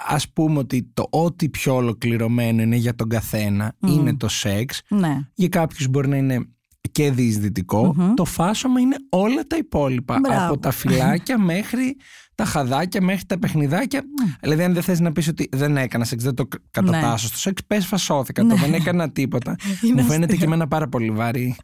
ας 0.06 0.32
πούμε 0.32 0.58
ότι 0.58 0.90
το 0.94 1.06
ό,τι 1.10 1.48
πιο 1.48 1.74
ολοκληρωμένο 1.74 2.62
είναι 2.62 2.76
για 2.76 2.94
τον 2.94 3.08
καθένα 3.08 3.76
είναι 3.86 4.16
το 4.16 4.28
σεξ. 4.28 4.82
Ναι. 4.88 5.18
Για 5.34 5.48
κάποιους 5.48 5.88
μπορεί 5.88 6.08
να 6.08 6.16
είναι 6.16 6.48
και 6.92 7.10
διεισδυτικο 7.10 7.94
Το 8.16 8.24
φάσομα 8.24 8.80
είναι 8.80 8.96
όλα 9.08 9.46
τα 9.46 9.56
υπόλοιπα. 9.56 10.20
Από 10.24 10.58
τα 10.58 10.70
φυλάκια 10.70 11.38
μέχρι 11.38 11.96
τα 12.40 12.46
χαδάκια 12.46 13.02
μέχρι 13.02 13.24
τα 13.24 13.38
παιχνιδάκια. 13.38 14.00
Mm. 14.00 14.36
Δηλαδή, 14.40 14.62
αν 14.62 14.74
δεν 14.74 14.82
θες 14.82 15.00
να 15.00 15.12
πεις 15.12 15.28
ότι 15.28 15.48
δεν 15.52 15.76
έκανα 15.76 16.04
σεξ, 16.04 16.24
δεν 16.24 16.34
το 16.34 16.48
κατατάσσω 16.70 17.26
στο 17.26 17.38
σεξ, 17.38 17.62
πες 17.66 17.86
φασώθηκα. 17.86 18.46
Το 18.46 18.54
δεν 18.54 18.74
έκανα 18.74 19.10
τίποτα. 19.10 19.56
Μου 19.96 20.02
φαίνεται 20.02 20.36
και 20.36 20.44
εμένα 20.44 20.68
πάρα 20.68 20.88
πολύ 20.88 21.10
βαρύ. 21.10 21.56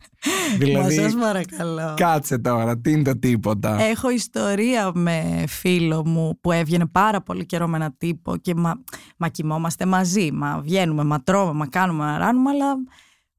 δηλαδή, 0.59 1.01
Μα 1.01 1.21
παρακαλώ. 1.21 1.95
Κάτσε 1.97 2.39
τώρα, 2.39 2.79
τι 2.79 2.91
είναι 2.91 3.03
το 3.03 3.19
τίποτα. 3.19 3.83
Έχω 3.83 4.11
ιστορία 4.11 4.91
με 4.95 5.45
φίλο 5.49 6.07
μου 6.07 6.39
που 6.41 6.53
έβγαινε 6.53 6.87
πάρα 6.87 7.23
πολύ 7.23 7.47
καιρό 7.47 7.69
με 7.69 7.77
ένα 7.77 7.95
τύπο 7.99 8.37
και 8.37 8.55
μα, 8.55 8.83
μα 9.17 9.29
κοιμόμαστε 9.29 9.87
μαζί. 9.87 10.31
Μα 10.33 10.61
βγαίνουμε, 10.61 11.05
μα 11.05 11.21
τρώμε, 11.21 11.53
μα 11.53 11.67
κάνουμε, 11.67 12.05
μα 12.05 12.19
ράνουμε, 12.19 12.51
αλλά. 12.51 12.75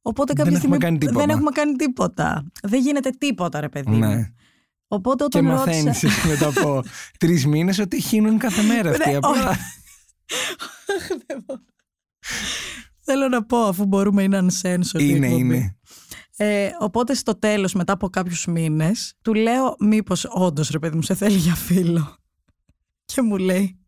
Οπότε 0.02 0.34
κάποια 0.34 0.52
δεν 0.52 0.60
στιγμή 0.60 0.76
έχουμε 0.76 0.88
κάνει 0.88 0.98
τίποτα. 0.98 1.26
δεν 1.26 1.36
έχουμε 1.36 1.52
κάνει 1.52 1.74
τίποτα. 1.74 2.46
Δεν 2.64 2.82
γίνεται 2.82 3.10
τίποτα, 3.10 3.60
ρε 3.60 3.70
παιδί. 3.70 3.96
Ναι. 3.96 4.32
Οπότε 4.88 5.24
όταν 5.24 5.42
και 5.42 5.48
μαθαίνεις 5.48 6.04
μετά 6.28 6.48
από 6.48 6.84
τρεις 7.18 7.46
μήνες 7.46 7.80
ότι 7.80 8.02
χύνουν 8.02 8.38
κάθε 8.38 8.62
μέρα 8.62 8.90
αυτοί. 8.90 9.16
Απλά. 9.16 9.58
Θέλω 13.02 13.28
να 13.28 13.46
πω, 13.46 13.58
αφού 13.58 13.86
μπορούμε, 13.86 14.24
είναι 14.24 14.46
uncensored. 14.46 15.00
Είναι, 15.00 15.28
είναι. 15.28 15.78
Ε, 16.38 16.70
οπότε 16.80 17.14
στο 17.14 17.40
τέλος, 17.40 17.74
μετά 17.74 17.94
από 17.94 18.10
κάποιους 18.10 18.46
μήνες, 18.46 19.14
του 19.22 19.34
λέω 19.34 19.76
μήπως 19.80 20.26
όντως 20.30 20.70
ρε 20.70 20.80
παιδί 20.80 20.96
μου 20.96 21.02
σε 21.02 21.16
θέλει 21.16 21.38
για 21.38 21.56
φίλο. 21.56 22.18
Και 23.06 23.22
μου 23.22 23.38
λέει, 23.38 23.84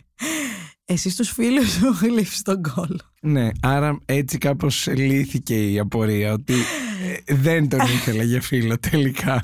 εσύ 0.86 1.10
στους 1.10 1.30
φίλους 1.32 1.72
σου 1.72 1.88
γλύφεις 2.02 2.42
τον 2.42 2.62
κόλλο. 2.62 3.14
Ναι, 3.22 3.50
άρα 3.62 4.00
έτσι 4.06 4.38
κάπως 4.38 4.88
λύθηκε 4.88 5.72
η 5.72 5.80
απορία 5.80 6.34
ότι 6.34 6.54
ε, 7.28 7.36
δεν 7.36 7.70
τον 7.70 7.80
ήθελα 7.80 8.24
για 8.24 8.42
φίλο 8.42 8.80
τελικά. 8.80 9.44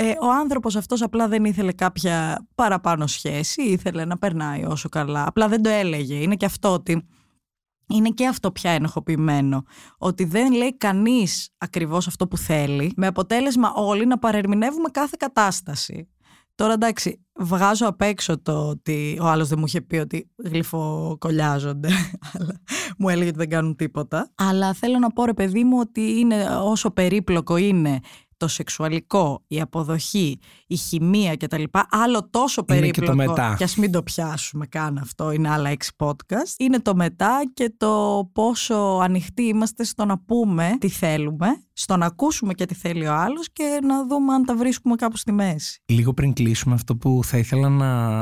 Ε, 0.00 0.10
ο 0.20 0.32
άνθρωπος 0.32 0.76
αυτός 0.76 1.02
απλά 1.02 1.28
δεν 1.28 1.44
ήθελε 1.44 1.72
κάποια 1.72 2.46
παραπάνω 2.54 3.06
σχέση, 3.06 3.62
ήθελε 3.62 4.04
να 4.04 4.18
περνάει 4.18 4.64
όσο 4.64 4.88
καλά. 4.88 5.26
Απλά 5.26 5.48
δεν 5.48 5.62
το 5.62 5.68
έλεγε. 5.68 6.14
Είναι 6.14 6.34
και 6.34 6.44
αυτό 6.44 6.72
ότι... 6.72 7.08
Είναι 7.90 8.08
και 8.08 8.26
αυτό 8.26 8.52
πια 8.52 8.70
ενοχοποιημένο. 8.70 9.62
Ότι 9.98 10.24
δεν 10.24 10.52
λέει 10.52 10.76
κανείς 10.76 11.50
ακριβώς 11.58 12.06
αυτό 12.06 12.28
που 12.28 12.36
θέλει, 12.36 12.92
με 12.96 13.06
αποτέλεσμα 13.06 13.72
όλοι 13.74 14.06
να 14.06 14.18
παρερμηνεύουμε 14.18 14.88
κάθε 14.88 15.16
κατάσταση. 15.18 16.08
Τώρα 16.54 16.72
εντάξει, 16.72 17.26
βγάζω 17.38 17.86
απ' 17.86 18.02
έξω 18.02 18.42
το 18.42 18.68
ότι 18.68 19.18
ο 19.20 19.26
άλλος 19.26 19.48
δεν 19.48 19.58
μου 19.58 19.64
είχε 19.66 19.80
πει 19.80 19.96
ότι 19.96 20.30
γλυφοκολλιάζονται, 20.36 21.88
αλλά 22.32 22.60
μου 22.98 23.08
έλεγε 23.08 23.28
ότι 23.28 23.38
δεν 23.38 23.48
κάνουν 23.48 23.76
τίποτα. 23.76 24.32
Αλλά 24.34 24.72
θέλω 24.72 24.98
να 24.98 25.10
πω 25.10 25.24
ρε 25.24 25.34
παιδί 25.34 25.64
μου 25.64 25.78
ότι 25.78 26.18
είναι 26.18 26.46
όσο 26.62 26.90
περίπλοκο 26.90 27.56
είναι 27.56 28.00
το 28.38 28.48
σεξουαλικό, 28.48 29.44
η 29.46 29.60
αποδοχή, 29.60 30.38
η 30.66 30.76
χημεία 30.76 31.36
κτλ. 31.36 31.62
Άλλο 31.90 32.28
τόσο 32.30 32.64
Είναι 32.68 32.74
και 32.76 32.80
περίπλοκο. 32.80 33.10
το 33.10 33.16
μετά. 33.28 33.54
Και 33.58 33.64
ας 33.64 33.76
μην 33.76 33.92
το 33.92 34.02
πιάσουμε 34.02 34.66
καν 34.66 34.98
αυτό, 34.98 35.30
είναι 35.30 35.48
άλλα 35.48 35.68
έξι 35.70 35.92
podcast. 35.96 36.54
Είναι 36.58 36.80
το 36.80 36.94
μετά 36.94 37.40
και 37.54 37.72
το 37.76 38.22
πόσο 38.32 38.74
ανοιχτοί 39.02 39.42
είμαστε 39.42 39.84
στο 39.84 40.04
να 40.04 40.18
πούμε 40.18 40.76
τι 40.80 40.88
θέλουμε, 40.88 41.46
στο 41.72 41.96
να 41.96 42.06
ακούσουμε 42.06 42.54
και 42.54 42.66
τι 42.66 42.74
θέλει 42.74 43.06
ο 43.06 43.14
άλλος 43.14 43.52
και 43.52 43.80
να 43.82 44.06
δούμε 44.06 44.34
αν 44.34 44.44
τα 44.44 44.56
βρίσκουμε 44.56 44.94
κάπου 44.94 45.16
στη 45.16 45.32
μέση. 45.32 45.82
Λίγο 45.86 46.14
πριν 46.14 46.32
κλείσουμε 46.32 46.74
αυτό 46.74 46.96
που 46.96 47.20
θα 47.24 47.38
ήθελα 47.38 47.68
να, 47.68 48.20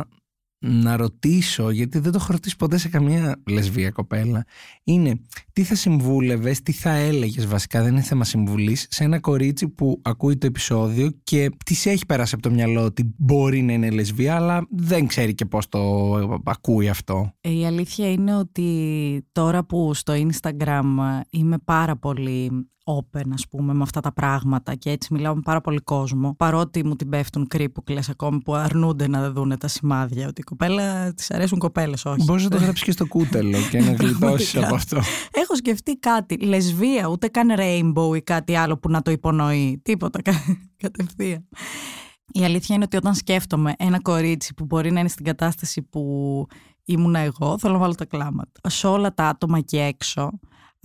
να 0.67 0.97
ρωτήσω, 0.97 1.71
γιατί 1.71 1.99
δεν 1.99 2.13
το 2.13 2.19
έχω 2.23 2.33
ρωτήσει 2.33 2.57
ποτέ 2.57 2.79
σε 2.79 2.89
καμία 2.89 3.37
λεσβία 3.47 3.91
κοπέλα, 3.91 4.45
είναι 4.85 5.21
τι 5.53 5.63
θα 5.63 5.75
συμβούλευες, 5.75 6.63
τι 6.63 6.73
θα 6.73 6.91
έλεγες 6.91 7.47
βασικά, 7.47 7.83
δεν 7.83 7.93
είναι 7.93 8.03
θέμα 8.03 8.25
συμβουλής, 8.25 8.87
σε 8.91 9.05
ένα 9.05 9.21
κορίτσι 9.21 9.69
που 9.69 10.01
ακούει 10.03 10.37
το 10.37 10.47
επεισόδιο 10.47 11.11
και 11.25 11.51
τη 11.65 11.91
έχει 11.91 12.07
περάσει 12.07 12.35
από 12.35 12.43
το 12.43 12.51
μυαλό 12.51 12.85
ότι 12.85 13.15
μπορεί 13.17 13.63
να 13.63 13.73
είναι 13.73 13.91
λεσβία, 13.91 14.35
αλλά 14.37 14.67
δεν 14.71 15.07
ξέρει 15.07 15.35
και 15.35 15.45
πώς 15.45 15.69
το 15.69 16.13
ακούει 16.45 16.89
αυτό. 16.89 17.33
Ε, 17.41 17.51
Η 17.51 17.67
αλήθεια 17.67 18.13
είναι 18.13 18.37
ότι 18.37 19.27
τώρα 19.33 19.65
που 19.65 19.95
στο 19.95 20.15
Instagram 20.15 20.85
είμαι 21.31 21.57
πάρα 21.65 21.97
πολύ 21.97 22.69
open 22.87 23.23
ας 23.33 23.49
πούμε 23.49 23.75
με 23.75 23.83
αυτά 23.83 24.01
τα 24.01 24.13
πράγματα 24.13 24.75
και 24.75 24.91
έτσι 24.91 25.15
μιλάω 25.15 25.35
με 25.35 25.41
πάρα 25.45 25.61
πολύ 25.61 25.81
κόσμο 25.81 26.35
παρότι 26.37 26.85
μου 26.85 26.97
την 26.97 27.09
πέφτουν 27.09 27.47
κρύπουκλες 27.47 28.09
ακόμη 28.09 28.43
που 28.43 28.55
αρνούνται 28.55 29.09
να 29.09 29.31
δουν 29.31 29.59
τα 29.59 29.69
σημάδια 29.69 30.27
ότι 30.29 30.41
η 30.41 30.45
κοπέλα 30.45 31.15
της 31.15 31.31
αρέσουν 31.31 31.59
κοπέλες 31.59 32.05
όχι 32.05 32.25
Μπορείς 32.25 32.45
να 32.45 32.51
το 32.51 32.57
γράψεις 32.57 32.85
και 32.85 32.91
στο 32.91 33.07
κούτελο 33.07 33.59
και 33.71 33.81
να 33.81 33.93
γλιτώσεις 33.99 34.19
Πραγματικά. 34.19 34.65
από 34.67 34.75
αυτό. 34.75 34.97
Έχω 35.33 35.55
σκεφτεί 35.57 35.99
κάτι, 35.99 36.37
λεσβία, 36.39 37.07
ούτε 37.07 37.29
καν 37.29 37.49
rainbow 37.59 38.17
ή 38.17 38.21
κάτι 38.23 38.55
άλλο 38.57 38.79
που 38.79 38.91
να 38.91 39.03
το 39.03 39.11
υπονοεί. 39.11 39.81
Τίποτα, 39.85 40.23
κα- 40.23 40.59
κατευθείαν. 40.77 41.49
Η 42.33 42.45
αλήθεια 42.45 42.75
είναι 42.75 42.85
ότι 42.85 42.97
όταν 42.97 43.15
σκέφτομαι 43.15 43.73
ένα 43.79 44.01
κορίτσι 44.01 44.55
που 44.55 44.65
μπορεί 44.65 44.91
να 44.93 45.01
είναι 45.01 45.09
στην 45.09 45.25
κατάσταση 45.25 45.83
που 45.83 46.01
ήμουνα 46.85 47.19
εγώ, 47.19 47.59
θέλω 47.59 47.73
να 47.73 47.79
βάλω 47.79 47.95
τα 47.95 48.05
κλάματα. 48.05 48.61
Σε 48.71 48.87
όλα 48.87 49.15
τα 49.15 49.25
άτομα 49.29 49.61
και 49.61 49.81
έξω, 49.81 50.31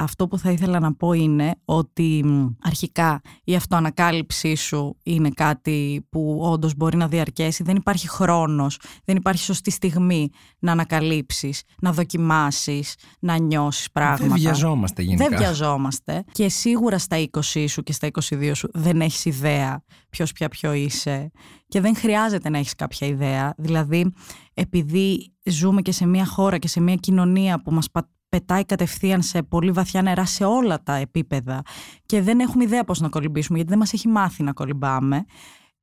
αυτό 0.03 0.27
που 0.27 0.37
θα 0.37 0.51
ήθελα 0.51 0.79
να 0.79 0.93
πω 0.93 1.13
είναι 1.13 1.55
ότι 1.65 2.21
μ, 2.25 2.47
αρχικά 2.61 3.21
η 3.43 3.55
αυτοανακάλυψή 3.55 4.55
σου 4.55 4.97
είναι 5.03 5.29
κάτι 5.29 6.05
που 6.09 6.39
όντως 6.41 6.75
μπορεί 6.75 6.97
να 6.97 7.07
διαρκέσει. 7.07 7.63
Δεν 7.63 7.75
υπάρχει 7.75 8.07
χρόνος, 8.09 8.79
δεν 9.05 9.15
υπάρχει 9.15 9.43
σωστή 9.43 9.71
στιγμή 9.71 10.29
να 10.59 10.71
ανακαλύψεις, 10.71 11.61
να 11.81 11.91
δοκιμάσεις, 11.93 12.95
να 13.19 13.37
νιώσεις 13.37 13.91
πράγματα. 13.91 14.23
Δεν 14.27 14.33
βιαζόμαστε 14.33 15.01
γενικά. 15.01 15.27
Δεν 15.29 15.37
βιαζόμαστε. 15.37 16.23
Και 16.31 16.49
σίγουρα 16.49 16.97
στα 16.97 17.17
20 17.17 17.65
σου 17.67 17.83
και 17.83 17.93
στα 17.93 18.07
22 18.29 18.51
σου 18.55 18.69
δεν 18.73 19.01
έχεις 19.01 19.25
ιδέα 19.25 19.83
ποιος 20.09 20.31
πια 20.31 20.49
ποιο 20.49 20.73
είσαι. 20.73 21.31
Και 21.67 21.81
δεν 21.81 21.95
χρειάζεται 21.95 22.49
να 22.49 22.57
έχεις 22.57 22.75
κάποια 22.75 23.07
ιδέα. 23.07 23.53
Δηλαδή, 23.57 24.11
επειδή 24.53 25.33
ζούμε 25.43 25.81
και 25.81 25.91
σε 25.91 26.05
μια 26.05 26.25
χώρα 26.25 26.57
και 26.57 26.67
σε 26.67 26.79
μια 26.79 26.95
κοινωνία 26.95 27.61
που 27.61 27.71
μας 27.71 27.91
πα- 27.91 28.09
πετάει 28.31 28.65
κατευθείαν 28.65 29.21
σε 29.21 29.43
πολύ 29.43 29.71
βαθιά 29.71 30.01
νερά 30.01 30.25
σε 30.25 30.43
όλα 30.43 30.83
τα 30.83 30.93
επίπεδα 30.93 31.61
και 32.05 32.21
δεν 32.21 32.39
έχουμε 32.39 32.63
ιδέα 32.63 32.83
πώς 32.83 32.99
να 32.99 33.09
κολυμπήσουμε 33.09 33.55
γιατί 33.57 33.71
δεν 33.71 33.79
μας 33.79 33.93
έχει 33.93 34.07
μάθει 34.07 34.43
να 34.43 34.53
κολυμπάμε 34.53 35.25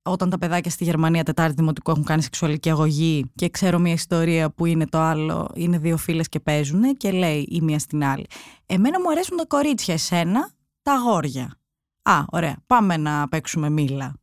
όταν 0.03 0.31
τα 0.31 0.39
παιδάκια 0.39 0.71
στη 0.71 0.85
Γερμανία 0.85 1.23
Τετάρτη 1.25 1.55
Δημοτικού 1.55 1.91
έχουν 1.91 2.05
κάνει 2.05 2.23
σεξουαλική 2.23 2.71
αγωγή 2.71 3.31
και 3.35 3.49
ξέρω 3.49 3.79
μια 3.79 3.93
ιστορία 3.93 4.51
που 4.51 4.67
είναι 4.67 4.87
το 4.87 4.99
άλλο, 4.99 5.51
είναι 5.55 5.79
δύο 5.79 5.97
φίλες 5.97 6.29
και 6.29 6.41
παίζουν 6.41 6.97
και 6.97 7.11
λέει 7.11 7.47
η 7.51 7.61
μία 7.61 7.79
στην 7.79 8.05
άλλη. 8.05 8.27
Εμένα 8.67 9.01
μου 9.01 9.11
αρέσουν 9.11 9.37
τα 9.37 9.47
κορίτσια, 9.47 9.95
εσένα 9.95 10.51
τα 10.83 10.93
αγόρια. 10.93 11.59
Α, 12.03 12.25
ωραία, 12.31 12.57
πάμε 12.67 12.97
να 12.97 13.29
παίξουμε 13.29 13.71
μήλα. 13.71 14.15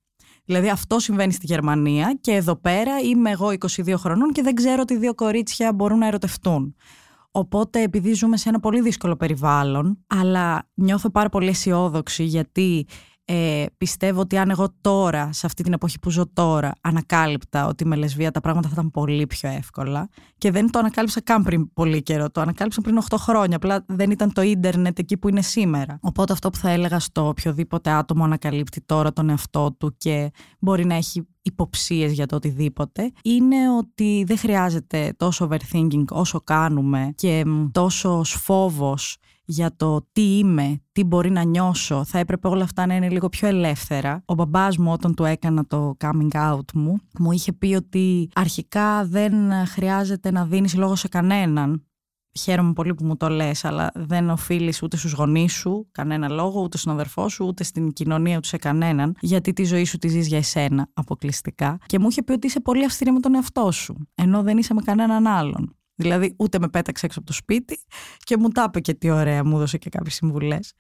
Δηλαδή 0.46 0.70
αυτό 0.70 1.00
συμβαίνει 1.00 1.34
στη 1.34 1.46
Γερμανία 1.46 2.18
και 2.22 2.32
εδώ 2.32 2.56
πέρα 2.56 3.00
είμαι 3.00 3.30
εγώ 3.30 3.48
22 3.48 3.94
χρονών 3.98 4.32
και 4.32 4.42
δεν 4.42 4.56
ξέρω 4.56 4.82
ότι 4.82 4.98
δύο 4.98 5.14
κορίτσια 5.14 5.74
μπορούν 5.74 5.98
να 5.98 6.08
ερωτευτούν. 6.08 6.76
Οπότε 7.38 7.82
επειδή 7.82 8.14
ζούμε 8.14 8.38
σε 8.38 8.50
ένα 8.50 8.60
πολύ 8.60 8.82
δύσκολο 8.82 9.16
περιβάλλον, 9.16 10.04
αλλά 10.08 10.70
νιώθω 10.74 11.10
πάρα 11.10 11.30
πολύ 11.30 11.48
αισιόδοξη 11.48 12.24
γιατί 12.24 12.88
ε, 13.28 13.66
πιστεύω 13.78 14.20
ότι 14.20 14.38
αν 14.38 14.50
εγώ 14.50 14.68
τώρα, 14.82 15.30
σε 15.34 15.46
αυτή 15.46 15.64
την 15.64 15.74
εποχή 15.74 16.00
που 16.00 16.10
ζω 16.10 16.26
τώρα, 16.34 16.72
ανακάλυπτα 16.82 17.68
ότι 17.68 17.86
με 17.86 17.96
λεσβία 17.96 18.32
τα 18.32 18.40
πράγματα 18.40 18.68
θα 18.68 18.74
ήταν 18.74 18.92
πολύ 18.92 19.28
πιο 19.28 19.50
εύκολα 19.50 20.10
και 20.38 20.52
δεν 20.52 20.72
το 20.72 20.80
ανακάλυψα 20.80 21.22
καν 21.22 21.44
πριν 21.44 21.74
πολύ 21.74 22.04
καιρό, 22.04 22.30
το 22.30 22.42
ανακάλυψα 22.42 22.82
πριν 22.82 23.00
8 23.10 23.16
χρόνια, 23.20 23.56
απλά 23.56 23.86
δεν 23.88 24.12
ήταν 24.12 24.34
το 24.34 24.42
ίντερνετ 24.42 25.00
εκεί 25.00 25.18
που 25.18 25.30
είναι 25.30 25.42
σήμερα. 25.42 26.00
Οπότε 26.02 26.34
αυτό 26.34 26.50
που 26.50 26.58
θα 26.58 26.70
έλεγα 26.70 27.00
στο 27.00 27.28
οποιοδήποτε 27.28 27.90
άτομο 27.90 28.24
ανακαλύπτει 28.24 28.82
τώρα 28.82 29.14
τον 29.14 29.30
εαυτό 29.30 29.76
του 29.80 29.96
και 29.98 30.32
μπορεί 30.60 30.86
να 30.86 30.96
έχει 30.96 31.28
υποψίες 31.42 32.12
για 32.12 32.26
το 32.26 32.36
οτιδήποτε 32.36 33.12
είναι 33.24 33.78
ότι 33.78 34.24
δεν 34.28 34.38
χρειάζεται 34.38 35.14
τόσο 35.18 35.50
overthinking 35.52 36.06
όσο 36.10 36.42
κάνουμε 36.42 37.14
και 37.16 37.44
μ, 37.46 37.66
τόσος 37.72 38.32
φόβος 38.32 39.18
για 39.46 39.76
το 39.76 40.08
τι 40.12 40.38
είμαι, 40.38 40.82
τι 40.92 41.04
μπορεί 41.04 41.32
να 41.32 41.44
νιώσω. 41.44 42.04
Θα 42.04 42.20
έπρεπε 42.20 42.48
όλα 42.48 42.64
αυτά 42.64 42.86
να 42.86 42.96
είναι 42.96 43.10
λίγο 43.10 43.30
πιο 43.30 43.48
ελεύθερα. 43.48 44.24
Ο 44.26 44.34
μπαμπάς 44.34 44.78
μου 44.78 44.92
όταν 44.92 45.16
του 45.16 45.24
έκανα 45.24 45.66
το 45.66 45.98
coming 46.00 46.32
out 46.32 46.72
μου, 46.74 46.98
μου 47.20 47.32
είχε 47.32 47.54
πει 47.54 47.76
ότι 47.76 48.30
αρχικά 48.36 49.06
δεν 49.06 49.34
χρειάζεται 49.68 50.32
να 50.32 50.46
δίνεις 50.46 50.76
λόγο 50.76 50.96
σε 50.96 51.08
κανέναν. 51.08 51.86
Χαίρομαι 52.40 52.74
πολύ 52.74 52.94
που 52.94 53.06
μου 53.06 53.18
το 53.18 53.30
λες, 53.30 53.66
αλλά 53.66 53.92
δεν 53.96 54.30
οφείλεις 54.30 54.82
ούτε 54.84 54.98
στους 54.98 55.12
γονείς 55.12 55.54
σου 55.54 55.88
κανένα 55.92 56.30
λόγο, 56.30 56.62
ούτε 56.62 56.78
στον 56.78 56.94
αδερφό 56.94 57.30
σου, 57.30 57.46
ούτε 57.46 57.64
στην 57.64 57.94
κοινωνία, 57.94 58.38
ούτε 58.38 58.48
σε 58.48 58.58
κανέναν, 58.58 59.16
γιατί 59.20 59.54
τη 59.54 59.64
ζωή 59.64 59.86
σου 59.86 59.98
τη 59.98 60.08
ζεις 60.08 60.28
για 60.28 60.38
εσένα 60.38 60.90
αποκλειστικά. 60.94 61.78
Και 61.86 62.00
μου 62.00 62.08
είχε 62.10 62.24
πει 62.24 62.32
ότι 62.32 62.48
είσαι 62.48 62.60
πολύ 62.60 62.86
αυστηρή 62.86 63.12
με 63.12 63.20
τον 63.20 63.36
εαυτό 63.36 63.72
σου, 63.72 64.08
ενώ 64.16 64.44
δεν 64.44 64.58
είσαι 64.58 64.74
με 64.74 64.82
κανέναν 64.82 65.28
άλλον. 65.28 65.76
Δηλαδή, 65.96 66.36
ούτε 66.38 66.60
με 66.60 66.68
πέταξε 66.68 67.06
έξω 67.06 67.20
από 67.20 67.28
το 67.28 67.34
σπίτι 67.34 67.80
και 68.18 68.38
μου 68.38 68.50
τα 68.50 68.66
είπε 68.68 68.80
και 68.80 68.94
τι 68.94 69.10
ωραία, 69.10 69.46
μου 69.46 69.56
έδωσε 69.56 69.78
και 69.78 69.90
κάποιες 69.90 70.14
συμβουλές. 70.14 70.74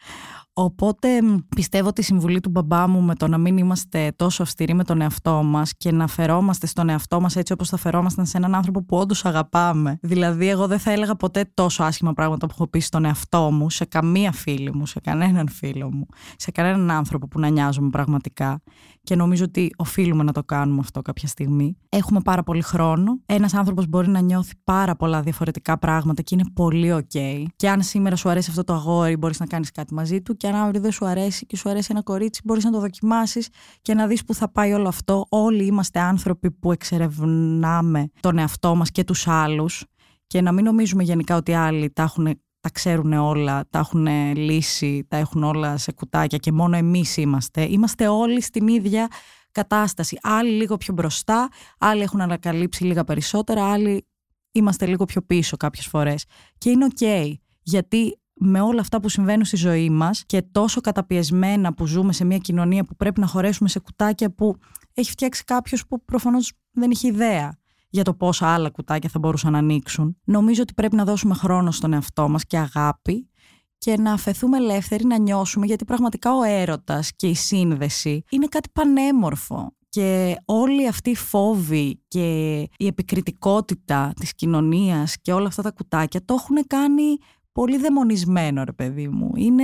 Οπότε 0.53 1.22
μ, 1.22 1.38
πιστεύω 1.55 1.88
ότι 1.88 2.01
η 2.01 2.03
συμβουλή 2.03 2.39
του 2.39 2.49
μπαμπά 2.49 2.88
μου 2.88 3.01
με 3.01 3.16
το 3.16 3.28
να 3.28 3.38
μην 3.38 3.57
είμαστε 3.57 4.11
τόσο 4.16 4.43
αυστηροί 4.43 4.74
με 4.74 4.84
τον 4.84 5.01
εαυτό 5.01 5.43
μας 5.43 5.74
και 5.78 5.91
να 5.91 6.07
φερόμαστε 6.07 6.68
στον 6.68 6.89
εαυτό 6.89 7.22
μας 7.22 7.36
έτσι 7.36 7.53
όπως 7.53 7.70
θα 7.70 7.78
φερόμασταν 7.78 8.26
σε 8.26 8.38
έναν 8.38 8.55
άνθρωπο 8.55 8.84
που 8.84 8.97
όντως 8.97 9.26
αγαπάμε. 9.26 9.97
Δηλαδή, 10.01 10.49
εγώ 10.49 10.68
δεν 10.68 10.80
θα 10.80 10.91
έλεγα 10.91 11.16
ποτέ 11.16 11.51
τόσο 11.53 11.84
άσχημα 11.84 12.13
πράγματα 12.13 12.47
που 12.47 12.53
έχω 12.55 12.68
πει 12.68 12.80
στον 12.80 13.05
εαυτό 13.05 13.51
μου, 13.51 13.70
σε 13.70 13.86
καμία 13.86 14.32
φίλη 14.32 14.74
μου, 14.74 14.86
σε 14.86 14.99
κανέναν 14.99 15.49
φίλο 15.49 15.91
μου, 15.93 16.05
σε 16.36 16.51
κανέναν 16.51 16.91
άνθρωπο 16.91 17.28
που 17.28 17.39
να 17.39 17.49
νοιάζομαι 17.49 17.89
πραγματικά. 17.89 18.61
Και 19.06 19.16
νομίζω 19.16 19.43
ότι 19.43 19.72
οφείλουμε 19.78 20.24
να 20.24 20.32
το 20.32 20.43
κάνουμε 20.43 20.80
αυτό 20.80 21.01
κάποια 21.01 21.28
στιγμή. 21.28 21.78
Έχουμε 21.89 22.20
πάρα 22.20 22.43
πολύ 22.43 22.62
χρόνο. 22.62 23.20
Ένας 23.26 23.53
άνθρωπος 23.53 23.88
μπορεί 23.88 24.08
να 24.08 24.20
νιώθει 24.20 24.53
πάρα 24.64 24.95
πολλά 24.95 25.22
διαφορετικά 25.22 25.78
πράγματα 25.78 26.22
και 26.22 26.36
είναι 26.36 26.49
πολύ 26.53 26.95
OK. 26.95 27.43
Και 27.56 27.70
αν 27.70 27.82
σήμερα 27.82 28.16
σου 28.16 28.30
αρέσει 28.30 28.49
αυτό 28.49 28.64
το 28.64 28.74
αγόρι, 28.74 29.18
μπορείς 29.18 29.39
να 29.39 29.45
κάνεις 29.45 29.72
κάτι 29.72 29.93
μαζί 29.93 30.22
του. 30.22 30.38
Και 30.38 30.47
αν 30.47 30.56
αύριο 30.56 30.82
δεν 30.82 30.91
σου 30.91 31.06
αρέσει 31.06 31.45
και 31.45 31.58
σου 31.58 31.70
αρέσει 31.70 31.88
ένα 31.91 32.03
κορίτσι, 32.03 32.41
μπορείς 32.43 32.64
να 32.64 32.72
το 32.72 32.80
δοκιμάσεις 32.80 33.49
και 33.82 33.93
να 33.93 34.08
δεις 34.08 34.26
που 34.26 34.34
θα 34.34 34.51
πάει 34.51 34.74
όλο 34.74 34.88
αυτό. 34.88 35.26
Όλοι 35.30 35.66
είμαστε 35.66 35.99
άνθρωποι 35.99 36.51
που 36.51 36.72
εξερευνάμε 36.72 38.10
τον 38.20 38.38
εαυτό 38.38 38.76
μας 38.76 38.91
και 38.91 39.03
τους 39.03 39.28
άλλους. 39.28 39.86
Και 40.28 40.41
να 40.41 40.51
μην 40.51 40.64
νομίζουμε 40.64 41.03
γενικά 41.03 41.36
ότι 41.36 41.53
άλλοι 41.53 41.91
τα 41.91 42.03
έχουν 42.03 42.39
τα 42.66 42.72
ξέρουν 42.72 43.13
όλα, 43.13 43.68
τα 43.70 43.80
έχουν 43.80 44.07
λύσει, 44.36 45.05
τα 45.07 45.18
έχουν 45.18 45.43
όλα 45.43 45.78
σε 45.78 45.91
κουτάκια 45.91 46.38
και 46.38 46.51
μόνο 46.51 46.76
εμείς 46.76 47.18
είμαστε. 47.18 47.63
Είμαστε 47.63 48.07
όλοι 48.07 48.41
στην 48.41 48.68
ίδια 48.68 49.07
κατάσταση. 49.51 50.18
Άλλοι 50.22 50.51
λίγο 50.51 50.78
πιο 50.78 50.93
μπροστά, 50.93 51.49
άλλοι 51.80 52.01
έχουν 52.01 52.22
ανακαλύψει 52.22 52.84
λίγα 52.84 53.03
περισσότερα, 53.03 53.72
άλλοι 53.72 54.07
είμαστε 54.51 54.86
λίγο 54.86 55.05
πιο 55.05 55.22
πίσω 55.22 55.57
κάποιες 55.57 55.86
φορές. 55.86 56.26
Και 56.57 56.70
είναι 56.70 56.86
οκ, 56.86 57.32
γιατί 57.61 58.20
με 58.34 58.61
όλα 58.61 58.82
αυτά 58.82 58.99
που 58.99 59.09
συμβαίνουν 59.09 59.45
στη 59.45 59.55
ζωή 59.55 59.89
μας 59.89 60.24
και 60.26 60.41
τόσο 60.41 60.82
καταπιεσμένα 60.82 61.74
που 61.74 61.86
ζούμε 61.86 62.13
σε 62.13 62.26
μια 62.26 62.38
κοινωνία 62.38 62.84
που 62.84 62.95
πρέπει 62.95 63.20
να 63.20 63.28
χωρέσουμε 63.28 63.70
σε 63.70 63.80
κουτάκια 63.80 64.32
που 64.32 64.55
έχει 64.93 65.11
φτιάξει 65.11 65.43
κάποιος 65.43 65.88
που 65.88 66.05
προφανώς 66.05 66.53
δεν 66.72 66.91
είχε 66.91 67.07
ιδέα 67.07 67.57
για 67.96 68.04
το 68.04 68.14
πόσα 68.14 68.48
άλλα 68.48 68.70
κουτάκια 68.70 69.10
θα 69.10 69.20
μπορούσαν 69.20 69.52
να 69.52 69.58
ανοίξουν. 69.58 70.18
Νομίζω 70.24 70.62
ότι 70.62 70.74
πρέπει 70.74 70.96
να 70.96 71.04
δώσουμε 71.04 71.34
χρόνο 71.34 71.72
στον 71.72 71.93
εαυτό 71.93 72.30
μας 72.30 72.46
και 72.46 72.58
αγάπη 72.58 73.30
και 73.78 73.98
να 73.98 74.14
αφαιθούμε 74.14 74.58
ελεύθεροι 74.58 75.06
να 75.06 75.18
νιώσουμε 75.18 75.66
γιατί 75.66 75.86
πραγματικά 75.86 76.36
ο 76.36 76.43
έρωτας 76.43 77.12
και 77.16 77.28
η 77.28 77.36
σύνδεση 77.36 78.24
είναι 78.30 78.48
κάτι 78.48 78.70
πανέμορφο 78.74 79.76
και 79.89 80.36
όλοι 80.46 80.88
αυτοί 80.88 81.10
οι 81.10 81.16
φόβοι 81.16 82.02
και 82.08 82.58
η 82.78 82.88
επικριτικότητα 82.88 84.12
της 84.20 84.36
κοινωνίας 84.36 85.16
και 85.22 85.34
όλα 85.34 85.48
αυτά 85.48 85.62
τα 85.62 85.72
κουτάκια 85.72 86.26
το 86.26 86.34
έχουν 86.34 86.68
κάνει 86.68 87.18
πολύ 87.52 87.78
δαιμονισμένο 87.78 88.64
ρε 88.64 88.74
παιδί 88.74 89.08
μου. 89.08 89.32
Είναι 89.36 89.64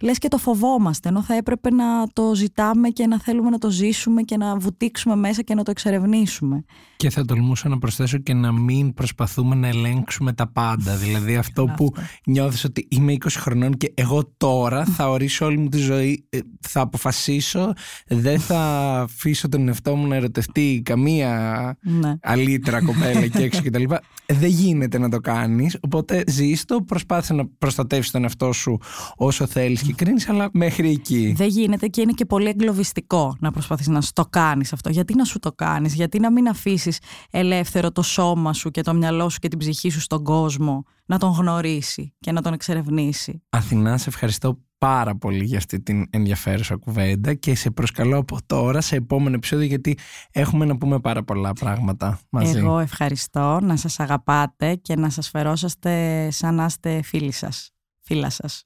λες 0.00 0.18
και 0.18 0.28
το 0.28 0.38
φοβόμαστε, 0.38 1.08
ενώ 1.08 1.22
θα 1.22 1.34
έπρεπε 1.34 1.70
να 1.70 1.84
το 2.12 2.34
ζητάμε 2.34 2.88
και 2.88 3.06
να 3.06 3.20
θέλουμε 3.20 3.50
να 3.50 3.58
το 3.58 3.70
ζήσουμε 3.70 4.22
και 4.22 4.36
να 4.36 4.56
βουτήξουμε 4.56 5.16
μέσα 5.16 5.42
και 5.42 5.54
να 5.54 5.62
το 5.62 5.70
εξερευνήσουμε. 5.70 6.64
Και 6.96 7.10
θα 7.10 7.24
τολμούσα 7.24 7.68
να 7.68 7.78
προσθέσω 7.78 8.18
και 8.18 8.34
να 8.34 8.52
μην 8.52 8.94
προσπαθούμε 8.94 9.54
να 9.54 9.68
ελέγξουμε 9.68 10.32
τα 10.32 10.46
πάντα. 10.52 10.96
Δηλαδή 10.96 11.36
αυτό 11.36 11.64
που 11.76 11.94
νιώθεις 12.26 12.64
ότι 12.64 12.86
είμαι 12.90 13.12
20 13.12 13.26
χρονών 13.30 13.76
και 13.76 13.92
εγώ 13.94 14.32
τώρα 14.36 14.84
θα 14.84 15.10
ορίσω 15.10 15.46
όλη 15.46 15.58
μου 15.58 15.68
τη 15.68 15.78
ζωή, 15.78 16.26
ε, 16.28 16.38
θα 16.60 16.80
αποφασίσω, 16.80 17.72
δεν 18.06 18.40
θα 18.40 18.60
αφήσω 19.00 19.48
τον 19.48 19.68
εαυτό 19.68 19.96
μου 19.96 20.06
να 20.06 20.16
ερωτευτεί 20.16 20.82
καμία 20.84 21.76
ναι. 21.80 22.14
αλήτρα 22.22 22.84
κοπέλα 22.84 23.26
και 23.26 23.42
έξω 23.42 23.62
κτλ. 23.62 23.84
Δεν 24.26 24.48
γίνεται 24.48 24.98
να 24.98 25.08
το 25.08 25.18
κάνεις, 25.18 25.78
οπότε 25.80 26.24
ζεις 26.26 26.64
το, 26.64 26.82
προσπάθησε 26.82 27.34
να 27.34 27.46
προστατεύσεις 27.58 28.12
τον 28.12 28.22
εαυτό 28.22 28.52
σου 28.52 28.78
όσο 29.16 29.46
θέλεις 29.46 29.82
και 29.90 30.04
κρίνεις, 30.04 30.28
αλλά 30.28 30.48
μέχρι 30.52 30.90
εκεί. 30.90 31.32
Δεν 31.36 31.48
γίνεται 31.48 31.86
και 31.86 32.00
είναι 32.00 32.12
και 32.12 32.24
πολύ 32.24 32.48
εγκλωβιστικό 32.48 33.36
να 33.40 33.50
προσπαθείς 33.50 33.88
να 33.88 34.00
το 34.12 34.24
κάνεις 34.30 34.72
αυτό. 34.72 34.90
Γιατί 34.90 35.14
να 35.14 35.24
σου 35.24 35.38
το 35.38 35.52
κάνεις, 35.52 35.94
γιατί 35.94 36.18
να 36.18 36.32
μην 36.32 36.48
αφήσεις 36.48 36.98
ελεύθερο 37.30 37.92
το 37.92 38.02
σώμα 38.02 38.52
σου 38.52 38.70
και 38.70 38.82
το 38.82 38.94
μυαλό 38.94 39.28
σου 39.28 39.38
και 39.38 39.48
την 39.48 39.58
ψυχή 39.58 39.90
σου 39.90 40.00
στον 40.00 40.24
κόσμο 40.24 40.84
να 41.06 41.18
τον 41.18 41.30
γνωρίσει 41.30 42.14
και 42.20 42.32
να 42.32 42.42
τον 42.42 42.52
εξερευνήσει. 42.52 43.42
Αθηνά, 43.50 43.98
σε 43.98 44.08
ευχαριστώ 44.08 44.58
πάρα 44.78 45.16
πολύ 45.16 45.44
για 45.44 45.58
αυτή 45.58 45.80
την 45.80 46.06
ενδιαφέρουσα 46.10 46.76
κουβέντα 46.76 47.34
και 47.34 47.54
σε 47.54 47.70
προσκαλώ 47.70 48.18
από 48.18 48.36
τώρα 48.46 48.80
σε 48.80 48.96
επόμενο 48.96 49.34
επεισόδιο 49.34 49.66
γιατί 49.66 49.98
έχουμε 50.30 50.64
να 50.64 50.76
πούμε 50.76 51.00
πάρα 51.00 51.22
πολλά 51.22 51.52
πράγματα 51.52 52.20
μαζί. 52.30 52.58
Εγώ 52.58 52.78
ευχαριστώ 52.78 53.58
να 53.62 53.76
σας 53.76 54.00
αγαπάτε 54.00 54.74
και 54.74 54.96
να 54.96 55.10
σας 55.10 55.28
φερόσαστε 55.28 56.28
σαν 56.30 56.54
να 56.54 56.64
είστε 56.64 57.02
φίλοι 57.02 57.32
σας, 57.32 57.70
φίλα 58.00 58.30
σας. 58.30 58.64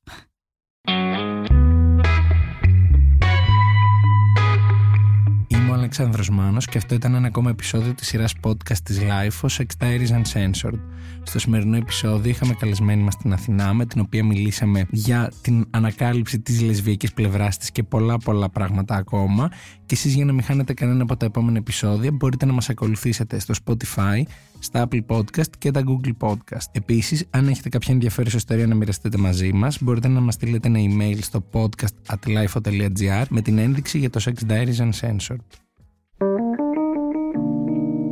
Αλέξανδρος 5.97 6.30
Μάνος 6.30 6.66
και 6.66 6.78
αυτό 6.78 6.95
ήταν 6.95 7.14
ένα 7.14 7.26
ακόμα 7.26 7.51
επεισόδιο 7.51 7.95
της 7.95 8.07
σειράς 8.07 8.35
podcast 8.43 8.78
της 8.85 9.01
Life 9.01 9.49
Sex 9.49 9.64
Diaries 9.78 10.22
Uncensored. 10.22 10.78
Στο 11.22 11.39
σημερινό 11.39 11.76
επεισόδιο 11.76 12.30
είχαμε 12.30 12.55
καλεσμένη 12.55 13.03
μας 13.03 13.16
την 13.16 13.32
Αθηνά 13.32 13.74
με 13.74 13.87
την 13.87 14.01
οποία 14.01 14.24
μιλήσαμε 14.24 14.87
για 14.91 15.32
την 15.43 15.66
ανακάλυψη 15.70 16.41
της 16.41 16.61
λεσβιακής 16.61 17.12
πλευράς 17.12 17.59
της 17.59 17.70
και 17.70 17.82
πολλά 17.82 18.18
πολλά 18.18 18.49
πράγματα 18.49 18.95
ακόμα 18.95 19.51
και 19.87 19.95
εσείς 19.95 20.14
για 20.14 20.24
να 20.24 20.32
μην 20.32 20.43
χάνετε 20.43 20.74
κανένα 20.74 21.03
από 21.03 21.16
τα 21.16 21.26
επόμενα 21.26 21.59
επεισόδια 21.59 22.12
μπορείτε 22.12 22.47
να 22.47 22.53
μας 22.53 22.68
ακολουθήσετε 22.68 23.39
στο 23.39 23.55
Spotify, 23.64 24.22
στα 24.65 24.89
Apple 24.89 25.07
Podcast 25.07 25.51
και 25.59 25.71
τα 25.71 25.83
Google 25.87 26.29
Podcast. 26.29 26.67
Επίσης, 26.73 27.27
αν 27.31 27.49
έχετε 27.49 27.69
κάποια 27.69 27.95
ενδιαφέρουσα 27.95 28.37
ιστορία 28.37 28.67
να 28.67 28.75
μοιραστείτε 28.75 29.19
μαζί 29.19 29.53
μας, 29.53 29.83
μπορείτε 29.83 30.09
να 30.09 30.21
μας 30.21 30.35
στείλετε 30.35 30.69
ένα 30.69 30.79
email 30.81 31.19
στο 31.21 31.45
podcast 31.53 32.15
at 32.15 33.27
με 33.29 33.41
την 33.41 33.59
ένδειξη 33.59 33.99
για 33.99 34.11
το 34.11 34.21
Sex 34.25 34.51
Diaries 34.51 34.91
Uncensored. 34.91 35.37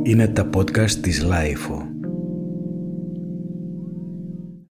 Είναι 0.03 0.27
τα 0.27 0.49
podcast 0.53 0.91
της 0.91 1.25
Lifeo. 1.25 1.92